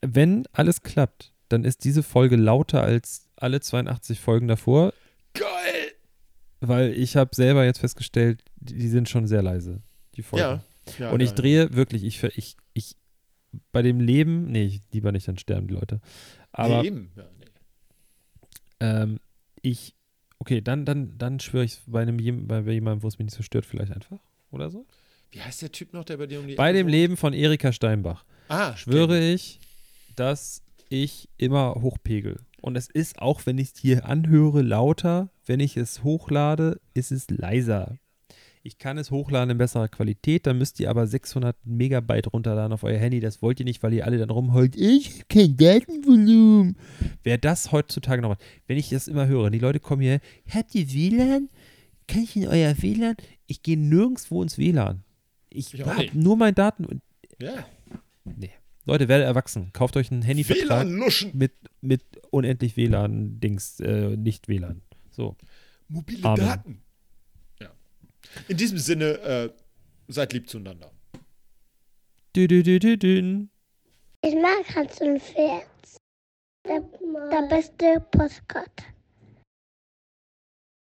wenn 0.00 0.46
alles 0.52 0.82
klappt, 0.82 1.32
dann 1.48 1.64
ist 1.64 1.84
diese 1.84 2.02
Folge 2.02 2.36
lauter 2.36 2.82
als 2.82 3.28
alle 3.36 3.60
82 3.60 4.20
Folgen 4.20 4.48
davor, 4.48 4.92
Geil! 5.34 5.92
weil 6.60 6.92
ich 6.92 7.16
habe 7.16 7.34
selber 7.34 7.64
jetzt 7.64 7.78
festgestellt, 7.78 8.42
die, 8.56 8.74
die 8.74 8.88
sind 8.88 9.08
schon 9.08 9.26
sehr 9.26 9.42
leise, 9.42 9.82
die 10.14 10.22
Folgen. 10.22 10.44
Ja. 10.44 10.98
ja 10.98 11.10
Und 11.10 11.20
ich 11.20 11.30
ja, 11.30 11.36
drehe 11.36 11.74
wirklich, 11.74 12.04
ich, 12.04 12.22
ich, 12.22 12.56
ich, 12.72 12.96
bei 13.72 13.82
dem 13.82 14.00
Leben, 14.00 14.50
nee, 14.50 14.64
ich, 14.64 14.82
lieber 14.92 15.12
nicht, 15.12 15.28
dann 15.28 15.38
sterben 15.38 15.68
die 15.68 15.74
Leute. 15.74 16.00
Aber 16.52 16.82
nee, 16.82 16.88
eben. 16.88 17.12
Ja, 17.16 17.24
nee. 17.38 17.46
ähm, 18.80 19.20
ich, 19.62 19.94
okay, 20.44 20.60
dann, 20.60 20.84
dann, 20.84 21.16
dann 21.16 21.40
schwöre 21.40 21.64
ich 21.64 21.80
bei, 21.86 22.02
einem, 22.02 22.18
bei 22.46 22.60
jemandem, 22.70 23.02
wo 23.02 23.08
es 23.08 23.18
mich 23.18 23.26
nicht 23.26 23.34
so 23.34 23.42
stört, 23.42 23.64
vielleicht 23.64 23.92
einfach 23.92 24.18
oder 24.50 24.68
so. 24.68 24.84
Wie 25.30 25.40
heißt 25.40 25.62
der 25.62 25.72
Typ 25.72 25.94
noch, 25.94 26.04
der 26.04 26.18
bei 26.18 26.26
dir 26.26 26.38
um 26.38 26.46
die 26.46 26.54
Bei 26.54 26.72
dem? 26.72 26.86
Leben 26.86 27.16
von 27.16 27.32
Erika 27.32 27.72
Steinbach 27.72 28.26
Ah, 28.48 28.76
schwöre 28.76 29.18
ich, 29.18 29.58
dass 30.16 30.62
ich 30.90 31.30
immer 31.38 31.76
hochpegel. 31.76 32.40
Und 32.60 32.76
es 32.76 32.90
ist 32.90 33.18
auch, 33.20 33.46
wenn 33.46 33.56
ich 33.56 33.72
es 33.72 33.80
hier 33.80 34.04
anhöre, 34.04 34.60
lauter. 34.60 35.30
Wenn 35.46 35.60
ich 35.60 35.78
es 35.78 36.04
hochlade, 36.04 36.78
ist 36.92 37.10
es 37.10 37.30
leiser. 37.30 37.96
Ich 38.66 38.78
kann 38.78 38.96
es 38.96 39.10
hochladen 39.10 39.50
in 39.50 39.58
besserer 39.58 39.88
Qualität, 39.88 40.46
dann 40.46 40.56
müsst 40.56 40.80
ihr 40.80 40.88
aber 40.88 41.06
600 41.06 41.54
Megabyte 41.66 42.32
runterladen 42.32 42.72
auf 42.72 42.82
euer 42.82 42.98
Handy. 42.98 43.20
Das 43.20 43.42
wollt 43.42 43.60
ihr 43.60 43.66
nicht, 43.66 43.82
weil 43.82 43.92
ihr 43.92 44.06
alle 44.06 44.16
dann 44.16 44.30
rumheult. 44.30 44.74
Ich 44.74 45.16
habe 45.16 45.24
kein 45.28 45.56
Datenvolumen. 45.58 46.78
Wer 47.22 47.36
das 47.36 47.72
heutzutage 47.72 48.22
noch 48.22 48.30
macht, 48.30 48.42
wenn 48.66 48.78
ich 48.78 48.88
das 48.88 49.06
immer 49.06 49.26
höre, 49.26 49.50
die 49.50 49.58
Leute 49.58 49.80
kommen 49.80 50.00
hier, 50.00 50.18
habt 50.48 50.74
ihr 50.74 50.90
WLAN? 50.90 51.50
Kann 52.08 52.22
ich 52.22 52.36
in 52.36 52.48
euer 52.48 52.74
WLAN? 52.80 53.16
Ich 53.46 53.62
gehe 53.62 53.76
nirgendwo 53.76 54.42
ins 54.42 54.56
WLAN. 54.56 55.04
Ich, 55.50 55.74
Ich 55.74 55.84
habe 55.84 56.08
nur 56.14 56.38
mein 56.38 56.54
Daten. 56.54 57.02
Ja. 57.38 57.66
Nee. 58.24 58.50
Leute, 58.86 59.08
werdet 59.08 59.26
erwachsen. 59.26 59.74
Kauft 59.74 59.94
euch 59.98 60.10
einen 60.10 60.22
Handyvertrag 60.22 60.86
mit, 61.34 61.52
mit 61.82 62.02
unendlich 62.30 62.78
WLAN-Dings, 62.78 63.80
äh, 63.80 64.16
nicht 64.16 64.48
WLAN. 64.48 64.80
So. 65.10 65.36
Mobile 65.88 66.24
Amen. 66.24 66.46
Daten. 66.46 66.83
In 68.48 68.56
diesem 68.56 68.78
Sinne, 68.78 69.18
äh, 69.20 69.50
seid 70.08 70.32
lieb 70.32 70.48
zueinander. 70.48 70.90
Ich 74.22 74.34
mag 74.34 74.74
Hans 74.74 75.00
und 75.00 75.20
Pferd. 75.20 75.66
Der, 76.66 76.80
der 77.30 77.48
beste 77.48 78.00
Postkarte. 78.10 78.84